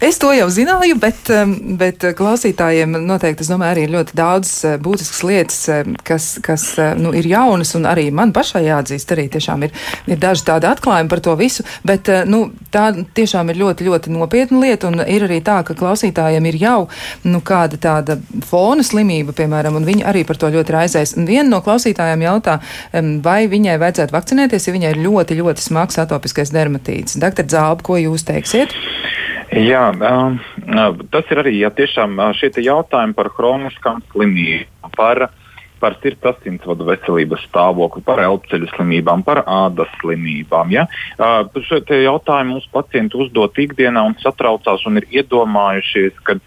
Es 0.00 0.16
to 0.20 0.30
jau 0.32 0.46
zināju, 0.52 0.96
bet, 1.00 1.28
um, 1.34 1.50
bet 1.76 2.06
klausītājiem 2.16 2.94
noteikti, 3.04 3.44
es 3.44 3.50
domāju, 3.52 3.74
arī 3.74 3.82
ļoti 3.92 4.16
daudz 4.16 4.52
uh, 4.64 4.76
būtiskas 4.80 5.20
lietas, 5.28 5.58
um, 5.74 5.98
kas, 6.08 6.28
kas 6.44 6.64
uh, 6.78 6.94
nu, 6.96 7.10
ir 7.12 7.28
jaunas, 7.28 7.74
un 7.76 7.84
arī 7.90 8.06
man 8.08 8.32
pašai 8.32 8.62
jāatzīst, 8.64 9.12
arī 9.12 9.26
tiešām 9.34 9.66
ir, 9.66 9.74
ir 10.08 10.20
daži 10.22 10.46
tādi 10.46 10.70
atklājumi 10.70 11.12
par 11.12 11.20
to 11.26 11.34
visu, 11.36 11.66
bet 11.84 12.08
uh, 12.08 12.22
nu, 12.24 12.46
tā 12.72 12.86
tiešām 13.12 13.52
ir 13.52 13.60
ļoti, 13.60 13.84
ļoti 13.90 14.14
nopietna 14.14 14.62
lieta, 14.64 14.88
un 14.88 15.04
ir 15.04 15.26
arī 15.28 15.42
tā, 15.44 15.58
ka 15.68 15.76
klausītājiem 15.76 16.48
ir 16.48 16.58
jau 16.62 16.78
nu, 17.28 17.42
kāda 17.44 17.76
tāda 17.76 18.16
fona 18.48 18.88
slimība, 18.88 19.36
piemēram, 19.36 19.76
un 19.76 19.88
viņi 19.88 20.08
arī 20.08 20.24
par 20.28 20.40
to 20.40 20.48
ļoti 20.56 20.76
raizēs. 20.78 21.12
Un 21.20 21.28
viena 21.28 21.50
no 21.50 21.60
klausītājiem 21.60 22.24
jautā, 22.24 22.56
um, 22.96 23.12
vai 23.20 23.42
viņai 23.52 23.76
vajadzētu 23.84 24.16
vakcinēties, 24.16 24.70
ja 24.70 24.76
viņai 24.80 24.96
ir 24.96 25.04
ļoti, 25.04 25.40
ļoti 25.44 25.68
smags 25.68 26.00
atopiskais 26.00 26.56
dermatīts. 26.56 27.20
Dr. 27.20 27.44
Zāba, 27.82 27.88
ko 27.88 27.98
jūs 27.98 28.24
teiksiet? 28.24 28.72
Jā, 29.52 29.92
tas 31.10 31.24
ir 31.30 31.38
arī 31.42 31.58
ja 31.60 31.70
tiešām 31.70 32.16
šie 32.34 32.50
jautājumi 32.62 33.14
par 33.14 33.28
chroniskām 33.28 34.00
slimībām, 34.12 34.90
par, 34.96 35.30
par 35.80 35.96
sirds 36.00 36.24
asinsvadu 36.24 36.86
veselības 36.86 37.44
stāvokli, 37.50 38.02
par 38.02 38.22
elpoceļu 38.22 38.70
slimībām, 38.76 39.22
par 39.22 39.44
ādas 39.44 39.90
slimībām. 40.00 40.72
Ja? 40.72 40.86
Šie 41.18 42.04
jautājumi 42.04 42.54
mums 42.54 42.68
pacienti 42.72 43.18
uzdot 43.18 43.58
ikdienā 43.58 44.02
un 44.06 44.16
satraucās 44.22 44.86
un 44.86 44.96
ir 44.96 45.06
iedomājušies, 45.10 46.16
ka 46.24 46.38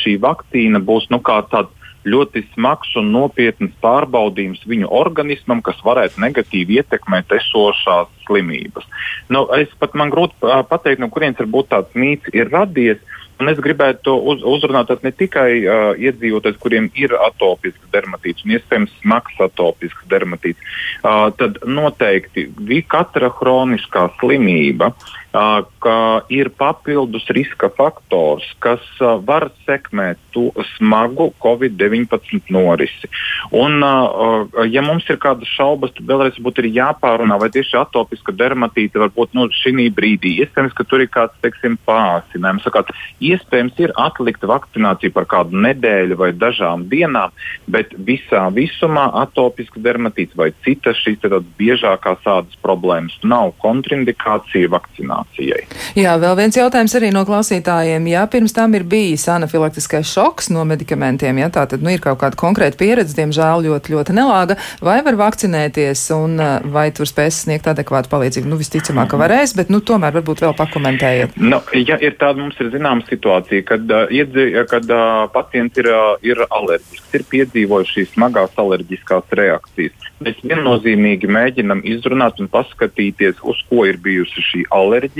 šī 0.00 0.16
vakcīna 0.22 0.80
būs 0.80 1.10
nu, 1.10 1.20
tāds 1.20 1.74
ļoti 2.06 2.44
smags 2.54 2.94
un 3.00 3.10
nopietns 3.14 3.74
pārbaudījums 3.82 4.64
viņu 4.68 4.90
organismam, 4.94 5.62
kas 5.64 5.80
varētu 5.84 6.22
negatīvi 6.22 6.80
ietekmēt 6.80 7.34
esošās 7.40 8.10
slimības. 8.26 8.86
Nu, 9.32 9.46
es 9.58 9.72
pat 9.80 9.96
man 9.98 10.12
grūti 10.14 10.56
pateikt, 10.70 11.02
no 11.02 11.10
kurienes 11.12 11.40
varbūt 11.42 11.72
tāds 11.74 11.98
mīts 11.98 12.34
ir 12.34 12.52
radies. 12.54 13.02
Un 13.36 13.50
es 13.50 13.58
gribētu 13.60 14.14
uz, 14.32 14.40
uzrunāt 14.48 14.88
ne 15.04 15.10
tikai 15.12 15.50
uh, 15.60 15.90
iedzīvotājus, 16.00 16.56
kuriem 16.56 16.86
ir 16.96 17.12
atopisks 17.20 17.90
dermatīts 17.92 18.46
un 18.46 18.54
iespējams 18.56 18.94
smags 19.02 19.36
atopisks 19.44 20.06
dermatīts. 20.08 20.72
Uh, 21.02 21.28
tad 21.36 21.60
noteikti 21.68 22.46
katra 22.88 23.28
hroniskā 23.36 24.06
slimība 24.22 24.88
uh, 24.88 25.25
ka 25.82 25.96
ir 26.32 26.48
papildus 26.56 27.26
riska 27.34 27.68
faktors, 27.76 28.46
kas 28.62 28.82
var 29.26 29.50
sekmēt 29.66 30.20
to 30.32 30.48
smagu 30.76 31.30
Covid-19 31.42 32.52
norisi. 32.52 33.10
Un, 33.52 33.80
ja 34.70 34.84
mums 34.84 35.08
ir 35.12 35.18
kādas 35.20 35.50
šaubas, 35.56 35.92
tad 35.96 36.08
vēlreiz 36.08 36.38
būtu 36.42 36.66
jāpārunā, 36.70 37.38
vai 37.40 37.50
tieši 37.52 37.78
atopiska 37.80 38.34
dermatīte 38.36 39.00
var 39.02 39.12
būt 39.16 39.36
nu, 39.36 39.48
šī 39.52 39.88
brīdī. 39.96 40.36
Iespējams, 40.44 40.76
ka 40.76 40.86
tur 40.88 41.04
ir 41.04 41.10
kāds 41.12 41.36
teiksim, 41.44 41.76
pāsinājums. 41.88 42.64
Sakāt, 42.66 42.92
iespējams, 43.24 43.76
ir 43.82 43.94
atlikta 44.00 44.48
vakcinācija 44.50 45.14
par 45.14 45.28
kādu 45.30 45.60
nedēļu 45.66 46.18
vai 46.20 46.32
dažām 46.36 46.86
dienām, 46.92 47.34
bet 47.68 47.92
visā 48.08 48.46
visumā 48.54 49.08
atopiska 49.24 49.82
dermatīte 49.84 50.38
vai 50.38 50.52
citas 50.64 51.00
šīs 51.04 51.24
biežākās 51.58 52.24
ādas 52.24 52.56
problēmas 52.64 53.16
nav 53.24 53.52
kontraindikācija 53.62 54.70
vakcinācijai. 54.72 55.25
Vakcinācijai. 55.36 55.66
Jā, 55.96 56.16
vēl 56.18 56.36
viens 56.36 56.56
jautājums 56.56 56.94
arī 56.94 57.10
no 57.12 57.24
klausītājiem. 57.24 58.06
Jā, 58.08 58.26
pirms 58.30 58.52
tam 58.52 58.74
ir 58.74 58.84
bijis 58.84 59.28
anafilaktiskais 59.28 60.06
šoks 60.06 60.50
no 60.50 60.64
medikamentiem, 60.64 61.38
ja 61.38 61.48
tā 61.50 61.66
tad 61.66 61.82
nu, 61.82 61.90
ir 61.90 62.00
kaut 62.00 62.18
kāda 62.20 62.36
konkrēta 62.36 62.76
pieredze, 62.76 63.14
diemžēl 63.16 63.66
ļoti, 63.66 63.92
ļoti 63.94 64.16
nelāga, 64.16 64.56
vai 64.80 65.02
var 65.04 65.16
vakcinēties 65.16 66.10
un 66.16 66.40
vai 66.72 66.90
tur 66.92 67.06
spēs 67.06 67.44
sniegt 67.44 67.66
adekvātu 67.66 68.10
palīdzību? 68.12 68.48
Nu, 68.48 68.56
visticamāk, 68.56 69.10
ka 69.10 69.20
varēs, 69.20 69.54
bet 69.56 69.70
nu, 69.70 69.80
tomēr 69.80 70.14
varbūt 70.16 70.42
vēl 70.44 70.56
pakomentējiet. 70.56 71.36
Nu, 71.36 71.60
ja 71.76 71.98
ir 72.00 72.16
tāda 72.20 72.40
mums 72.40 72.58
ir 72.60 72.72
zināma 72.74 73.04
situācija, 73.08 73.64
kad, 73.66 73.86
uh, 73.90 74.64
kad 74.70 74.90
uh, 74.90 75.26
pacients 75.32 75.78
ir, 75.80 75.90
uh, 75.92 76.16
ir 76.24 76.42
alerģisks, 76.48 77.12
ir 77.16 77.26
piedzīvojis 77.32 77.94
šīs 77.96 78.12
smagās 78.16 78.56
alerģiskās 78.60 79.32
reakcijas. 79.40 80.12
Mēs 80.24 80.38
viennozīmīgi 80.40 81.28
mēģinam 81.28 81.82
izrunāt 81.84 82.38
un 82.40 82.48
paskatīties, 82.48 83.42
uz 83.44 83.58
ko 83.68 83.84
ir 83.84 83.98
bijusi 84.00 84.44
šī 84.46 84.62
alerģija, 84.72 85.15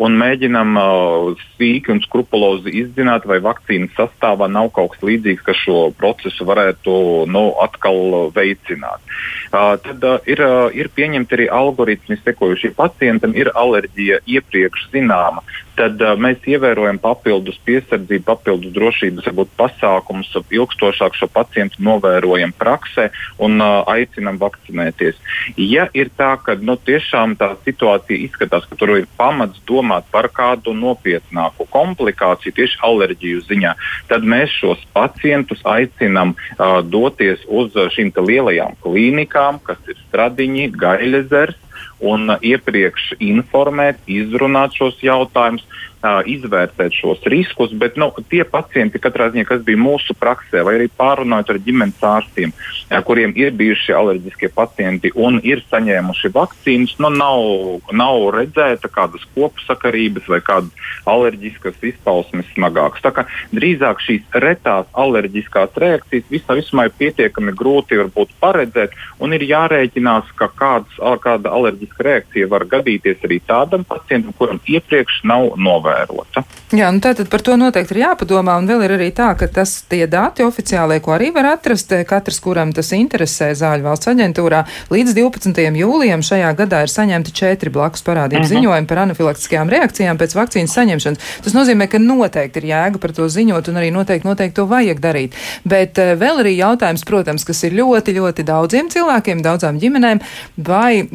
un 0.00 0.16
mēģinam 0.20 0.76
uh, 0.80 1.44
sīki 1.56 1.92
un 1.94 2.02
skrupulozi 2.04 2.72
izzināt, 2.82 3.26
vai 3.28 3.40
vakcīnas 3.44 3.94
sastāvā 3.98 4.48
nav 4.50 4.70
kaut 4.76 4.94
kas 4.94 5.04
līdzīgs, 5.06 5.44
kas 5.46 5.60
šo 5.64 5.78
procesu 5.98 6.46
varētu 6.48 6.96
nu, 7.30 7.44
atkal 7.62 8.30
veicināt. 8.36 9.02
Uh, 9.50 9.74
tad 9.82 10.06
uh, 10.06 10.18
ir, 10.30 10.42
uh, 10.44 10.68
ir 10.74 10.92
pieņemti 10.94 11.38
arī 11.38 11.48
algoritmi, 11.60 12.20
sekojuši 12.24 12.74
pacientam 12.78 13.34
ir 13.38 13.52
alerģija 13.54 14.22
iepriekš 14.26 14.90
zināma 14.94 15.44
tad 15.78 16.00
uh, 16.02 16.14
mēs 16.20 16.42
ievērojam 16.48 17.00
papildus 17.02 17.58
piesardzību, 17.66 18.24
papildus 18.26 18.74
drošības 18.74 19.28
varbūt, 19.30 19.52
pasākumus, 19.58 20.32
ilgstošāk 20.50 21.16
šo 21.18 21.28
pacientu 21.32 21.82
novērojam 21.84 22.52
praksē 22.56 23.08
un 23.42 23.60
uh, 23.62 23.80
aicinam 23.90 24.40
vakcinēties. 24.40 25.20
Ja 25.56 25.88
ir 25.96 26.12
tā, 26.18 26.32
ka 26.44 26.56
nu, 26.60 26.76
tiešām 26.76 27.36
tā 27.40 27.52
situācija 27.66 28.26
izskatās, 28.26 28.66
ka 28.68 28.78
tur 28.80 28.96
ir 28.98 29.08
pamats 29.18 29.62
domāt 29.68 30.08
par 30.12 30.30
kādu 30.34 30.74
nopietnāku 30.76 31.68
komplikāciju 31.70 32.56
tieši 32.56 32.80
alerģiju 32.86 33.46
ziņā, 33.48 33.74
tad 34.10 34.26
mēs 34.26 34.52
šos 34.60 34.84
pacientus 34.96 35.64
aicinam 35.68 36.34
uh, 36.36 36.80
doties 36.84 37.42
uz 37.48 37.76
šīm 37.94 38.12
lielajām 38.20 38.74
klīnikām, 38.82 39.60
kas 39.64 39.78
ir 39.88 39.98
Stradiņi, 40.08 40.70
Gailezers 40.76 41.58
un 42.00 42.32
iepriekš 42.40 43.14
informēt, 43.20 44.00
izrunāt 44.08 44.76
šos 44.76 45.00
jautājumus, 45.04 45.64
uh, 46.00 46.20
izvērtēt 46.28 46.96
šos 46.96 47.24
riskus, 47.30 47.72
bet 47.76 47.98
nu, 48.00 48.10
tie 48.30 48.44
pacienti, 48.48 49.00
ziņā, 49.00 49.44
kas 49.48 49.62
bija 49.64 49.80
mūsu 49.80 50.16
praksē, 50.18 50.64
vai 50.64 50.78
arī 50.78 50.88
pārunājot 50.96 51.52
ar 51.52 51.60
ģimenes 51.66 52.04
ārstiem, 52.04 52.52
uh, 52.52 53.00
kuriem 53.04 53.34
ir 53.36 53.52
bijuši 53.56 53.94
alerģiskie 53.96 54.50
pacienti 54.54 55.12
un 55.14 55.40
ir 55.44 55.62
saņēmuši 55.70 56.32
vakcīnas, 56.34 56.96
nu, 57.02 57.12
nav, 57.12 57.44
nav 57.92 58.30
redzēta 58.36 58.88
kādas 58.92 59.26
kopsakarības 59.36 60.28
vai 60.30 60.40
kādas 60.44 60.90
alerģiskas 61.10 61.80
izpausmes 61.92 62.48
smagākas. 62.54 63.04
Tā 63.04 63.12
kā 63.14 63.26
drīzāk 63.56 64.00
šīs 64.04 64.40
retās 64.44 64.88
alerģiskās 64.96 65.76
reakcijas 65.80 66.28
visā 66.32 66.56
vismā 66.58 66.88
ir 66.88 66.96
pietiekami 66.96 67.54
grūti 67.56 67.98
paredzēt, 68.40 68.94
un 69.20 69.34
ir 69.36 69.44
jārēķinās, 69.48 70.32
ka 70.38 70.50
kāds, 70.56 71.00
kāda 71.24 71.52
alerģiska 71.70 72.04
reakcija 72.04 72.48
var 72.50 72.64
gadīties 72.68 73.22
arī 73.26 73.40
tādam 73.46 73.84
pacientam, 73.88 74.34
kuram 74.38 74.60
iepriekš 74.66 75.22
nav 75.28 75.54
novērota. 75.56 76.44
Jā, 76.70 76.90
nu 76.94 77.02
tātad 77.02 77.26
par 77.30 77.42
to 77.42 77.56
noteikti 77.58 77.96
ir 77.96 78.04
jāpadomā, 78.04 78.54
un 78.60 78.68
vēl 78.68 78.84
ir 78.86 78.94
arī 78.94 79.08
tā, 79.14 79.32
ka 79.38 79.48
tas 79.50 79.80
tie 79.90 80.04
dati 80.10 80.44
oficiālie, 80.46 81.00
ko 81.02 81.16
arī 81.16 81.32
var 81.34 81.48
atrast, 81.56 81.90
eh, 81.92 82.04
katrs, 82.06 82.38
kuram 82.40 82.70
tas 82.72 82.92
interesē 82.94 83.50
Zāļu 83.58 83.88
valsts 83.88 84.10
aģentūrā, 84.12 84.62
līdz 84.90 85.14
12. 85.16 85.74
jūlijam 85.80 86.22
šajā 86.22 86.52
gadā 86.58 86.82
ir 86.86 86.92
saņemti 86.92 87.34
četri 87.34 87.70
blakus 87.70 88.04
parādību 88.06 88.44
uh 88.44 88.46
mhm. 88.46 88.54
-huh. 88.54 88.60
ziņojumi 88.60 88.86
par 88.86 88.98
anafilaktiskajām 89.06 89.68
reakcijām 89.68 90.18
pēc 90.18 90.36
vakcīnas 90.38 90.76
saņemšanas. 90.78 91.18
Tas 91.42 91.54
nozīmē, 91.54 91.88
ka 91.90 91.98
noteikti 91.98 92.62
ir 92.62 92.70
jēga 92.70 92.98
par 92.98 93.12
to 93.12 93.28
ziņot, 93.28 93.68
un 93.68 93.74
arī 93.74 93.90
noteikti, 93.90 94.28
noteikti 94.28 94.54
to 94.54 94.66
vajag 94.66 95.00
darīt. 95.00 95.34
Bet 95.64 95.98
uh, 95.98 96.14
vēl 96.14 96.44
arī 96.44 96.54
jautājums, 96.56 97.04
protams, 97.04 97.44
kas 97.44 97.64
ir 97.64 97.72
ļoti, 97.72 98.14
ļoti 98.14 98.46
daudziem 98.46 98.90
cilvēkiem, 98.90 99.42
daudzām 99.42 99.78
ģimenēm, 99.78 100.20
vai 100.56 101.08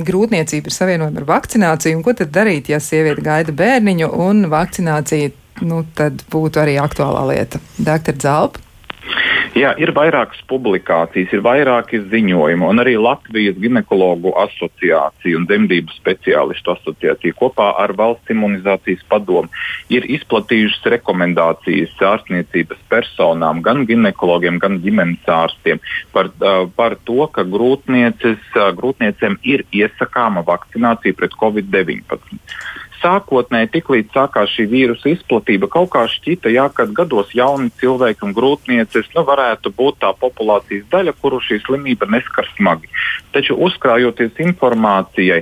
grūtniecība 0.45 0.69
ir 0.69 0.75
savienojama 0.75 1.21
ar 1.21 1.27
vakcināciju, 1.29 1.97
un 1.97 2.03
ko 2.03 2.13
tad 2.13 2.31
darīt, 2.31 2.69
ja 2.69 2.79
sieviete 2.79 3.21
gaida 3.21 3.51
bērniņu 3.51 4.09
un 4.11 4.49
vakcinācija, 4.49 5.31
nu, 5.65 5.85
tad 5.95 6.23
būtu 6.31 6.61
arī 6.61 6.77
aktuālā 6.79 7.25
lieta. 7.33 7.59
Dr. 7.77 8.15
Zalpa. 8.19 8.64
Jā, 9.55 9.69
ir 9.79 9.93
vairākas 9.95 10.41
publikācijas, 10.49 11.31
ir 11.31 11.39
vairāki 11.45 12.01
ziņojumi, 12.11 12.65
un 12.67 12.81
arī 12.83 12.97
Latvijas 12.99 13.55
ginekologu 13.55 14.33
asociācija 14.41 15.37
un 15.39 15.45
dzemdību 15.47 15.95
speciālistu 15.95 16.73
asociācija 16.73 17.37
kopā 17.39 17.69
ar 17.79 17.93
valsts 17.95 18.33
imunizācijas 18.35 19.05
padomu 19.07 19.47
ir 19.87 20.03
izplatījušas 20.17 20.89
rekomendācijas 20.97 21.95
ārstniecības 22.03 22.83
personām, 22.91 23.63
gan 23.63 23.87
ginekologiem, 23.87 24.59
gan 24.59 24.75
ģimenes 24.83 25.23
ārstiem 25.23 25.79
par, 26.11 26.33
par 26.75 26.99
to, 27.07 27.23
ka 27.31 27.47
grūtniecēm 27.47 29.39
ir 29.47 29.63
iesakāma 29.71 30.43
vakcinācija 30.51 31.15
pret 31.15 31.31
covid-19 31.39 32.43
sākotnēji, 33.01 33.71
tiklīdz 33.75 34.13
sākās 34.15 34.51
šī 34.55 34.65
vīrusa 34.71 35.11
izplatība, 35.11 35.69
kaut 35.71 35.91
kā 35.93 36.05
šķita, 36.11 36.51
jā, 36.53 36.65
ka 36.73 36.87
gados 36.89 37.33
jauni 37.35 37.71
cilvēki 37.81 38.25
un 38.27 38.35
grūtniecis 38.37 39.11
nu, 39.15 39.25
varētu 39.27 39.71
būt 39.75 40.01
tā 40.03 40.11
populācijas 40.19 40.87
daļa, 40.93 41.15
kuru 41.21 41.41
šī 41.43 41.61
slimība 41.65 42.09
neskar 42.11 42.49
smagi. 42.55 42.91
Taču 43.35 43.57
uzkrājoties 43.67 44.39
informācijai, 44.45 45.41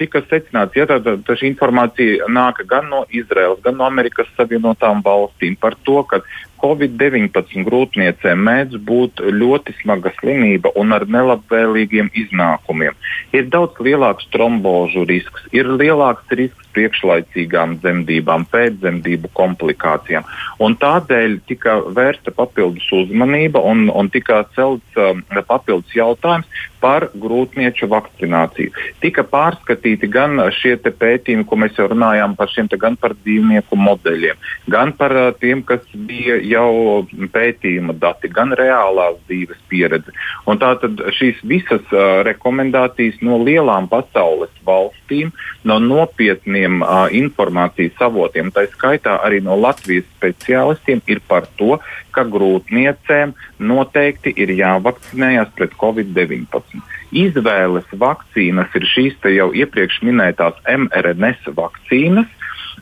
tika 0.00 0.24
secināts, 0.30 0.76
ka 0.76 0.98
ja, 1.00 1.16
šī 1.40 1.50
informācija 1.52 2.30
nāk 2.32 2.64
gan 2.70 2.88
no 2.92 3.04
Izraels, 3.12 3.60
gan 3.64 3.76
no 3.80 3.88
Amerikas 3.88 4.30
Savienotām 4.38 5.04
valstīm 5.04 5.58
par 5.60 5.76
to, 5.84 6.02
ka 6.08 6.22
Covid-19 6.60 7.64
grūtniecēm 7.66 8.42
mēdz 8.46 8.80
būt 8.86 9.22
ļoti 9.32 9.74
smaga 9.80 10.12
slimība 10.18 10.72
un 10.80 10.92
ar 10.96 11.06
nelabvēlīgiem 11.08 12.10
iznākumiem. 12.22 12.96
Ir 13.36 13.48
daudz 13.52 13.80
lielāks 13.80 14.28
trombožu 14.34 15.06
risks, 15.08 15.46
ir 15.56 15.70
lielāks 15.80 16.36
risks 16.36 16.69
priekšlaicīgām 16.74 17.78
dzemdībām, 17.82 18.46
pēcdzemdību 18.52 19.30
komplikācijām. 19.36 20.26
Un 20.62 20.76
tādēļ 20.80 21.38
tika 21.48 21.78
vērsta 21.96 22.34
papildus 22.36 22.86
uzmanība 22.94 23.62
un, 23.66 23.88
un 23.90 24.10
tika 24.12 24.42
celts 24.56 25.00
um, 25.00 25.22
papildus 25.48 25.94
jautājums 25.96 26.48
par 26.80 27.10
grūtnieču 27.20 27.88
vakcināciju. 27.90 28.72
Tika 29.02 29.24
pārskatīti 29.28 30.08
gan 30.08 30.38
šie 30.56 30.76
pētījumi, 30.80 31.44
ko 31.48 31.58
mēs 31.60 31.76
jau 31.76 31.88
runājām 31.92 32.36
par 32.38 32.48
šiem, 32.52 32.70
gan 32.80 32.96
par 33.00 33.14
dzīvnieku 33.18 33.76
modeļiem, 33.76 34.40
gan 34.72 34.94
par 34.96 35.16
uh, 35.16 35.28
tiem, 35.40 35.64
kas 35.66 35.84
bija 35.94 36.38
jau 36.44 37.04
pētījuma 37.34 37.96
dati, 38.00 38.32
gan 38.32 38.54
reālās 38.56 39.18
dzīves 39.28 39.60
pieredze. 39.72 40.14
Un 40.48 40.60
tātad 40.62 41.04
šīs 41.16 41.42
visas 41.44 41.84
uh, 41.92 42.22
rekomendācijas 42.26 43.20
no 43.24 43.40
lielām 43.44 43.88
pasaules 43.90 44.52
valstīm, 44.66 45.34
no 45.64 45.80
nopietniem 45.82 46.59
uh, 46.68 47.06
informācijas 47.16 48.00
avotiem, 48.04 48.50
tā 48.54 48.66
skaitā 48.72 49.16
arī 49.24 49.40
no 49.44 49.56
Latvijas 49.60 50.08
speciālistiem, 50.16 51.02
ir 51.10 51.22
par 51.28 51.48
to, 51.58 51.78
ka 52.14 52.24
grūtniecēm 52.28 53.34
noteikti 53.58 54.34
ir 54.36 54.52
jāvakcinējas 54.58 55.54
pret 55.56 55.76
covid-19. 55.80 56.82
Izvēles 57.10 57.88
vakcīnas 58.02 58.74
ir 58.78 58.86
šīs 58.94 59.30
jau 59.36 59.50
iepriekš 59.54 60.02
minētās 60.06 60.60
mRNS 60.66 61.50
vakcīnas, 61.56 62.36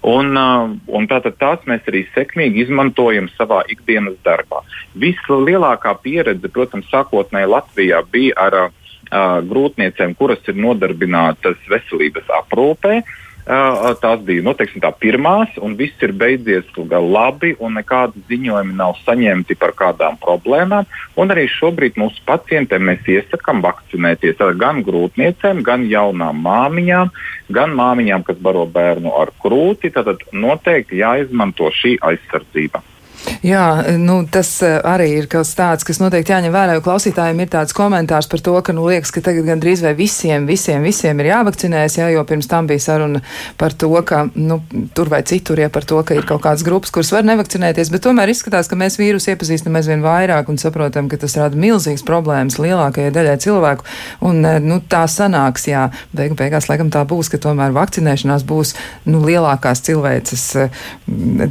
Un, 0.06 0.36
un 0.86 1.06
tātad 1.10 1.38
tās 1.40 1.64
mēs 1.66 1.86
arī 1.90 2.04
sekmīgi 2.14 2.62
izmantojam 2.66 3.26
savā 3.34 3.64
ikdienas 3.72 4.18
darbā. 4.22 4.60
Vislielākā 4.94 5.96
pieredze, 6.04 6.50
protams, 6.54 6.86
sākotnēji 6.92 7.50
Latvijā 7.50 8.02
bija 8.12 8.36
ar 8.38 8.58
uh, 8.60 8.68
grūtniecēm, 9.48 10.14
kuras 10.18 10.44
ir 10.46 10.60
nodarbinātas 10.60 11.58
veselības 11.72 12.30
aprūpē. 12.42 13.00
Uh, 13.00 13.27
Tās 13.48 14.20
bija 14.28 14.44
nu, 14.44 14.52
teiksim, 14.52 14.82
tā 14.84 14.90
pirmās, 15.00 15.54
un 15.64 15.72
viss 15.78 16.02
ir 16.04 16.12
beidzies 16.12 16.68
labi, 16.76 17.54
un 17.64 17.78
nekādi 17.78 18.20
ziņojumi 18.28 18.76
nav 18.76 18.98
saņemti 19.06 19.56
par 19.56 19.72
kādām 19.72 20.18
problēmām. 20.20 20.84
Un 21.16 21.32
arī 21.32 21.46
šobrīd 21.48 21.96
mūsu 21.96 22.20
pacientiem 22.28 22.84
mēs 22.90 23.08
iesakām 23.08 23.62
vakcinēties 23.64 24.36
gan 24.60 24.82
grūtniecēm, 24.84 25.62
gan 25.64 25.88
jaunām 25.88 26.44
māmiņām, 26.44 27.14
gan 27.48 27.72
māmiņām, 27.72 28.26
kas 28.28 28.36
baro 28.36 28.66
bērnu 28.68 29.16
ar 29.16 29.32
krūti. 29.40 29.94
Tad 29.96 30.28
noteikti 30.32 31.00
jāizmanto 31.00 31.72
šī 31.72 31.96
aizsardzība. 32.04 32.84
Jā, 33.42 33.96
nu, 33.98 34.20
tas 34.30 34.50
eh, 34.66 34.78
arī 34.86 35.08
ir 35.18 35.26
kaut 35.30 35.38
kas 35.38 35.54
tāds, 35.56 35.86
kas 35.86 36.00
noteikti 36.02 36.32
jāņem 36.32 36.52
vērā, 36.54 36.74
jo 36.76 36.82
klausītājiem 36.84 37.40
ir 37.42 37.50
tāds 37.52 37.74
komentārs 37.76 38.28
par 38.30 38.42
to, 38.44 38.54
ka, 38.64 38.74
nu, 38.74 38.86
liekas, 38.90 39.12
ka 39.14 39.22
tagad 39.24 39.46
gandrīz 39.46 39.82
vai 39.84 39.92
visiem, 39.98 40.46
visiem, 40.48 40.82
visiem 40.84 41.20
ir 41.22 41.30
jāvakcinējas, 41.30 41.98
jā, 42.00 42.08
jo 42.14 42.24
pirms 42.28 42.50
tam 42.50 42.68
bija 42.68 42.82
saruna 42.82 43.22
par 43.60 43.74
to, 43.78 43.90
ka, 44.06 44.24
nu, 44.34 44.60
tur 44.96 45.10
vai 45.12 45.22
citur, 45.28 45.60
ja 45.62 45.70
par 45.72 45.86
to, 45.88 46.00
ka 46.06 46.16
ir 46.18 46.26
kaut 46.28 46.42
kādas 46.44 46.64
grupas, 46.66 46.92
kuras 46.94 47.12
var 47.14 47.26
nevakcinēties, 47.28 47.92
bet 47.94 48.04
tomēr 48.06 48.32
izskatās, 48.32 48.70
ka 48.70 48.78
mēs 48.78 48.98
vīrusu 49.00 49.32
iepazīstam 49.32 49.78
aizvien 49.78 50.02
vairāk 50.04 50.50
un 50.50 50.58
saprotam, 50.60 51.10
ka 51.10 51.20
tas 51.22 51.36
rada 51.38 51.58
milzīgas 51.58 52.04
problēmas 52.06 52.58
lielākajai 52.62 53.14
daļai 53.14 53.36
cilvēku, 53.46 53.86
un, 54.28 54.42
eh, 54.44 54.58
nu, 54.64 54.80
tā 54.82 55.04
sanāks, 55.10 55.68
jā, 55.70 55.88
beigu 56.16 56.38
beigās, 56.38 56.68
laikam 56.70 56.92
tā 56.94 57.04
būs, 57.08 57.30
ka 57.32 57.42
tomēr 57.46 57.74
vakcinēšanās 57.76 58.46
būs, 58.48 58.74
nu, 59.06 59.22
lielākās 59.26 59.84
cilvēces 59.86 60.48
eh, 60.64 60.82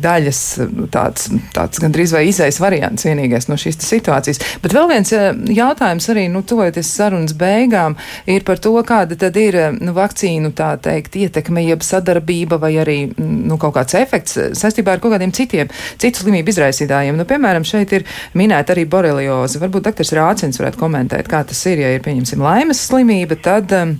daļas 0.07 0.43
tāds, 0.91 1.31
tāds 1.57 1.81
gandrīz 1.81 2.13
vai 2.15 2.25
izējas 2.29 2.59
variants 2.61 3.07
vienīgais 3.07 3.49
no 3.49 3.57
šīs 3.59 3.79
situācijas. 3.83 4.41
Bet 4.63 4.75
vēl 4.77 4.89
viens 4.91 5.13
eh, 5.15 5.29
jautājums 5.57 6.09
arī, 6.13 6.27
nu, 6.33 6.43
tuvojoties 6.47 6.93
sarunas 6.99 7.35
beigām, 7.37 7.97
ir 8.29 8.45
par 8.47 8.61
to, 8.63 8.73
kāda 8.87 9.17
tad 9.19 9.37
ir 9.41 9.59
eh, 9.59 9.69
nu, 9.77 9.95
vakcīnu, 9.97 10.53
tā 10.57 10.73
teikt, 10.83 11.17
ietekme, 11.19 11.63
jeb 11.67 11.85
sadarbība 11.85 12.59
vai 12.61 12.73
arī 12.83 12.99
nu, 13.17 13.59
kaut 13.61 13.77
kāds 13.79 13.97
efekts 13.99 14.37
saistībā 14.57 14.95
ar 14.95 15.03
kaut 15.03 15.15
kādiem 15.15 15.33
citiem, 15.35 15.71
citu 16.01 16.23
slimību 16.23 16.53
izraisītājiem. 16.53 17.17
Nu, 17.17 17.27
piemēram, 17.29 17.65
šeit 17.67 17.95
ir 17.97 18.07
minēta 18.37 18.75
arī 18.75 18.87
borelioze. 18.89 19.61
Varbūt 19.63 19.89
doktors 19.89 20.13
Rācins 20.17 20.61
varētu 20.61 20.81
komentēt, 20.81 21.29
kā 21.31 21.43
tas 21.47 21.63
ir, 21.69 21.81
ja 21.83 21.95
ir, 21.95 22.03
pieņemsim, 22.05 22.43
laimes 22.43 22.83
slimība, 22.89 23.39
tad. 23.41 23.73
Um, 23.73 23.97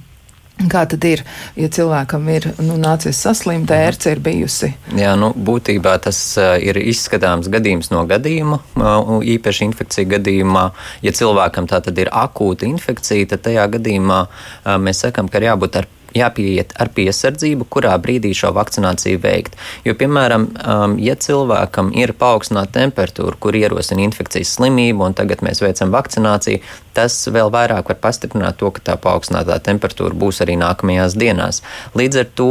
Kā 0.66 0.88
tad 0.90 1.04
ir, 1.06 1.22
ja 1.54 1.68
cilvēkam 1.70 2.24
ir 2.34 2.48
nu, 2.66 2.80
nācies 2.82 3.20
saslimt, 3.22 3.70
ērce 3.70 4.16
ir 4.16 4.22
bijusi? 4.26 4.72
Jā, 4.98 5.12
nu, 5.20 5.30
būtībā 5.38 5.94
tas 6.02 6.20
uh, 6.42 6.56
ir 6.58 6.80
izskatāms 6.82 7.50
gadījums 7.54 7.92
no 7.94 8.02
gadījuma. 8.10 8.58
Uh, 8.74 9.20
īpaši 9.38 9.68
infekcija 9.70 10.10
gadījumā, 10.16 10.66
ja 11.06 11.14
cilvēkam 11.14 11.70
tā 11.70 11.84
tad 11.86 12.02
ir 12.02 12.10
akūta 12.10 12.66
infekcija, 12.66 13.30
tad 13.36 13.46
tajā 13.46 13.68
gadījumā 13.78 14.24
uh, 14.26 14.74
mēs 14.82 15.06
sakam, 15.06 15.30
ka 15.30 15.38
ir 15.38 15.52
jābūt 15.52 15.78
ar 15.84 15.92
jāpieiet 16.18 16.74
ar 16.80 16.92
piesardzību, 16.96 17.68
kurā 17.72 17.94
brīdī 18.02 18.34
šo 18.38 18.52
vakcināciju 18.56 19.22
veikt. 19.24 19.58
Jo, 19.86 19.96
piemēram, 20.00 20.48
um, 20.48 20.98
ja 21.04 21.18
cilvēkam 21.20 21.92
ir 21.98 22.16
paaugstināta 22.18 22.80
temperatūra, 22.80 23.38
kur 23.40 23.58
ierosina 23.58 24.06
infekcijas 24.06 24.56
slimību, 24.58 25.10
un 25.10 25.18
tagad 25.18 25.44
mēs 25.46 25.62
veicam 25.64 25.94
vakcināciju, 25.96 26.64
tas 26.98 27.16
vēl 27.30 27.52
vairāk 27.54 27.92
var 27.92 28.00
pastiprināt 28.02 28.58
to, 28.58 28.72
ka 28.74 28.84
tā 28.92 28.96
paaugstinātā 29.02 29.60
temperatūra 29.64 30.18
būs 30.18 30.42
arī 30.46 30.58
nākamajās 30.60 31.16
dienās. 31.20 31.62
Līdz 31.98 32.22
ar 32.24 32.30
to 32.40 32.50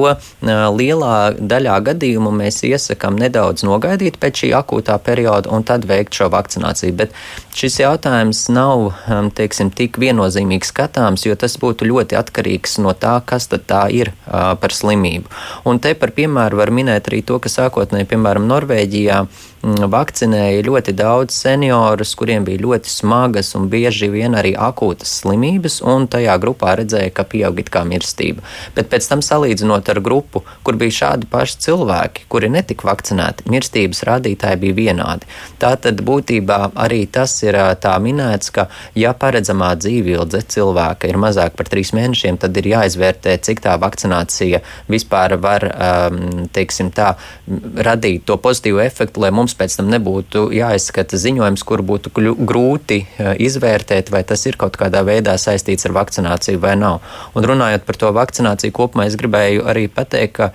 lielā 0.79 1.17
daļā 1.37 1.77
gadījumu 1.91 2.31
mēs 2.39 2.63
iesakām 2.69 3.19
nedaudz 3.21 3.67
nogaidīt 3.67 4.21
pēc 4.23 4.45
šī 4.45 4.53
akūtā 4.61 4.99
perioda 5.03 5.51
un 5.55 5.67
tad 5.67 5.89
veikt 5.91 6.15
šo 6.17 6.31
vakcināciju. 6.33 6.95
Bet 7.03 7.17
šis 7.57 7.81
jautājums 7.83 8.45
nav 8.55 8.93
teiksim, 9.37 9.73
tik 9.75 9.99
viennozīmīgi 10.03 10.71
skatāms, 10.71 11.27
jo 11.27 11.35
tas 11.39 11.59
būtu 11.61 11.89
ļoti 11.91 12.19
atkarīgs 12.19 12.79
no 12.85 12.95
tā, 12.95 13.19
kas 13.27 13.51
tad 13.53 13.67
tā 13.67 13.87
ir 13.91 14.13
par 14.27 14.75
slimību. 14.75 15.31
Un 15.67 15.83
te 15.83 15.97
par 15.99 16.15
piemēru 16.17 16.63
var 16.63 16.73
minēt 16.75 17.11
arī 17.11 17.23
to, 17.27 17.41
ka 17.43 17.53
sākotnēji, 17.53 18.09
piemēram, 18.13 18.47
Norvēģijā 18.47 19.25
vakcinēja 19.67 20.63
ļoti 20.67 20.93
daudz 20.95 21.35
seniorus, 21.35 22.15
kuriem 22.19 22.45
bija 22.47 22.63
ļoti 22.63 22.91
smagas 22.91 23.55
un 23.59 23.67
bieži 23.73 24.09
vien 24.13 24.37
arī 24.39 24.53
akūtas 24.55 25.11
slimības, 25.23 25.81
un 25.83 26.07
tajā 26.11 26.37
grupā 26.43 26.77
redzēja, 26.79 27.11
ka 27.15 27.25
pieaug 27.27 27.59
it 27.59 27.71
kā 27.75 27.83
mirstība. 27.89 28.45
Bet 28.77 28.91
pēc 28.93 29.09
tam 29.11 29.25
salīdzinot 29.27 29.91
ar 29.91 30.01
grupu, 30.05 30.45
kur 30.63 30.79
bija 30.79 30.95
šādi 31.01 31.27
paši 31.31 31.59
cilvēki, 31.67 32.27
kuri 32.31 32.51
netika 32.55 32.87
vakcinēti, 32.87 33.49
mirstības 33.51 34.05
rādītāji 34.07 34.61
bija 34.63 34.79
vienādi. 34.79 35.27
Tātad 35.63 36.03
būtībā 36.07 36.61
arī 36.87 37.03
tas 37.11 37.35
ir 37.43 37.59
tā 37.83 37.97
minēts, 38.03 38.53
ka 38.55 38.69
ja 38.95 39.15
paredzamā 39.19 39.73
dzīvildze 39.81 40.45
cilvēka 40.55 41.11
ir 41.11 41.19
mazāk 41.23 41.59
par 41.59 41.71
trīs 41.73 41.91
mēnešiem, 41.97 42.39
tad 42.39 42.57
ir 42.61 42.71
jāizvērtē, 42.71 43.35
cik 43.43 43.65
tā 43.67 43.75
vakcinācija 43.83 44.63
vispār 44.93 45.37
var, 45.43 45.67
teiksim 46.55 46.93
tā, 46.95 47.17
radīt 47.75 48.27
to 48.29 48.39
pozitīvu 48.39 48.85
efektu, 48.87 49.25
lai 49.25 49.35
mums 49.35 49.56
pēc 49.59 49.77
tam 49.79 49.91
nebūtu 49.93 50.47
jāizskata 50.55 51.19
ziņojums, 51.21 51.65
kur 51.67 51.83
būtu 51.87 52.13
grūti 52.17 53.03
eh, 53.05 53.33
izvērtēt, 53.47 54.13
vai 54.15 54.23
tas 54.29 54.45
ir 54.49 54.59
kaut 54.61 54.79
kādā 54.81 55.03
veidā 55.07 55.37
saistīts 55.41 55.89
ar 55.89 55.97
vakcināciju 55.97 56.61
vai 56.63 56.75
nav. 56.81 57.01
Un 57.37 57.47
runājot 57.49 57.87
par 57.89 58.01
to 58.01 58.13
vakcināciju 58.17 58.75
kopumā, 58.77 59.09
es 59.11 59.17
gribēju 59.21 59.65
arī 59.69 59.87
pateikt, 59.93 60.37
ka 60.37 60.51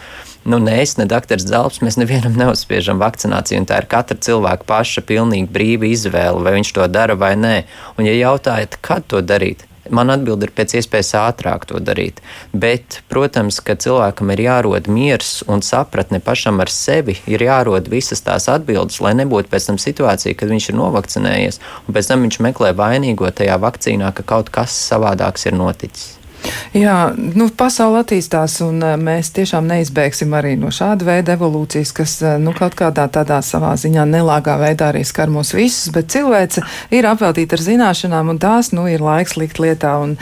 nu, 0.46 0.60
ne 0.62 0.78
es, 0.82 0.96
ne 0.98 1.08
doktors 1.10 1.48
Zelps, 1.50 1.82
mēs 1.86 2.00
nevienam 2.02 2.38
neuzspiežam 2.42 3.02
vakcināciju, 3.02 3.66
tā 3.70 3.82
ir 3.82 3.90
katra 3.92 4.18
cilvēka 4.18 4.68
paša 4.70 5.06
pilnīgi 5.08 5.50
brīva 5.52 5.90
izvēle, 5.90 6.44
vai 6.46 6.58
viņš 6.60 6.76
to 6.78 6.88
dara 6.92 7.18
vai 7.18 7.34
nē. 7.40 7.58
Un, 7.98 8.08
ja 8.10 8.16
jautājat, 8.18 8.80
kad 8.86 9.06
to 9.10 9.22
darīt, 9.26 9.66
Man 9.92 10.14
atbilde 10.14 10.48
ir 10.48 10.54
pēc 10.56 10.78
iespējas 10.80 11.12
ātrāk 11.20 11.68
to 11.70 11.82
darīt. 11.84 12.22
Bet, 12.54 13.02
protams, 13.12 13.60
ka 13.60 13.76
cilvēkam 13.76 14.32
ir 14.32 14.46
jārod 14.46 14.88
miers 14.92 15.42
un 15.52 15.64
sapratne 15.66 16.22
pašam 16.24 16.64
ar 16.64 16.72
sevi, 16.72 17.18
ir 17.28 17.44
jārod 17.44 17.92
visas 17.92 18.24
tās 18.24 18.48
atbildes, 18.52 19.02
lai 19.04 19.14
nebūtu 19.20 19.52
pēc 19.52 19.72
tam 19.72 19.82
situācija, 19.82 20.38
kad 20.40 20.54
viņš 20.54 20.72
ir 20.72 20.80
novakcinējies, 20.80 21.62
un 21.86 22.00
pēc 22.00 22.14
tam 22.14 22.26
viņš 22.28 22.40
meklē 22.48 22.72
vainīgo 22.78 23.30
tajā 23.36 23.60
vakcīnā, 23.62 24.16
ka 24.16 24.28
kaut 24.34 24.54
kas 24.54 24.80
savādāks 24.88 25.50
ir 25.52 25.60
noticis. 25.60 26.21
Jā, 26.72 27.12
nu, 27.18 27.50
pasaule 27.58 28.00
attīstās, 28.02 28.58
un 28.66 28.80
eh, 28.86 28.96
mēs 28.96 29.34
tiešām 29.36 29.68
neizbēgsim 29.68 30.32
arī 30.38 30.54
no 30.60 30.72
šāda 30.74 31.04
veida 31.08 31.36
evolūcijas, 31.36 31.92
kas 31.96 32.14
eh, 32.24 32.38
nu, 32.42 32.54
kaut 32.56 32.78
kādā 32.80 33.08
tādā 33.12 33.42
savā 33.46 33.74
ziņā 33.80 34.06
nelāgā 34.08 34.56
veidā 34.62 34.88
arī 34.92 35.04
skar 35.08 35.30
mūs 35.34 35.52
visus, 35.56 35.92
bet 35.94 36.10
cilvēce 36.14 36.64
ir 36.96 37.08
apveltīta 37.10 37.58
ar 37.58 37.66
zināšanām, 37.66 38.32
un 38.32 38.40
tās 38.42 38.72
nu, 38.72 38.86
ir 38.88 39.04
laiks 39.04 39.36
likt 39.36 39.60
lietā. 39.60 39.98
Un, 40.02 40.16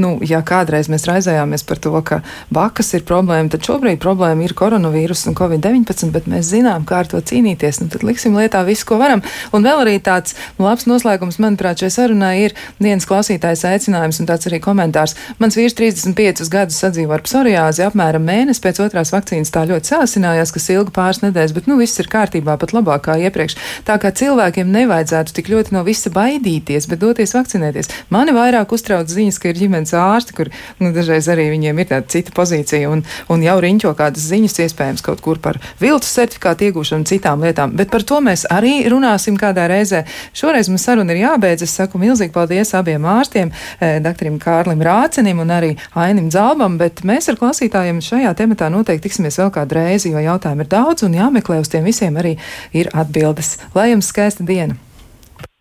nu, 0.00 0.12
ja 0.24 0.40
kādreiz 0.46 0.90
mēs 0.92 1.08
raizējāmies 1.10 1.66
par 1.66 1.82
to, 1.82 1.94
ka 2.06 2.20
bakas 2.54 2.92
ir 2.96 3.04
problēma, 3.08 3.50
tad 3.52 3.66
šobrīd 3.66 4.00
problēma 4.02 4.46
ir 4.46 4.54
koronavīrus 4.56 5.26
un 5.26 5.36
covid-19, 5.38 6.12
bet 6.14 6.30
mēs 6.30 6.52
zinām, 6.52 6.86
kā 6.88 7.02
ar 7.02 7.10
to 7.10 7.18
cīnīties. 7.18 7.82
Nu, 7.82 7.90
tad 7.92 8.06
liksim 8.06 8.38
lietā 8.38 8.62
visu, 8.68 8.86
ko 8.88 9.00
varam. 9.02 9.24
Un 9.56 9.66
vēl 9.66 9.82
arī 9.82 9.98
tāds 9.98 10.38
labs 10.62 10.86
noslēgums, 10.86 11.40
manuprāt, 11.42 11.82
šai 11.82 11.92
sarunai 11.98 12.34
ir 12.46 12.56
viens 12.78 13.06
klausītājs 13.08 13.66
aicinājums 13.74 14.22
un 14.22 14.30
tāds 14.30 14.46
arī 14.46 14.62
komentārs. 14.62 15.16
Mans 15.42 15.58
vīrs 15.66 15.76
35 15.78 16.46
gadus 16.50 16.78
sadzīvo 16.78 17.14
ar 17.16 17.22
psoriāzi, 17.26 17.82
apmēram 17.86 18.22
mēnesi 18.26 18.62
pēc 18.62 18.78
otrās 18.84 19.10
vakcīnas 19.14 19.50
tā 19.54 19.64
ļoti 19.66 19.90
sāsinājās, 19.90 20.52
kas 20.54 20.68
ilga 20.74 20.92
pāris 20.94 21.22
nedēļas, 21.24 21.54
bet 21.56 21.66
nu 21.70 21.78
viss 21.80 21.98
ir 21.98 22.08
kārtībā, 22.12 22.54
pat 22.60 22.74
labāk 22.76 23.06
kā 23.08 23.16
iepriekš. 23.26 23.56
Tā 23.86 23.96
kā 24.02 24.12
cilvēkiem 24.14 24.70
nevajadzētu 24.70 25.34
tik 25.36 25.50
ļoti 25.50 25.74
no 25.74 25.82
visa 25.86 26.12
baidīties, 26.14 26.86
bet 26.90 27.02
doties 27.02 27.34
vakcinēties. 27.34 27.90
Mani 28.14 28.34
vairāk 28.36 28.74
uztrauc 28.76 29.10
ziņas, 29.10 29.40
ka 29.42 29.50
ir 29.50 29.58
ģimenes 29.58 29.94
ārsti, 29.98 30.36
kur 30.36 30.52
nu, 30.82 30.92
dažreiz 30.94 31.26
arī 31.32 31.48
viņiem 31.54 31.82
ir 31.82 31.90
tāda 31.90 32.10
cita 32.14 32.34
pozīcija 32.36 32.92
un, 32.92 33.02
un 33.32 33.42
jau 33.42 33.56
riņķo 33.64 33.94
kādas 33.98 34.28
ziņas 34.30 34.58
iespējams 34.66 35.04
kaut 35.06 35.24
kur 35.24 35.42
par 35.42 35.58
viltus 35.82 36.14
certifikātu 36.14 36.68
iegūšanu 36.68 37.08
citām 37.10 37.42
lietām. 37.42 37.74
Bet 37.78 37.90
par 37.94 38.06
to 38.06 38.20
mēs 38.22 38.46
arī 38.52 38.84
runāsim 38.92 39.38
kādā 39.40 39.66
reizē. 39.72 40.04
Šoreiz 40.36 40.70
mums 40.70 40.86
saruna 40.86 41.16
ir 41.16 41.24
jābeidz. 41.24 41.66
Es 41.66 41.74
saku 41.80 41.98
milzīgi 42.02 42.34
paldies 42.34 42.74
abiem 42.78 43.06
ārstiem, 43.16 43.50
eh, 43.80 43.98
doktoram 44.04 44.38
Kārlim 44.42 44.84
Rācenim 44.84 45.40
un 45.42 45.55
arī 45.56 45.74
Ainim 45.98 46.30
Zalbam, 46.32 46.78
bet 46.80 47.02
mēs 47.06 47.30
ar 47.32 47.40
klausītājiem 47.40 48.02
šajā 48.04 48.32
tematā 48.38 48.70
noteikti 48.72 49.08
tiksimies 49.08 49.40
vēl 49.42 49.52
kādu 49.54 49.80
reizi, 49.80 50.14
jo 50.14 50.22
jautājumu 50.22 50.66
ir 50.66 50.72
daudz 50.72 51.06
un 51.06 51.16
jāmeklē 51.18 51.60
uz 51.62 51.72
tiem 51.72 51.86
visiem 51.88 52.16
arī 52.22 52.36
ir 52.76 52.92
atbildes. 52.94 53.56
Lai 53.74 53.90
jums 53.92 54.12
skaista 54.12 54.46
diena! 54.46 54.85